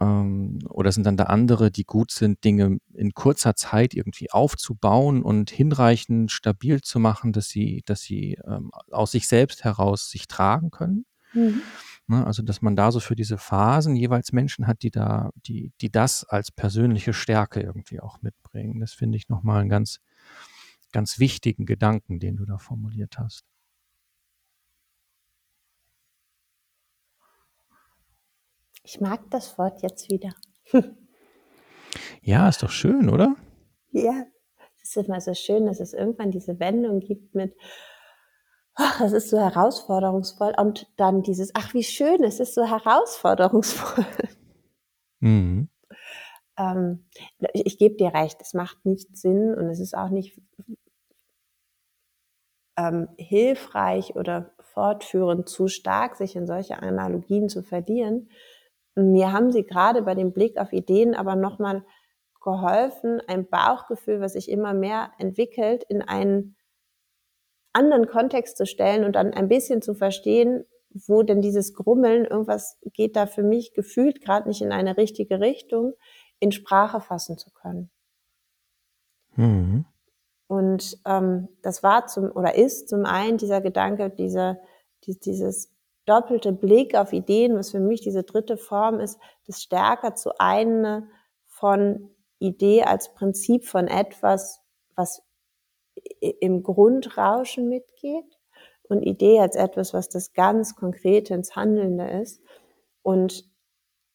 Ähm, 0.00 0.60
oder 0.68 0.92
sind 0.92 1.02
dann 1.06 1.16
da 1.16 1.24
andere, 1.24 1.72
die 1.72 1.82
gut 1.82 2.12
sind, 2.12 2.44
Dinge 2.44 2.78
in 2.94 3.14
kurzer 3.14 3.56
Zeit 3.56 3.94
irgendwie 3.94 4.30
aufzubauen 4.30 5.24
und 5.24 5.50
hinreichend 5.50 6.30
stabil 6.30 6.82
zu 6.82 7.00
machen, 7.00 7.32
dass 7.32 7.48
sie, 7.48 7.82
dass 7.84 8.00
sie 8.02 8.38
ähm, 8.46 8.70
aus 8.92 9.10
sich 9.10 9.26
selbst 9.26 9.64
heraus 9.64 10.08
sich 10.08 10.28
tragen 10.28 10.70
können? 10.70 11.04
Mhm. 11.32 11.62
Ne, 12.10 12.26
also, 12.26 12.42
dass 12.42 12.60
man 12.60 12.74
da 12.74 12.90
so 12.90 12.98
für 12.98 13.14
diese 13.14 13.38
Phasen 13.38 13.94
jeweils 13.94 14.32
Menschen 14.32 14.66
hat, 14.66 14.82
die 14.82 14.90
da, 14.90 15.30
die, 15.46 15.72
die 15.80 15.92
das 15.92 16.24
als 16.24 16.50
persönliche 16.50 17.12
Stärke 17.12 17.60
irgendwie 17.60 18.00
auch 18.00 18.20
mitbringen. 18.20 18.80
Das 18.80 18.92
finde 18.92 19.16
ich 19.16 19.28
nochmal 19.28 19.60
einen 19.60 19.68
ganz, 19.68 20.00
ganz 20.90 21.20
wichtigen 21.20 21.66
Gedanken, 21.66 22.18
den 22.18 22.34
du 22.34 22.46
da 22.46 22.58
formuliert 22.58 23.16
hast. 23.16 23.44
Ich 28.82 29.00
mag 29.00 29.30
das 29.30 29.56
Wort 29.56 29.80
jetzt 29.82 30.10
wieder. 30.10 30.34
ja, 32.22 32.48
ist 32.48 32.64
doch 32.64 32.70
schön, 32.70 33.08
oder? 33.08 33.36
Ja, 33.92 34.24
es 34.82 34.96
ist 34.96 35.06
immer 35.06 35.20
so 35.20 35.32
schön, 35.34 35.66
dass 35.66 35.78
es 35.78 35.92
irgendwann 35.92 36.32
diese 36.32 36.58
Wendung 36.58 36.98
gibt 36.98 37.36
mit, 37.36 37.54
ach, 38.74 39.00
es 39.00 39.12
ist 39.12 39.30
so 39.30 39.38
herausforderungsvoll. 39.38 40.54
Und 40.56 40.86
dann 40.96 41.22
dieses, 41.22 41.50
ach, 41.54 41.74
wie 41.74 41.84
schön, 41.84 42.22
es 42.24 42.40
ist 42.40 42.54
so 42.54 42.64
herausforderungsvoll. 42.64 44.06
Mhm. 45.20 45.68
Ähm, 46.56 47.04
ich, 47.52 47.66
ich 47.66 47.78
gebe 47.78 47.96
dir 47.96 48.14
recht, 48.14 48.40
es 48.40 48.54
macht 48.54 48.84
nicht 48.84 49.16
Sinn 49.16 49.54
und 49.54 49.68
es 49.68 49.80
ist 49.80 49.96
auch 49.96 50.08
nicht 50.08 50.40
ähm, 52.76 53.08
hilfreich 53.18 54.16
oder 54.16 54.52
fortführend 54.58 55.48
zu 55.48 55.68
stark, 55.68 56.16
sich 56.16 56.36
in 56.36 56.46
solche 56.46 56.82
Analogien 56.82 57.48
zu 57.48 57.62
verlieren. 57.62 58.30
Mir 58.94 59.32
haben 59.32 59.52
sie 59.52 59.64
gerade 59.64 60.02
bei 60.02 60.14
dem 60.14 60.32
Blick 60.32 60.58
auf 60.58 60.72
Ideen 60.72 61.14
aber 61.14 61.36
nochmal 61.36 61.84
geholfen, 62.42 63.20
ein 63.28 63.48
Bauchgefühl, 63.48 64.20
was 64.20 64.32
sich 64.32 64.50
immer 64.50 64.72
mehr 64.72 65.12
entwickelt, 65.18 65.84
in 65.88 66.02
einen 66.02 66.56
anderen 67.72 68.06
Kontext 68.06 68.56
zu 68.56 68.66
stellen 68.66 69.04
und 69.04 69.12
dann 69.14 69.32
ein 69.32 69.48
bisschen 69.48 69.82
zu 69.82 69.94
verstehen, 69.94 70.64
wo 70.92 71.22
denn 71.22 71.40
dieses 71.40 71.74
Grummeln, 71.74 72.24
irgendwas 72.24 72.78
geht 72.92 73.16
da 73.16 73.26
für 73.26 73.42
mich 73.42 73.74
gefühlt 73.74 74.22
gerade 74.22 74.48
nicht 74.48 74.60
in 74.60 74.72
eine 74.72 74.96
richtige 74.96 75.40
Richtung, 75.40 75.94
in 76.40 76.52
Sprache 76.52 77.00
fassen 77.00 77.38
zu 77.38 77.50
können. 77.52 77.90
Mhm. 79.36 79.84
Und 80.48 80.98
ähm, 81.06 81.48
das 81.62 81.84
war 81.84 82.06
zum 82.06 82.32
oder 82.32 82.56
ist 82.56 82.88
zum 82.88 83.04
einen 83.04 83.38
dieser 83.38 83.60
Gedanke, 83.60 84.10
dieser, 84.10 84.58
die, 85.04 85.18
dieses 85.18 85.72
doppelte 86.06 86.52
Blick 86.52 86.96
auf 86.96 87.12
Ideen, 87.12 87.56
was 87.56 87.70
für 87.70 87.78
mich 87.78 88.00
diese 88.00 88.24
dritte 88.24 88.56
Form 88.56 88.98
ist, 88.98 89.20
das 89.46 89.62
stärker 89.62 90.16
zu 90.16 90.32
einer 90.40 91.06
von 91.46 92.10
Idee 92.40 92.82
als 92.82 93.14
Prinzip 93.14 93.64
von 93.64 93.86
etwas, 93.86 94.60
was 94.96 95.22
im 96.20 96.62
Grundrauschen 96.62 97.68
mitgeht 97.68 98.38
und 98.88 99.02
Idee 99.02 99.40
als 99.40 99.56
etwas, 99.56 99.94
was 99.94 100.08
das 100.08 100.32
ganz 100.32 100.74
Konkrete 100.74 101.34
ins 101.34 101.54
Handelnde 101.54 102.08
ist. 102.22 102.42
Und 103.02 103.44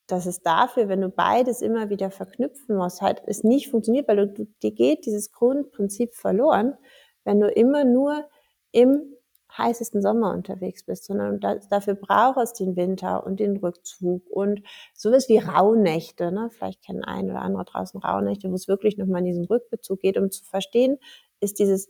dass 0.07 0.25
es 0.25 0.41
dafür, 0.41 0.87
wenn 0.87 1.01
du 1.01 1.09
beides 1.09 1.61
immer 1.61 1.89
wieder 1.89 2.11
verknüpfen 2.11 2.75
musst, 2.75 3.01
halt 3.01 3.23
es 3.25 3.43
nicht 3.43 3.69
funktioniert, 3.69 4.07
weil 4.07 4.27
du, 4.27 4.47
dir 4.61 4.71
geht 4.71 5.05
dieses 5.05 5.31
Grundprinzip 5.31 6.13
verloren, 6.13 6.75
wenn 7.23 7.39
du 7.39 7.49
immer 7.49 7.83
nur 7.85 8.25
im 8.71 9.15
heißesten 9.57 10.01
Sommer 10.01 10.33
unterwegs 10.33 10.83
bist, 10.83 11.05
sondern 11.05 11.39
da, 11.39 11.55
dafür 11.69 11.95
braucht 11.95 12.37
es 12.39 12.53
den 12.53 12.75
Winter 12.75 13.25
und 13.25 13.39
den 13.39 13.57
Rückzug 13.57 14.29
und 14.29 14.61
sowas 14.93 15.29
wie 15.29 15.37
Rauhnächte. 15.37 16.31
Ne? 16.31 16.49
Vielleicht 16.51 16.83
kennen 16.83 17.03
ein 17.03 17.29
oder 17.29 17.41
andere 17.41 17.65
draußen 17.65 17.99
Rauhnächte, 18.01 18.49
wo 18.51 18.55
es 18.55 18.67
wirklich 18.67 18.97
nochmal 18.97 19.19
in 19.19 19.25
diesen 19.27 19.45
Rückbezug 19.45 20.01
geht, 20.01 20.17
um 20.17 20.29
zu 20.29 20.43
verstehen, 20.43 20.97
ist 21.45 21.59
dieses 21.59 21.89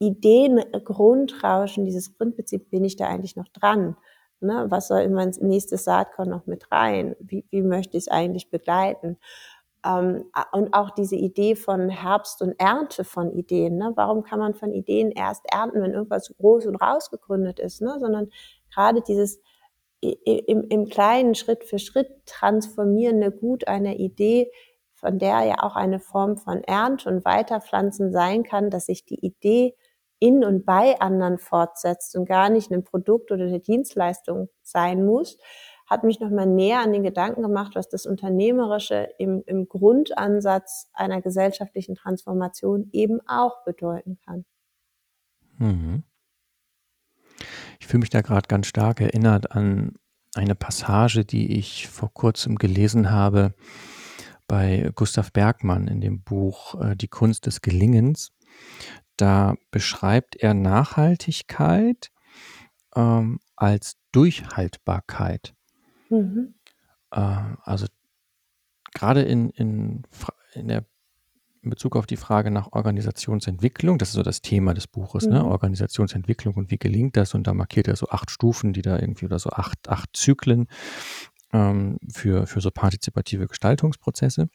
Ideengrundrauschen, 0.00 1.84
dieses 1.84 2.16
Grundprinzip, 2.16 2.70
bin 2.70 2.84
ich 2.84 2.96
da 2.96 3.06
eigentlich 3.06 3.36
noch 3.36 3.48
dran? 3.48 3.96
Ne? 4.40 4.66
Was 4.68 4.88
soll 4.88 5.00
in 5.00 5.12
mein 5.12 5.30
nächstes 5.40 5.84
Saatkorn 5.84 6.28
noch 6.28 6.46
mit 6.46 6.70
rein? 6.70 7.16
Wie, 7.18 7.44
wie 7.50 7.62
möchte 7.62 7.96
ich 7.96 8.04
es 8.04 8.08
eigentlich 8.08 8.50
begleiten? 8.50 9.18
Ähm, 9.84 10.24
und 10.52 10.74
auch 10.74 10.90
diese 10.90 11.16
Idee 11.16 11.56
von 11.56 11.88
Herbst 11.88 12.42
und 12.42 12.54
Ernte 12.58 13.04
von 13.04 13.32
Ideen. 13.32 13.76
Ne? 13.78 13.92
Warum 13.96 14.22
kann 14.22 14.38
man 14.38 14.54
von 14.54 14.72
Ideen 14.72 15.10
erst 15.10 15.44
ernten, 15.52 15.82
wenn 15.82 15.94
irgendwas 15.94 16.32
groß 16.36 16.66
und 16.66 16.76
rausgegründet 16.76 17.58
ist? 17.58 17.80
Ne? 17.80 17.96
Sondern 17.98 18.28
gerade 18.72 19.02
dieses 19.02 19.40
im, 20.00 20.64
im 20.68 20.88
kleinen 20.88 21.34
Schritt 21.34 21.64
für 21.64 21.80
Schritt 21.80 22.08
transformierende 22.24 23.32
Gut 23.32 23.66
einer 23.66 23.96
Idee, 23.96 24.50
von 24.98 25.18
der 25.18 25.44
ja 25.44 25.62
auch 25.62 25.76
eine 25.76 26.00
Form 26.00 26.36
von 26.36 26.62
Ernte 26.64 27.08
und 27.08 27.24
Weiterpflanzen 27.24 28.12
sein 28.12 28.42
kann, 28.42 28.68
dass 28.68 28.86
sich 28.86 29.04
die 29.04 29.24
Idee 29.24 29.74
in 30.18 30.44
und 30.44 30.66
bei 30.66 31.00
anderen 31.00 31.38
fortsetzt 31.38 32.16
und 32.16 32.26
gar 32.26 32.50
nicht 32.50 32.72
ein 32.72 32.82
Produkt 32.82 33.30
oder 33.30 33.44
eine 33.44 33.60
Dienstleistung 33.60 34.48
sein 34.62 35.06
muss, 35.06 35.38
hat 35.86 36.02
mich 36.02 36.18
nochmal 36.18 36.46
näher 36.46 36.80
an 36.80 36.92
den 36.92 37.04
Gedanken 37.04 37.42
gemacht, 37.42 37.76
was 37.76 37.88
das 37.88 38.06
Unternehmerische 38.06 39.08
im, 39.18 39.42
im 39.46 39.68
Grundansatz 39.68 40.90
einer 40.92 41.22
gesellschaftlichen 41.22 41.94
Transformation 41.94 42.88
eben 42.92 43.20
auch 43.28 43.64
bedeuten 43.64 44.18
kann. 44.26 44.44
Mhm. 45.58 46.02
Ich 47.78 47.86
fühle 47.86 48.00
mich 48.00 48.10
da 48.10 48.20
gerade 48.20 48.48
ganz 48.48 48.66
stark 48.66 49.00
erinnert 49.00 49.52
an 49.52 49.94
eine 50.34 50.56
Passage, 50.56 51.24
die 51.24 51.56
ich 51.56 51.88
vor 51.88 52.12
kurzem 52.12 52.56
gelesen 52.56 53.12
habe 53.12 53.54
bei 54.48 54.90
Gustav 54.94 55.32
Bergmann 55.32 55.86
in 55.86 56.00
dem 56.00 56.22
Buch 56.22 56.80
äh, 56.80 56.96
Die 56.96 57.06
Kunst 57.06 57.46
des 57.46 57.60
Gelingens. 57.60 58.32
Da 59.16 59.54
beschreibt 59.70 60.36
er 60.36 60.54
Nachhaltigkeit 60.54 62.10
ähm, 62.96 63.38
als 63.54 63.96
Durchhaltbarkeit. 64.10 65.54
Mhm. 66.08 66.54
Äh, 67.12 67.20
also 67.62 67.86
gerade 68.94 69.22
in, 69.22 69.50
in, 69.50 70.02
in, 70.54 70.68
der, 70.68 70.84
in 71.62 71.70
Bezug 71.70 71.94
auf 71.94 72.06
die 72.06 72.16
Frage 72.16 72.50
nach 72.50 72.72
Organisationsentwicklung, 72.72 73.98
das 73.98 74.10
ist 74.10 74.14
so 74.14 74.22
das 74.22 74.40
Thema 74.40 74.72
des 74.72 74.86
Buches, 74.86 75.24
ne? 75.24 75.40
mhm. 75.40 75.46
ne? 75.46 75.50
Organisationsentwicklung 75.50 76.54
und 76.54 76.70
wie 76.70 76.78
gelingt 76.78 77.16
das? 77.16 77.34
Und 77.34 77.46
da 77.46 77.54
markiert 77.54 77.86
er 77.86 77.96
so 77.96 78.08
acht 78.08 78.30
Stufen, 78.30 78.72
die 78.72 78.82
da 78.82 78.98
irgendwie 78.98 79.26
oder 79.26 79.38
so 79.38 79.50
acht, 79.50 79.88
acht 79.88 80.16
Zyklen 80.16 80.68
ähm, 81.52 81.98
für, 82.12 82.46
für 82.46 82.60
so 82.60 82.70
partizipative 82.70 83.46
Gestaltungsprozesse. 83.46 84.48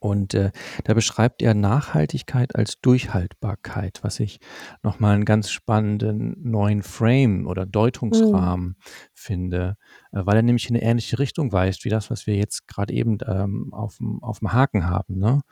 Und 0.00 0.32
äh, 0.32 0.50
da 0.84 0.94
beschreibt 0.94 1.42
er 1.42 1.52
Nachhaltigkeit 1.52 2.56
als 2.56 2.80
Durchhaltbarkeit, 2.80 3.98
was 4.02 4.18
ich 4.18 4.40
nochmal 4.82 5.14
einen 5.14 5.26
ganz 5.26 5.50
spannenden 5.50 6.36
neuen 6.42 6.82
Frame 6.82 7.46
oder 7.46 7.66
Deutungsrahmen 7.66 8.68
mhm. 8.68 8.76
finde, 9.12 9.76
äh, 10.12 10.22
weil 10.24 10.36
er 10.36 10.42
nämlich 10.42 10.70
in 10.70 10.76
eine 10.76 10.84
ähnliche 10.84 11.18
Richtung 11.18 11.52
weist, 11.52 11.84
wie 11.84 11.90
das, 11.90 12.10
was 12.10 12.26
wir 12.26 12.34
jetzt 12.34 12.66
gerade 12.66 12.94
eben 12.94 13.18
ähm, 13.26 13.74
auf 13.74 13.98
dem 13.98 14.52
Haken 14.54 14.86
haben. 14.86 15.18
Ne? 15.18 15.42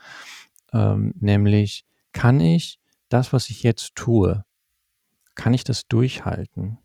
Ähm, 0.73 1.13
nämlich, 1.21 1.85
kann 2.13 2.41
ich 2.41 2.81
das, 3.11 3.35
was 3.35 3.51
ich 3.51 3.63
jetzt 3.63 3.95
tue, 3.97 4.45
kann 5.35 5.53
ich 5.53 5.63
das 5.63 5.87
durchhalten? 5.89 6.79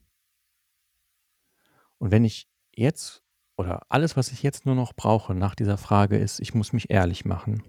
Und 1.98 2.12
wenn 2.12 2.26
ich 2.26 2.50
jetzt 2.76 3.23
oder 3.56 3.82
alles, 3.90 4.18
was 4.18 4.32
ich 4.32 4.44
jetzt 4.44 4.66
nur 4.66 4.76
noch 4.76 4.94
brauche 4.94 5.36
nach 5.36 5.56
dieser 5.56 5.78
Frage 5.78 6.18
ist, 6.18 6.40
ich 6.40 6.54
muss 6.54 6.74
mich 6.74 6.90
ehrlich 6.90 7.26
machen. 7.26 7.64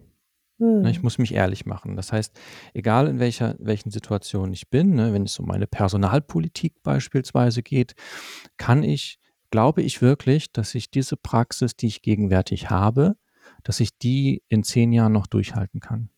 Ne, 0.59 0.89
ich 0.89 0.97
hm. 0.97 1.03
muss 1.03 1.19
mich 1.19 1.35
ehrlich 1.35 1.67
machen. 1.67 1.97
Das 1.97 2.13
heißt, 2.13 2.39
egal 2.75 3.09
in 3.09 3.19
welcher, 3.19 3.57
welchen 3.59 3.91
Situationen 3.91 4.53
ich 4.53 4.71
bin, 4.71 4.95
ne, 4.95 5.13
wenn 5.13 5.25
es 5.25 5.39
um 5.41 5.47
meine 5.47 5.67
Personalpolitik 5.67 6.83
beispielsweise 6.85 7.63
geht, 7.63 7.95
kann 8.57 8.85
ich, 8.85 9.19
glaube 9.51 9.83
ich 9.83 10.01
wirklich, 10.01 10.53
dass 10.53 10.75
ich 10.77 10.91
diese 10.91 11.17
Praxis, 11.17 11.75
die 11.77 11.89
ich 11.89 12.03
gegenwärtig 12.03 12.71
habe, 12.71 13.17
dass 13.65 13.81
ich 13.81 13.99
die 13.99 14.43
in 14.49 14.63
zehn 14.63 14.93
Jahren 14.93 15.13
noch 15.13 15.27
durchhalten 15.27 15.81
kann. 15.81 16.11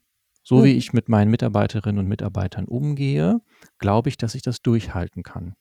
So 0.43 0.63
wie 0.63 0.73
hm. 0.73 0.79
ich 0.79 0.93
mit 0.93 1.09
meinen 1.09 1.31
Mitarbeiterinnen 1.31 1.99
und 1.99 2.07
Mitarbeitern 2.07 2.67
umgehe, 2.67 3.41
glaube 3.79 4.11
ich, 4.11 4.19
dass 4.19 4.35
ich 4.35 4.43
das 4.43 4.61
durchhalten 4.61 5.23
kann. 5.23 5.55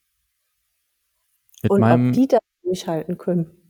Mit 1.64 1.72
und 1.72 1.80
meinem, 1.80 2.10
ob 2.10 2.14
die 2.14 2.28
das 2.28 2.42
durchhalten 2.62 3.18
können. 3.18 3.65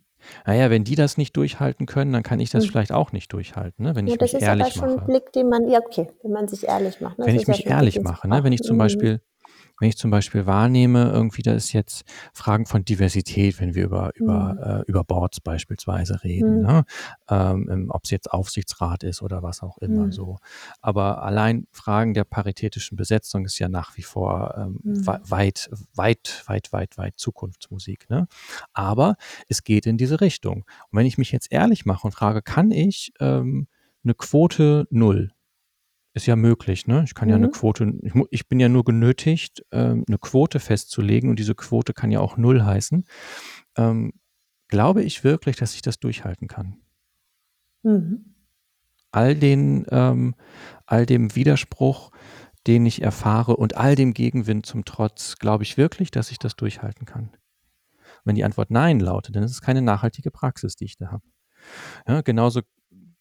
Naja, 0.45 0.69
wenn 0.69 0.83
die 0.83 0.95
das 0.95 1.17
nicht 1.17 1.35
durchhalten 1.37 1.85
können, 1.85 2.13
dann 2.13 2.23
kann 2.23 2.39
ich 2.39 2.49
das 2.49 2.63
hm. 2.63 2.71
vielleicht 2.71 2.91
auch 2.91 3.11
nicht 3.11 3.31
durchhalten, 3.33 3.85
ne? 3.85 3.95
wenn 3.95 4.07
ja, 4.07 4.15
ich 4.15 4.21
mich 4.21 4.33
ehrlich 4.33 4.45
mache. 4.47 4.57
Das 4.57 4.75
ist 4.75 4.81
aber 4.81 4.89
schon 4.89 4.99
ein 4.99 5.05
Blick, 5.05 5.31
den 5.33 5.49
man, 5.49 5.69
ja 5.69 5.79
okay, 5.79 6.07
wenn 6.23 6.31
man 6.31 6.47
sich 6.47 6.67
ehrlich 6.67 7.01
macht. 7.01 7.19
Ne? 7.19 7.25
Wenn 7.25 7.35
ich 7.35 7.47
mich 7.47 7.65
ehrlich 7.65 8.01
mache, 8.01 8.27
ne? 8.27 8.43
wenn 8.43 8.53
ich 8.53 8.61
zum 8.61 8.75
mhm. 8.75 8.79
Beispiel 8.79 9.21
wenn 9.79 9.89
ich 9.89 9.97
zum 9.97 10.11
Beispiel 10.11 10.45
wahrnehme, 10.45 11.11
irgendwie 11.11 11.41
da 11.41 11.53
ist 11.53 11.73
jetzt 11.73 12.03
Fragen 12.33 12.65
von 12.65 12.85
Diversität, 12.85 13.59
wenn 13.59 13.75
wir 13.75 13.83
über, 13.83 14.11
über, 14.15 14.53
mhm. 14.53 14.59
äh, 14.59 14.83
über 14.87 15.03
Boards 15.03 15.41
beispielsweise 15.41 16.23
reden, 16.23 16.59
mhm. 16.59 16.65
ne? 16.65 16.85
ähm, 17.29 17.87
ob 17.89 18.05
es 18.05 18.11
jetzt 18.11 18.31
Aufsichtsrat 18.31 19.03
ist 19.03 19.21
oder 19.21 19.43
was 19.43 19.61
auch 19.61 19.77
immer 19.79 20.05
mhm. 20.05 20.11
so. 20.11 20.37
Aber 20.81 21.23
allein 21.23 21.67
Fragen 21.71 22.13
der 22.13 22.23
paritätischen 22.23 22.95
Besetzung 22.95 23.45
ist 23.45 23.59
ja 23.59 23.67
nach 23.67 23.97
wie 23.97 24.03
vor 24.03 24.55
ähm, 24.57 24.79
mhm. 24.83 25.07
weit, 25.07 25.69
weit, 25.93 26.43
weit, 26.47 26.73
weit, 26.73 26.97
weit 26.97 27.13
Zukunftsmusik. 27.17 28.09
Ne? 28.09 28.27
Aber 28.73 29.15
es 29.47 29.63
geht 29.63 29.85
in 29.85 29.97
diese 29.97 30.21
Richtung. 30.21 30.65
Und 30.89 30.99
wenn 30.99 31.05
ich 31.05 31.17
mich 31.17 31.31
jetzt 31.31 31.51
ehrlich 31.51 31.85
mache 31.85 32.07
und 32.07 32.13
frage, 32.13 32.41
kann 32.41 32.71
ich 32.71 33.13
ähm, 33.19 33.67
eine 34.03 34.13
Quote 34.13 34.87
null 34.89 35.31
ist 36.15 36.25
ja 36.27 36.37
möglich, 36.37 36.87
ne? 36.87 37.03
Ich 37.03 37.13
kann 37.13 37.27
ja 37.27 37.35
eine 37.35 37.47
mhm. 37.47 37.51
Quote, 37.51 37.93
ich, 38.01 38.13
ich 38.29 38.47
bin 38.47 38.59
ja 38.59 38.69
nur 38.69 38.85
genötigt, 38.85 39.65
ähm, 39.71 40.05
eine 40.07 40.17
Quote 40.17 40.61
festzulegen 40.61 41.29
und 41.29 41.37
diese 41.37 41.55
Quote 41.55 41.93
kann 41.93 42.09
ja 42.09 42.21
auch 42.21 42.37
null 42.37 42.63
heißen. 42.63 43.03
Ähm, 43.77 44.13
glaube 44.69 45.03
ich 45.03 45.25
wirklich, 45.25 45.57
dass 45.57 45.75
ich 45.75 45.81
das 45.81 45.99
durchhalten 45.99 46.47
kann? 46.47 46.77
Mhm. 47.83 48.33
All 49.11 49.35
den, 49.35 49.85
ähm, 49.91 50.35
all 50.85 51.05
dem 51.05 51.35
Widerspruch, 51.35 52.11
den 52.65 52.85
ich 52.85 53.01
erfahre 53.01 53.57
und 53.57 53.75
all 53.75 53.95
dem 53.95 54.13
Gegenwind 54.13 54.65
zum 54.65 54.85
Trotz, 54.85 55.35
glaube 55.35 55.63
ich 55.63 55.75
wirklich, 55.77 56.11
dass 56.11 56.31
ich 56.31 56.39
das 56.39 56.55
durchhalten 56.55 57.05
kann? 57.05 57.35
Wenn 58.23 58.35
die 58.35 58.45
Antwort 58.45 58.71
Nein 58.71 59.01
lautet, 59.01 59.35
dann 59.35 59.43
ist 59.43 59.51
es 59.51 59.61
keine 59.61 59.81
nachhaltige 59.81 60.31
Praxis, 60.31 60.77
die 60.77 60.85
ich 60.85 60.97
da 60.97 61.11
habe. 61.11 61.23
Ja, 62.07 62.21
genauso, 62.21 62.61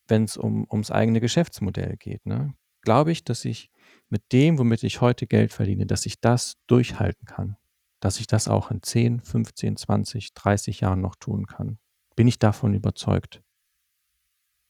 wenn 0.07 0.25
es 0.25 0.37
um, 0.37 0.67
ums 0.71 0.93
eigene 0.93 1.21
Geschäftsmodell 1.21 1.97
geht. 1.97 2.25
Ne? 2.25 2.55
Glaube 2.85 3.13
ich, 3.13 3.25
dass 3.25 3.45
ich 3.45 3.71
mit 4.09 4.33
dem, 4.33 4.59
womit 4.59 4.83
ich 4.83 5.01
heute 5.01 5.27
Geld 5.27 5.53
verdiene, 5.53 5.87
dass 5.87 6.07
ich 6.07 6.21
das 6.21 6.57
durchhalten 6.67 7.27
kann. 7.27 7.57
Dass 8.01 8.21
ich 8.21 8.27
das 8.27 8.49
auch 8.49 8.71
in 8.71 8.83
10, 8.83 9.21
15, 9.21 9.77
20, 9.77 10.35
30 10.35 10.81
Jahren 10.81 11.01
noch 11.01 11.17
tun 11.17 11.47
kann. 11.47 11.79
Bin 12.17 12.29
ich 12.29 12.39
davon 12.39 12.75
überzeugt? 12.75 13.43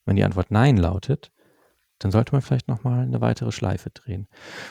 Wenn 0.06 0.16
die 0.16 0.24
Antwort 0.24 0.50
Nein 0.50 0.76
lautet, 0.76 1.32
dann 1.98 2.10
sollte 2.10 2.32
man 2.32 2.42
vielleicht 2.42 2.68
nochmal 2.68 3.04
eine 3.04 3.20
weitere 3.20 3.52
Schleife 3.52 3.90
drehen. 3.90 4.26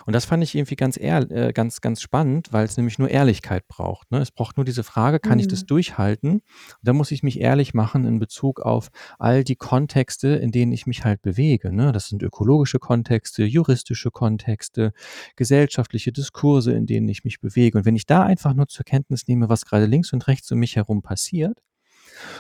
Und 0.05 0.13
das 0.13 0.25
fand 0.25 0.43
ich 0.43 0.55
irgendwie 0.55 0.75
ganz, 0.75 0.97
ehr, 0.97 1.29
äh, 1.31 1.53
ganz, 1.53 1.81
ganz 1.81 2.01
spannend, 2.01 2.51
weil 2.51 2.65
es 2.65 2.77
nämlich 2.77 2.99
nur 2.99 3.09
Ehrlichkeit 3.09 3.67
braucht. 3.67 4.11
Ne? 4.11 4.19
Es 4.19 4.31
braucht 4.31 4.57
nur 4.57 4.65
diese 4.65 4.83
Frage, 4.83 5.19
kann 5.19 5.33
mhm. 5.33 5.39
ich 5.39 5.47
das 5.47 5.61
mhm. 5.61 5.67
durchhalten? 5.67 6.31
Und 6.31 6.43
da 6.81 6.93
muss 6.93 7.11
ich 7.11 7.23
mich 7.23 7.39
ehrlich 7.39 7.73
machen 7.73 8.05
in 8.05 8.19
Bezug 8.19 8.59
auf 8.59 8.89
all 9.19 9.43
die 9.43 9.55
Kontexte, 9.55 10.29
in 10.29 10.51
denen 10.51 10.71
ich 10.71 10.85
mich 10.85 11.05
halt 11.05 11.21
bewege. 11.21 11.73
Ne? 11.73 11.91
Das 11.91 12.09
sind 12.09 12.21
ökologische 12.23 12.79
Kontexte, 12.79 13.43
juristische 13.43 14.11
Kontexte, 14.11 14.93
gesellschaftliche 15.35 16.11
Diskurse, 16.11 16.73
in 16.73 16.85
denen 16.85 17.07
ich 17.07 17.23
mich 17.23 17.39
bewege. 17.39 17.77
Und 17.77 17.85
wenn 17.85 17.95
ich 17.95 18.05
da 18.05 18.23
einfach 18.23 18.53
nur 18.53 18.67
zur 18.67 18.85
Kenntnis 18.85 19.27
nehme, 19.27 19.49
was 19.49 19.65
gerade 19.65 19.85
links 19.85 20.13
und 20.13 20.27
rechts 20.27 20.51
um 20.51 20.59
mich 20.59 20.75
herum 20.75 21.01
passiert, 21.01 21.59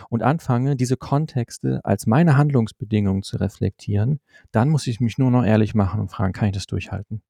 und 0.09 0.23
anfange, 0.23 0.75
diese 0.75 0.97
Kontexte 0.97 1.81
als 1.83 2.07
meine 2.07 2.37
Handlungsbedingungen 2.37 3.23
zu 3.23 3.37
reflektieren, 3.37 4.19
dann 4.51 4.69
muss 4.69 4.87
ich 4.87 4.99
mich 4.99 5.17
nur 5.17 5.31
noch 5.31 5.43
ehrlich 5.43 5.75
machen 5.75 5.99
und 5.99 6.09
fragen, 6.09 6.33
kann 6.33 6.49
ich 6.49 6.53
das 6.53 6.65
durchhalten? 6.65 7.21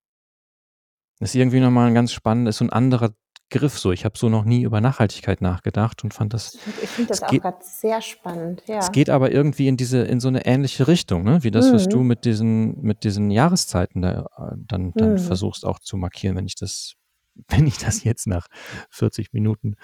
Das 1.20 1.30
ist 1.30 1.36
irgendwie 1.36 1.60
nochmal 1.60 1.88
ein 1.88 1.94
ganz 1.94 2.12
spannendes, 2.12 2.58
so 2.58 2.66
ein 2.66 2.72
anderer 2.72 3.14
Griff 3.54 3.78
so. 3.78 3.92
Ich 3.92 4.04
habe 4.04 4.18
so 4.18 4.30
noch 4.30 4.46
nie 4.46 4.64
über 4.64 4.82
Nachhaltigkeit 4.82 5.42
nachgedacht 5.42 6.04
und 6.04 6.14
fand 6.14 6.34
das. 6.34 6.56
Ich 6.82 6.90
finde 6.90 7.10
das 7.10 7.22
auch 7.22 7.28
gerade 7.28 7.58
sehr 7.62 8.02
spannend, 8.02 8.64
ja. 8.68 8.80
Es 8.80 8.92
geht 8.92 9.10
aber 9.10 9.32
irgendwie 9.32 9.68
in 9.68 9.78
diese, 9.78 10.00
in 10.00 10.20
so 10.20 10.28
eine 10.28 10.46
ähnliche 10.46 10.88
Richtung, 10.88 11.24
ne? 11.24 11.44
Wie 11.44 11.52
das, 11.52 11.70
mhm. 11.70 11.74
was 11.76 11.88
du 11.88 12.00
mit 12.02 12.26
diesen, 12.26 12.82
mit 12.82 13.04
diesen 13.04 13.30
Jahreszeiten 13.30 14.02
da, 14.02 14.26
äh, 14.38 14.56
dann, 14.58 14.92
dann 14.96 15.14
mhm. 15.14 15.18
versuchst 15.20 15.66
auch 15.66 15.80
zu 15.80 15.98
markieren, 15.98 16.36
wenn 16.36 16.48
ich 16.48 16.56
das 16.56 16.96
wenn 17.50 17.68
ich 17.68 17.78
das 17.78 18.04
jetzt 18.04 18.28
nach 18.28 18.48
40 18.90 19.34
Minuten, 19.34 19.76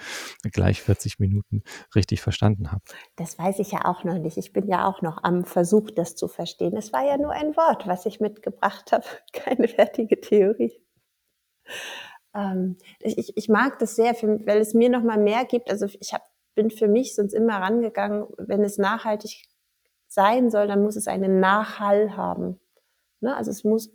gleich 0.52 0.82
40 0.82 1.18
Minuten 1.18 1.62
richtig 1.94 2.20
verstanden 2.20 2.72
habe. 2.72 2.82
Das 3.16 3.38
weiß 3.38 3.58
ich 3.58 3.72
ja 3.72 3.84
auch 3.84 4.04
noch 4.04 4.18
nicht. 4.18 4.36
Ich 4.36 4.52
bin 4.52 4.68
ja 4.68 4.86
auch 4.86 5.02
noch 5.02 5.22
am 5.22 5.44
Versuch, 5.44 5.90
das 5.90 6.16
zu 6.16 6.28
verstehen. 6.28 6.76
Es 6.76 6.92
war 6.92 7.04
ja 7.04 7.16
nur 7.16 7.32
ein 7.32 7.56
Wort, 7.56 7.86
was 7.86 8.06
ich 8.06 8.20
mitgebracht 8.20 8.92
habe, 8.92 9.04
keine 9.32 9.68
fertige 9.68 10.20
Theorie. 10.20 10.72
ähm, 12.34 12.76
ich, 13.00 13.36
ich 13.36 13.48
mag 13.48 13.78
das 13.78 13.96
sehr, 13.96 14.14
weil 14.14 14.58
es 14.58 14.74
mir 14.74 14.88
nochmal 14.88 15.18
mehr 15.18 15.44
gibt. 15.44 15.70
Also 15.70 15.86
ich 15.86 16.12
hab, 16.12 16.22
bin 16.54 16.70
für 16.70 16.88
mich 16.88 17.14
sonst 17.14 17.32
immer 17.32 17.58
rangegangen, 17.58 18.26
wenn 18.38 18.62
es 18.62 18.78
nachhaltig 18.78 19.44
sein 20.08 20.50
soll, 20.50 20.66
dann 20.66 20.82
muss 20.82 20.96
es 20.96 21.06
einen 21.06 21.38
Nachhall 21.38 22.16
haben. 22.16 22.60
Ne? 23.20 23.36
Also 23.36 23.50
es 23.50 23.62
muss 23.62 23.92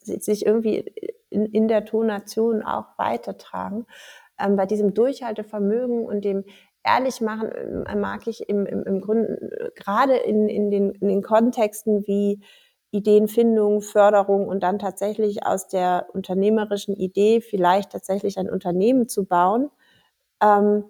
sich 0.00 0.46
irgendwie 0.46 0.92
in, 1.30 1.46
in 1.46 1.68
der 1.68 1.84
Tonation 1.84 2.62
auch 2.62 2.98
weitertragen. 2.98 3.86
Ähm, 4.38 4.56
bei 4.56 4.66
diesem 4.66 4.94
Durchhaltevermögen 4.94 6.04
und 6.04 6.24
dem 6.24 6.44
Ehrlichmachen 6.84 7.50
äh, 7.86 7.96
mag 7.96 8.26
ich 8.26 8.48
im, 8.48 8.66
im, 8.66 8.84
im 8.84 9.00
Grunde 9.00 9.72
gerade 9.74 10.16
in, 10.16 10.48
in, 10.48 10.70
den, 10.70 10.92
in 10.92 11.08
den 11.08 11.22
Kontexten 11.22 12.06
wie 12.06 12.40
Ideenfindung, 12.90 13.82
Förderung 13.82 14.48
und 14.48 14.62
dann 14.62 14.78
tatsächlich 14.78 15.44
aus 15.44 15.68
der 15.68 16.06
unternehmerischen 16.14 16.94
Idee 16.96 17.40
vielleicht 17.40 17.92
tatsächlich 17.92 18.38
ein 18.38 18.48
Unternehmen 18.48 19.08
zu 19.08 19.26
bauen, 19.26 19.70
ähm, 20.42 20.84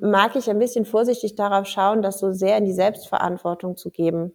mag 0.00 0.36
ich 0.36 0.48
ein 0.48 0.58
bisschen 0.58 0.84
vorsichtig 0.84 1.34
darauf 1.34 1.66
schauen, 1.66 2.00
das 2.00 2.18
so 2.18 2.32
sehr 2.32 2.56
in 2.56 2.64
die 2.64 2.72
Selbstverantwortung 2.72 3.76
zu 3.76 3.90
geben. 3.90 4.34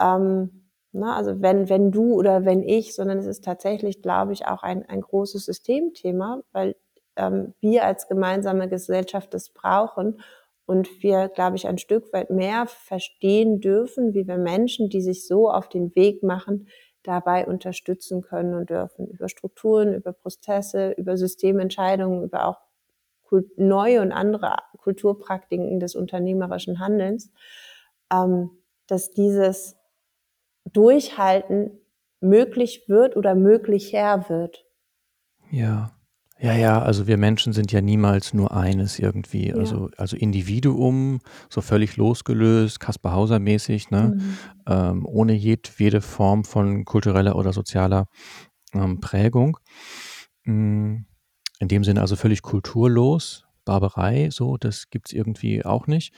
Ähm, 0.00 0.63
na, 0.94 1.16
also 1.16 1.42
wenn, 1.42 1.68
wenn 1.68 1.90
du 1.90 2.14
oder 2.14 2.44
wenn 2.44 2.62
ich, 2.62 2.94
sondern 2.94 3.18
es 3.18 3.26
ist 3.26 3.44
tatsächlich, 3.44 4.00
glaube 4.00 4.32
ich, 4.32 4.46
auch 4.46 4.62
ein, 4.62 4.88
ein 4.88 5.00
großes 5.00 5.44
Systemthema, 5.44 6.42
weil 6.52 6.76
ähm, 7.16 7.54
wir 7.60 7.84
als 7.84 8.08
gemeinsame 8.08 8.68
Gesellschaft 8.68 9.34
das 9.34 9.50
brauchen 9.50 10.20
und 10.66 11.02
wir, 11.02 11.28
glaube 11.28 11.56
ich, 11.56 11.66
ein 11.66 11.78
Stück 11.78 12.12
weit 12.12 12.30
mehr 12.30 12.66
verstehen 12.66 13.60
dürfen, 13.60 14.14
wie 14.14 14.26
wir 14.26 14.38
Menschen, 14.38 14.88
die 14.88 15.02
sich 15.02 15.26
so 15.26 15.50
auf 15.50 15.68
den 15.68 15.94
Weg 15.94 16.22
machen, 16.22 16.68
dabei 17.02 17.46
unterstützen 17.46 18.22
können 18.22 18.54
und 18.54 18.70
dürfen. 18.70 19.06
Über 19.08 19.28
Strukturen, 19.28 19.94
über 19.94 20.12
Prozesse, 20.12 20.92
über 20.92 21.16
Systementscheidungen, 21.16 22.22
über 22.22 22.46
auch 22.46 22.60
neue 23.56 24.00
und 24.00 24.12
andere 24.12 24.56
Kulturpraktiken 24.78 25.80
des 25.80 25.96
unternehmerischen 25.96 26.78
Handelns, 26.78 27.32
ähm, 28.12 28.50
dass 28.86 29.10
dieses 29.10 29.76
Durchhalten 30.74 31.70
möglich 32.20 32.84
wird 32.88 33.16
oder 33.16 33.34
möglicher 33.34 34.28
wird. 34.28 34.64
Ja. 35.50 35.92
Ja, 36.40 36.52
ja, 36.52 36.82
also 36.82 37.06
wir 37.06 37.16
Menschen 37.16 37.52
sind 37.52 37.70
ja 37.70 37.80
niemals 37.80 38.34
nur 38.34 38.54
eines 38.54 38.98
irgendwie. 38.98 39.48
Ja. 39.48 39.56
Also, 39.56 39.88
also 39.96 40.16
Individuum, 40.16 41.20
so 41.48 41.60
völlig 41.60 41.96
losgelöst, 41.96 42.80
Kaspar 42.80 43.12
Hauser 43.12 43.38
mäßig, 43.38 43.90
ne? 43.90 44.14
Mhm. 44.16 44.38
Ähm, 44.66 45.06
ohne 45.06 45.32
jedwede 45.32 46.00
Form 46.00 46.44
von 46.44 46.84
kultureller 46.84 47.36
oder 47.36 47.52
sozialer 47.52 48.08
ähm, 48.74 49.00
Prägung. 49.00 49.58
Mm, 50.44 50.96
in 51.60 51.68
dem 51.68 51.84
Sinne 51.84 52.00
also 52.00 52.16
völlig 52.16 52.42
kulturlos, 52.42 53.46
Barbarei, 53.64 54.28
so, 54.30 54.56
das 54.56 54.90
gibt's 54.90 55.12
irgendwie 55.12 55.64
auch 55.64 55.86
nicht. 55.86 56.12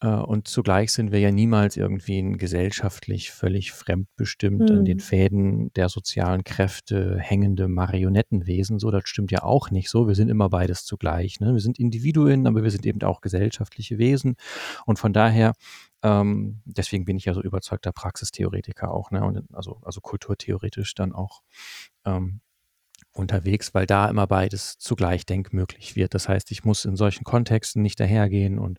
Äh, 0.00 0.08
und 0.08 0.48
zugleich 0.48 0.92
sind 0.92 1.10
wir 1.12 1.18
ja 1.18 1.30
niemals 1.30 1.76
irgendwie 1.76 2.18
ein 2.18 2.38
gesellschaftlich 2.38 3.30
völlig 3.32 3.72
fremdbestimmt 3.72 4.70
an 4.70 4.84
den 4.84 4.98
Mhm. 4.98 5.02
Fäden 5.02 5.72
der 5.74 5.88
sozialen 5.88 6.44
Kräfte 6.44 7.18
hängende 7.18 7.68
Marionettenwesen. 7.68 8.78
So, 8.78 8.90
das 8.90 9.08
stimmt 9.08 9.30
ja 9.32 9.42
auch 9.42 9.70
nicht 9.70 9.90
so. 9.90 10.06
Wir 10.06 10.14
sind 10.14 10.28
immer 10.28 10.48
beides 10.48 10.84
zugleich. 10.84 11.40
Ne? 11.40 11.52
Wir 11.52 11.60
sind 11.60 11.78
Individuen, 11.78 12.46
aber 12.46 12.62
wir 12.62 12.70
sind 12.70 12.86
eben 12.86 13.02
auch 13.02 13.20
gesellschaftliche 13.20 13.98
Wesen. 13.98 14.36
Und 14.86 14.98
von 14.98 15.12
daher, 15.12 15.52
ähm, 16.02 16.60
deswegen 16.64 17.04
bin 17.04 17.16
ich 17.16 17.24
ja 17.24 17.34
so 17.34 17.42
überzeugter 17.42 17.92
Praxistheoretiker 17.92 18.92
auch, 18.92 19.10
ne? 19.10 19.24
Und 19.24 19.42
also, 19.52 19.80
also 19.82 20.00
kulturtheoretisch 20.00 20.94
dann 20.94 21.12
auch 21.12 21.42
ähm, 22.04 22.40
unterwegs, 23.12 23.74
weil 23.74 23.86
da 23.86 24.08
immer 24.08 24.26
beides 24.26 24.78
zugleich 24.78 25.26
denkmöglich 25.26 25.96
wird. 25.96 26.14
Das 26.14 26.28
heißt, 26.28 26.50
ich 26.50 26.64
muss 26.64 26.84
in 26.84 26.96
solchen 26.96 27.24
Kontexten 27.24 27.82
nicht 27.82 27.98
dahergehen 28.00 28.58
und 28.58 28.78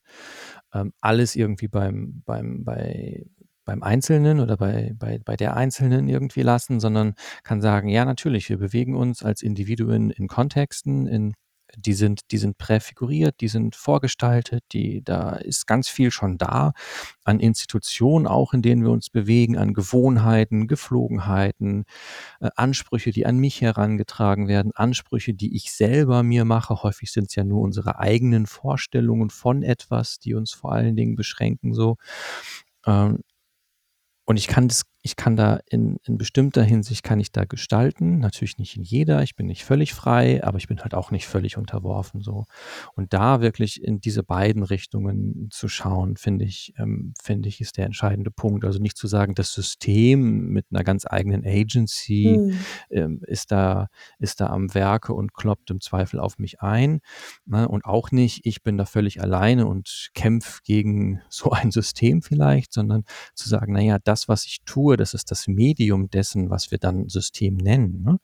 ähm, 0.74 0.94
alles 1.02 1.36
irgendwie 1.36 1.68
beim, 1.68 2.22
beim, 2.26 2.64
bei, 2.64 3.26
beim 3.66 3.84
Einzelnen 3.84 4.40
oder 4.40 4.58
bei, 4.58 4.94
bei, 4.98 5.20
bei 5.24 5.36
der 5.36 5.56
Einzelnen 5.56 6.08
irgendwie 6.08 6.42
lassen, 6.42 6.80
sondern 6.80 7.14
kann 7.44 7.62
sagen, 7.62 7.90
ja, 7.90 8.06
natürlich, 8.06 8.50
wir 8.50 8.58
bewegen 8.58 8.96
uns 8.96 9.24
als 9.24 9.42
Individuen 9.42 10.10
in 10.10 10.28
Kontexten, 10.28 11.08
in 11.08 11.34
die 11.76 11.94
sind, 11.94 12.32
die 12.32 12.38
sind 12.38 12.58
präfiguriert, 12.58 13.42
die 13.42 13.48
sind 13.48 13.76
vorgestaltet, 13.76 14.64
die, 14.74 15.04
da 15.04 15.32
ist 15.36 15.68
ganz 15.68 15.88
viel 15.90 16.12
schon 16.12 16.38
da 16.38 16.74
an 17.24 17.40
Institutionen 17.40 18.28
auch, 18.28 18.54
in 18.54 18.62
denen 18.62 18.84
wir 18.84 18.92
uns 18.92 19.10
bewegen, 19.10 19.58
an 19.58 19.74
Gewohnheiten, 19.74 20.68
Geflogenheiten, 20.68 21.86
äh, 22.42 22.50
Ansprüche, 22.56 23.12
die 23.12 23.26
an 23.26 23.38
mich 23.38 23.62
herangetragen 23.62 24.48
werden, 24.48 24.72
Ansprüche, 24.76 25.34
die 25.34 25.56
ich 25.56 25.72
selber 25.74 26.24
mir 26.24 26.46
mache. 26.46 26.84
Häufig 26.84 27.12
sind 27.12 27.28
es 27.30 27.36
ja 27.36 27.44
nur 27.44 27.62
unsere 27.62 28.00
eigenen 28.00 28.48
Vorstellungen 28.48 29.30
von 29.30 29.64
etwas, 29.64 30.20
die 30.20 30.34
uns 30.34 30.52
vor 30.54 30.74
allen 30.74 30.96
Dingen 30.96 31.16
beschränken, 31.16 31.74
so. 31.74 31.98
Ähm, 32.86 33.20
und 34.26 34.38
ich 34.38 34.48
kann 34.48 34.68
das 34.68 34.84
ich 35.02 35.16
kann 35.16 35.36
da 35.36 35.60
in, 35.70 35.98
in 36.04 36.18
bestimmter 36.18 36.64
Hinsicht 36.64 37.04
kann 37.04 37.20
ich 37.20 37.32
da 37.32 37.46
gestalten, 37.46 38.20
natürlich 38.20 38.58
nicht 38.58 38.76
in 38.76 38.84
jeder, 38.84 39.24
ich 39.24 39.36
bin 39.36 39.46
nicht 39.48 39.64
völlig 39.64 39.94
frei, 39.94 40.44
aber 40.44 40.58
ich 40.58 40.68
bin 40.68 40.82
halt 40.82 40.94
auch 40.94 41.12
nicht 41.12 41.28
völlig 41.28 41.58
unterworfen 41.58 42.22
so. 42.22 42.46
Und 42.96 43.14
da 43.14 43.42
wirklich 43.42 43.82
in 43.84 44.02
diese 44.02 44.24
beiden 44.24 44.64
Richtungen 44.64 45.50
zu 45.52 45.68
schauen, 45.68 46.18
finde 46.18 46.46
ich, 46.46 46.74
ähm, 46.78 47.14
finde 47.22 47.50
ich, 47.50 47.62
ist 47.62 47.78
der 47.78 47.86
entscheidende 47.86 48.32
Punkt. 48.32 48.66
Also 48.66 48.80
nicht 48.80 48.98
zu 48.98 49.08
sagen, 49.08 49.36
das 49.36 49.54
System 49.54 50.50
mit 50.50 50.66
einer 50.72 50.84
ganz 50.84 51.06
eigenen 51.06 51.46
Agency 51.46 52.40
Mhm. 52.40 52.54
ähm, 52.90 53.22
ist 53.28 53.52
da, 53.52 53.88
ist 54.20 54.42
da 54.42 54.48
am 54.48 54.74
Werke 54.74 55.14
und 55.14 55.34
kloppt 55.34 55.72
im 55.72 55.82
Zweifel 55.82 56.20
auf 56.20 56.40
mich 56.40 56.62
ein. 56.62 57.02
Ne? 57.46 57.68
Und 57.68 57.86
auch 57.86 58.12
nicht, 58.12 58.46
ich 58.46 58.64
bin 58.64 58.78
da 58.78 58.86
völlig 58.86 59.22
alleine 59.22 59.68
und 59.68 60.10
kämpfe 60.14 60.60
gegen 60.64 61.22
so 61.30 61.52
ein 61.52 61.72
System 61.72 62.22
vielleicht, 62.22 62.74
sondern 62.74 63.04
zu 63.34 63.50
sagen, 63.50 63.74
naja, 63.74 63.98
das, 64.04 64.28
was 64.28 64.46
ich 64.46 64.60
tue, 64.66 64.89
das 64.98 65.14
ist 65.14 65.32
das 65.32 65.48
Medium 65.48 66.10
dessen, 66.10 66.50
was 66.50 66.72
wir 66.72 66.78
dann 66.78 67.10
System 67.10 67.56
nennen. 67.56 68.02
Ne? 68.04 68.20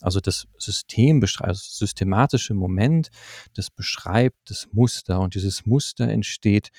Also 0.00 0.20
das 0.20 0.46
System, 0.58 1.22
also 1.22 1.60
systematische 1.62 2.54
Moment, 2.54 3.10
das 3.54 3.70
beschreibt 3.70 4.50
das 4.50 4.68
Muster 4.72 5.20
und 5.20 5.34
dieses 5.34 5.66
Muster 5.66 6.08
entsteht 6.08 6.70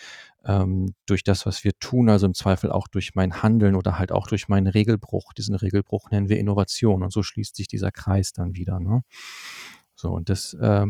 ähm, 0.46 0.94
durch 1.06 1.24
das, 1.24 1.46
was 1.46 1.64
wir 1.64 1.72
tun, 1.80 2.10
also 2.10 2.26
im 2.26 2.34
Zweifel 2.34 2.72
auch 2.72 2.88
durch 2.88 3.16
mein 3.16 3.42
Handeln 3.42 3.76
oder 3.76 3.98
halt 3.98 4.12
auch 4.12 4.28
durch 4.28 4.48
meinen 4.48 4.68
Regelbruch. 4.68 5.34
Diesen 5.34 5.56
Regelbruch 5.56 6.12
nennen 6.12 6.30
wir 6.30 6.38
Innovation 6.38 7.04
und 7.04 7.12
so 7.12 7.24
schließt 7.24 7.56
sich 7.56 7.68
dieser 7.68 7.92
Kreis 7.92 8.32
dann 8.32 8.56
wieder. 8.56 8.80
Ne? 8.80 9.04
So, 9.96 10.12
und 10.12 10.30
das, 10.30 10.54
äh, 10.54 10.86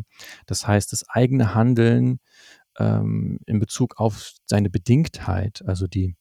das 0.46 0.68
heißt, 0.68 0.92
das 0.92 1.08
eigene 1.08 1.54
Handeln 1.54 2.20
ähm, 2.78 3.40
in 3.46 3.60
Bezug 3.60 4.00
auf 4.00 4.34
seine 4.46 4.70
Bedingtheit, 4.70 5.64
also 5.66 5.88
die 5.88 6.16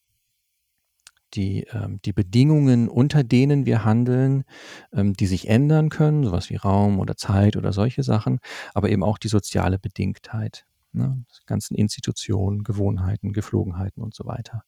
die, 1.35 1.67
ähm, 1.73 2.01
die 2.05 2.13
Bedingungen, 2.13 2.89
unter 2.89 3.25
denen 3.25 3.67
wir 3.67 3.85
handeln, 3.85 4.45
ähm, 4.93 5.15
die 5.15 5.27
sich 5.27 5.49
ändern 5.49 5.89
können, 5.89 6.25
sowas 6.25 6.51
wie 6.51 6.57
Raum 6.57 6.99
oder 6.99 7.17
Zeit 7.17 7.57
oder 7.57 7.73
solche 7.73 8.03
Sachen, 8.03 8.41
aber 8.75 8.91
eben 8.91 9.03
auch 9.03 9.19
die 9.19 9.29
soziale 9.29 9.79
Bedingtheit. 9.79 10.65
Ne? 10.93 11.25
Die 11.41 11.47
ganzen 11.47 11.75
Institutionen, 11.75 12.63
Gewohnheiten, 12.63 13.33
Geflogenheiten 13.33 14.03
und 14.03 14.15
so 14.15 14.27
weiter. 14.27 14.65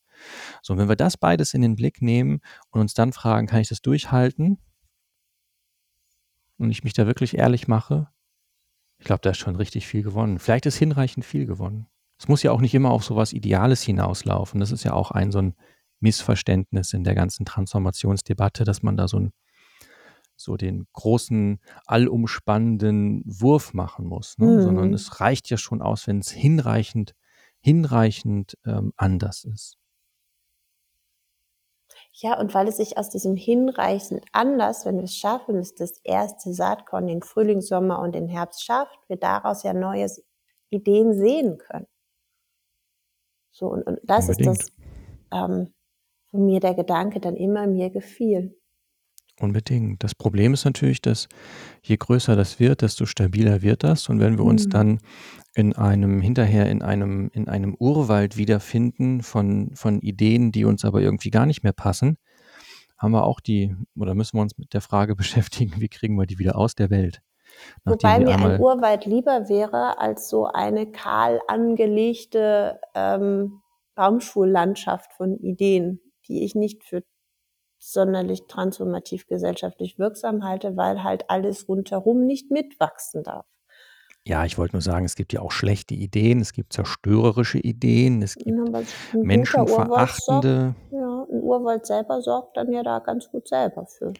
So, 0.61 0.73
und 0.73 0.79
wenn 0.79 0.89
wir 0.89 0.95
das 0.95 1.17
beides 1.17 1.53
in 1.53 1.61
den 1.61 1.75
Blick 1.75 2.01
nehmen 2.01 2.41
und 2.71 2.81
uns 2.81 2.93
dann 2.93 3.13
fragen, 3.13 3.47
kann 3.47 3.61
ich 3.61 3.69
das 3.69 3.81
durchhalten? 3.81 4.59
Und 6.57 6.71
ich 6.71 6.83
mich 6.83 6.93
da 6.93 7.05
wirklich 7.05 7.37
ehrlich 7.37 7.67
mache, 7.67 8.09
ich 8.99 9.05
glaube, 9.05 9.21
da 9.21 9.29
ist 9.29 9.37
schon 9.37 9.55
richtig 9.55 9.85
viel 9.85 10.01
gewonnen. 10.01 10.39
Vielleicht 10.39 10.65
ist 10.65 10.77
hinreichend 10.77 11.23
viel 11.23 11.45
gewonnen. 11.45 11.87
Es 12.17 12.27
muss 12.27 12.41
ja 12.41 12.51
auch 12.51 12.61
nicht 12.61 12.73
immer 12.73 12.89
auf 12.89 13.03
sowas 13.03 13.31
Ideales 13.31 13.83
hinauslaufen. 13.83 14.59
Das 14.59 14.71
ist 14.71 14.83
ja 14.83 14.93
auch 14.93 15.11
ein 15.11 15.31
so 15.31 15.39
ein 15.39 15.55
Missverständnis 15.99 16.93
in 16.93 17.03
der 17.03 17.15
ganzen 17.15 17.45
Transformationsdebatte, 17.45 18.63
dass 18.63 18.83
man 18.83 18.97
da 18.97 19.07
so, 19.07 19.19
ein, 19.19 19.33
so 20.35 20.57
den 20.57 20.87
großen, 20.93 21.59
allumspannenden 21.85 23.23
Wurf 23.25 23.73
machen 23.73 24.05
muss, 24.05 24.37
ne? 24.37 24.47
Mhm. 24.47 24.61
sondern 24.61 24.93
es 24.93 25.19
reicht 25.19 25.49
ja 25.49 25.57
schon 25.57 25.81
aus, 25.81 26.07
wenn 26.07 26.19
es 26.19 26.31
hinreichend, 26.31 27.13
hinreichend 27.59 28.57
ähm, 28.65 28.93
anders 28.97 29.43
ist. 29.43 29.77
Ja, 32.19 32.39
und 32.39 32.53
weil 32.55 32.67
es 32.67 32.77
sich 32.77 32.97
aus 32.97 33.09
diesem 33.09 33.35
hinreichend 33.35 34.25
anders, 34.31 34.85
wenn 34.85 34.97
wir 34.97 35.03
es 35.03 35.15
schaffen, 35.15 35.55
dass 35.55 35.75
das 35.75 35.99
erste 36.03 36.51
Saatkorn 36.51 37.05
den 37.05 37.21
Frühling, 37.21 37.61
Sommer 37.61 37.99
und 37.99 38.15
den 38.15 38.27
Herbst 38.27 38.63
schafft, 38.63 38.97
wir 39.07 39.17
daraus 39.17 39.61
ja 39.63 39.73
neue 39.73 40.07
Ideen 40.69 41.13
sehen 41.13 41.59
können. 41.59 41.87
So, 43.51 43.67
und, 43.67 43.83
und 43.83 43.99
das 44.03 44.29
Unbedingt. 44.29 44.59
ist 44.59 44.71
das, 45.31 45.49
ähm, 45.49 45.73
wo 46.37 46.43
mir 46.43 46.59
der 46.59 46.75
Gedanke 46.75 47.19
dann 47.19 47.35
immer 47.35 47.67
mir 47.67 47.89
gefiel. 47.89 48.55
Unbedingt. 49.39 50.03
Das 50.03 50.15
Problem 50.15 50.53
ist 50.53 50.65
natürlich, 50.65 51.01
dass 51.01 51.27
je 51.83 51.97
größer 51.97 52.35
das 52.35 52.59
wird, 52.59 52.81
desto 52.81 53.05
stabiler 53.05 53.61
wird 53.61 53.83
das. 53.83 54.09
Und 54.09 54.19
wenn 54.19 54.37
wir 54.37 54.45
uns 54.45 54.65
Mhm. 54.65 54.69
dann 54.71 54.99
in 55.53 55.75
einem, 55.75 56.21
hinterher 56.21 56.69
in 56.69 56.81
einem, 56.81 57.29
in 57.33 57.47
einem 57.47 57.75
Urwald 57.75 58.37
wiederfinden 58.37 59.21
von, 59.21 59.71
von 59.75 59.99
Ideen, 59.99 60.51
die 60.51 60.65
uns 60.65 60.85
aber 60.85 61.01
irgendwie 61.01 61.29
gar 61.29 61.45
nicht 61.45 61.63
mehr 61.63 61.73
passen, 61.73 62.17
haben 62.97 63.11
wir 63.11 63.25
auch 63.25 63.39
die, 63.39 63.75
oder 63.95 64.15
müssen 64.15 64.37
wir 64.37 64.41
uns 64.41 64.57
mit 64.57 64.73
der 64.73 64.81
Frage 64.81 65.15
beschäftigen, 65.15 65.79
wie 65.79 65.89
kriegen 65.89 66.15
wir 66.15 66.25
die 66.25 66.39
wieder 66.39 66.55
aus 66.57 66.73
der 66.73 66.89
Welt? 66.89 67.21
Wobei 67.85 68.19
mir 68.19 68.35
ein 68.35 68.59
Urwald 68.59 69.05
lieber 69.05 69.49
wäre 69.49 69.99
als 69.99 70.29
so 70.29 70.45
eine 70.45 70.91
kahl 70.91 71.41
angelegte 71.47 72.79
ähm, 72.93 73.61
Baumschullandschaft 73.95 75.13
von 75.13 75.37
Ideen, 75.39 75.99
die 76.27 76.43
ich 76.43 76.55
nicht 76.55 76.83
für 76.83 77.03
sonderlich 77.79 78.43
transformativ 78.47 79.27
gesellschaftlich 79.27 79.99
wirksam 79.99 80.43
halte, 80.43 80.75
weil 80.77 81.03
halt 81.03 81.29
alles 81.29 81.67
rundherum 81.67 82.25
nicht 82.25 82.51
mitwachsen 82.51 83.23
darf. 83.23 83.45
Ja, 84.25 84.43
ich 84.43 84.57
wollte 84.57 84.75
nur 84.75 84.81
sagen, 84.81 85.05
es 85.05 85.15
gibt 85.15 85.31
ja 85.31 85.41
auch 85.41 85.51
schlechte 85.51 85.93
Ideen, 85.93 86.41
es 86.41 86.51
gibt 86.51 86.73
zerstörerische 86.73 87.59
Ideen, 87.59 88.21
es 88.21 88.35
gibt 88.35 88.49
ja, 88.49 88.81
menschenverachtende. 89.13 90.75
Ja, 90.91 91.23
ein 91.23 91.41
Urwald 91.41 91.85
selber 91.85 92.21
sorgt 92.21 92.57
dann 92.57 92.71
ja 92.73 92.83
da 92.83 92.99
ganz 92.99 93.29
gut 93.29 93.47
selber 93.47 93.85
für. 93.85 94.11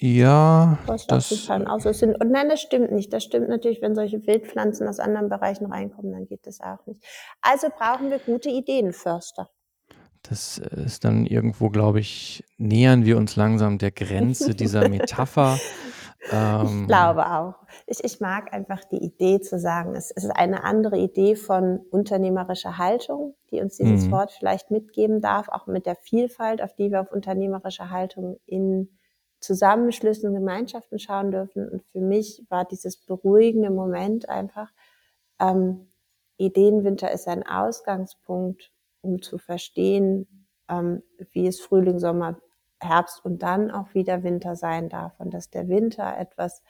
Ja, 0.00 0.78
das, 0.86 1.06
das 1.06 1.50
aus. 1.50 1.82
Sind, 1.98 2.18
und 2.20 2.30
nein, 2.30 2.48
das 2.48 2.60
stimmt 2.60 2.90
nicht. 2.92 3.12
Das 3.12 3.22
stimmt 3.22 3.48
natürlich, 3.48 3.82
wenn 3.82 3.94
solche 3.94 4.26
Wildpflanzen 4.26 4.88
aus 4.88 4.98
anderen 4.98 5.28
Bereichen 5.28 5.66
reinkommen, 5.66 6.12
dann 6.12 6.26
geht 6.26 6.46
das 6.46 6.60
auch 6.60 6.84
nicht. 6.86 7.04
Also 7.42 7.68
brauchen 7.68 8.10
wir 8.10 8.18
gute 8.18 8.48
Ideenförster. 8.48 9.50
Das 10.22 10.58
ist 10.58 11.04
dann 11.04 11.26
irgendwo, 11.26 11.68
glaube 11.68 12.00
ich, 12.00 12.44
nähern 12.56 13.04
wir 13.04 13.16
uns 13.16 13.36
langsam 13.36 13.78
der 13.78 13.90
Grenze 13.90 14.54
dieser 14.54 14.88
Metapher. 14.88 15.58
Ähm, 16.30 16.82
ich 16.82 16.86
glaube 16.86 17.26
auch. 17.26 17.54
Ich, 17.86 18.04
ich 18.04 18.20
mag 18.20 18.52
einfach 18.52 18.84
die 18.84 19.02
Idee 19.02 19.40
zu 19.40 19.58
sagen, 19.58 19.96
es, 19.96 20.12
es 20.14 20.24
ist 20.24 20.30
eine 20.30 20.62
andere 20.64 20.96
Idee 20.96 21.34
von 21.34 21.80
unternehmerischer 21.90 22.78
Haltung, 22.78 23.34
die 23.50 23.60
uns 23.60 23.76
dieses 23.76 24.06
mhm. 24.06 24.12
Wort 24.12 24.30
vielleicht 24.30 24.70
mitgeben 24.70 25.20
darf, 25.20 25.48
auch 25.48 25.66
mit 25.66 25.84
der 25.84 25.96
Vielfalt, 25.96 26.62
auf 26.62 26.74
die 26.74 26.90
wir 26.90 27.00
auf 27.00 27.10
unternehmerische 27.12 27.90
Haltung 27.90 28.38
in 28.46 28.88
Zusammenschlüssen 29.40 30.28
und 30.28 30.36
Gemeinschaften 30.36 30.98
schauen 30.98 31.32
dürfen. 31.32 31.68
Und 31.68 31.82
für 31.90 32.00
mich 32.00 32.44
war 32.48 32.64
dieses 32.64 32.96
beruhigende 32.98 33.70
Moment 33.70 34.28
einfach, 34.28 34.70
ähm, 35.40 35.88
Ideenwinter 36.38 37.10
ist 37.10 37.28
ein 37.28 37.46
Ausgangspunkt, 37.46 38.71
um 39.02 39.20
zu 39.20 39.38
verstehen, 39.38 40.48
ähm, 40.68 41.02
wie 41.32 41.46
es 41.46 41.60
Frühling, 41.60 41.98
Sommer, 41.98 42.40
Herbst 42.80 43.24
und 43.24 43.42
dann 43.42 43.70
auch 43.70 43.94
wieder 43.94 44.22
Winter 44.22 44.56
sein 44.56 44.88
darf 44.88 45.18
und 45.20 45.32
dass 45.32 45.50
der 45.50 45.68
Winter 45.68 46.16
etwas 46.18 46.62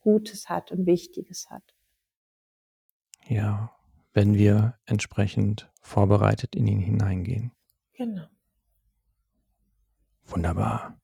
Gutes 0.00 0.48
hat 0.48 0.72
und 0.72 0.86
Wichtiges 0.86 1.50
hat. 1.50 1.74
Ja, 3.26 3.74
wenn 4.12 4.34
wir 4.34 4.78
entsprechend 4.84 5.70
vorbereitet 5.80 6.54
in 6.54 6.66
ihn 6.66 6.80
hineingehen. 6.80 7.52
Genau. 7.94 8.26
Wunderbar. 10.26 10.98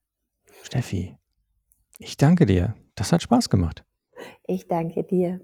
Steffi, 0.63 1.17
ich 1.97 2.17
danke 2.17 2.45
dir. 2.45 2.75
Das 2.95 3.11
hat 3.11 3.21
Spaß 3.21 3.49
gemacht. 3.49 3.83
Ich 4.45 4.67
danke 4.67 5.03
dir. 5.03 5.41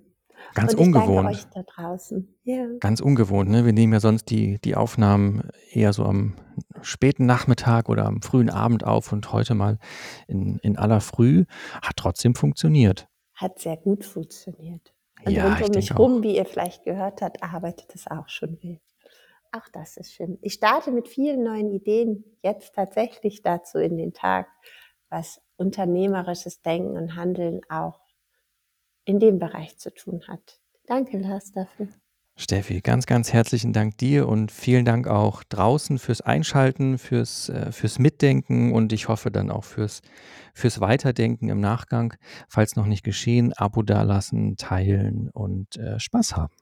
Ganz 0.53 0.73
Und 0.73 0.79
ich 0.79 0.85
ungewohnt. 0.85 1.27
Danke 1.27 1.39
euch 1.39 1.45
da 1.53 1.63
draußen. 1.63 2.35
Ja. 2.43 2.67
Ganz 2.79 2.99
ungewohnt. 2.99 3.49
Ne? 3.49 3.65
Wir 3.65 3.73
nehmen 3.73 3.93
ja 3.93 3.99
sonst 3.99 4.25
die, 4.29 4.59
die 4.61 4.75
Aufnahmen 4.75 5.49
eher 5.71 5.93
so 5.93 6.03
am 6.03 6.35
späten 6.81 7.25
Nachmittag 7.25 7.89
oder 7.89 8.05
am 8.05 8.21
frühen 8.21 8.49
Abend 8.49 8.83
auf 8.83 9.11
und 9.11 9.31
heute 9.31 9.55
mal 9.55 9.79
in, 10.27 10.57
in 10.59 10.77
aller 10.77 11.01
Früh. 11.01 11.45
Hat 11.81 11.97
trotzdem 11.97 12.35
funktioniert. 12.35 13.07
Hat 13.35 13.59
sehr 13.59 13.77
gut 13.77 14.05
funktioniert. 14.05 14.93
Und 15.25 15.31
ja, 15.31 15.47
rund 15.47 15.69
um 15.69 15.75
mich 15.75 15.97
rum, 15.97 16.23
wie 16.23 16.37
ihr 16.37 16.45
vielleicht 16.45 16.83
gehört 16.83 17.21
habt, 17.21 17.43
arbeitet 17.43 17.93
es 17.93 18.07
auch 18.07 18.29
schon 18.29 18.57
wild. 18.61 18.81
Auch 19.51 19.67
das 19.73 19.97
ist 19.97 20.13
schön. 20.13 20.37
Ich 20.41 20.53
starte 20.53 20.91
mit 20.91 21.07
vielen 21.07 21.43
neuen 21.43 21.71
Ideen 21.71 22.23
jetzt 22.43 22.75
tatsächlich 22.75 23.41
dazu 23.41 23.77
in 23.79 23.97
den 23.97 24.13
Tag 24.13 24.47
was 25.09 25.41
unternehmerisches 25.55 26.61
Denken 26.61 26.97
und 26.97 27.15
Handeln 27.15 27.61
auch 27.69 27.99
in 29.07 29.19
dem 29.19 29.39
Bereich 29.39 29.77
zu 29.77 29.91
tun 29.93 30.21
hat. 30.27 30.59
Danke, 30.85 31.17
Lars, 31.17 31.51
dafür. 31.51 31.87
Steffi, 32.35 32.81
ganz, 32.81 33.07
ganz 33.07 33.33
herzlichen 33.33 33.73
Dank 33.73 33.97
dir 33.97 34.27
und 34.27 34.51
vielen 34.51 34.85
Dank 34.85 35.07
auch 35.07 35.43
draußen 35.43 35.97
fürs 35.97 36.21
Einschalten, 36.21 36.99
fürs, 36.99 37.49
äh, 37.49 37.71
fürs 37.71 37.97
Mitdenken 37.97 38.73
und 38.73 38.93
ich 38.93 39.07
hoffe 39.07 39.31
dann 39.31 39.49
auch 39.49 39.63
fürs, 39.63 40.01
fürs 40.53 40.79
Weiterdenken 40.79 41.49
im 41.49 41.59
Nachgang. 41.59 42.13
Falls 42.47 42.75
noch 42.75 42.85
nicht 42.85 43.03
geschehen, 43.03 43.53
Abo 43.53 43.81
dalassen, 43.81 44.55
teilen 44.55 45.31
und 45.31 45.77
äh, 45.77 45.99
Spaß 45.99 46.35
haben. 46.35 46.53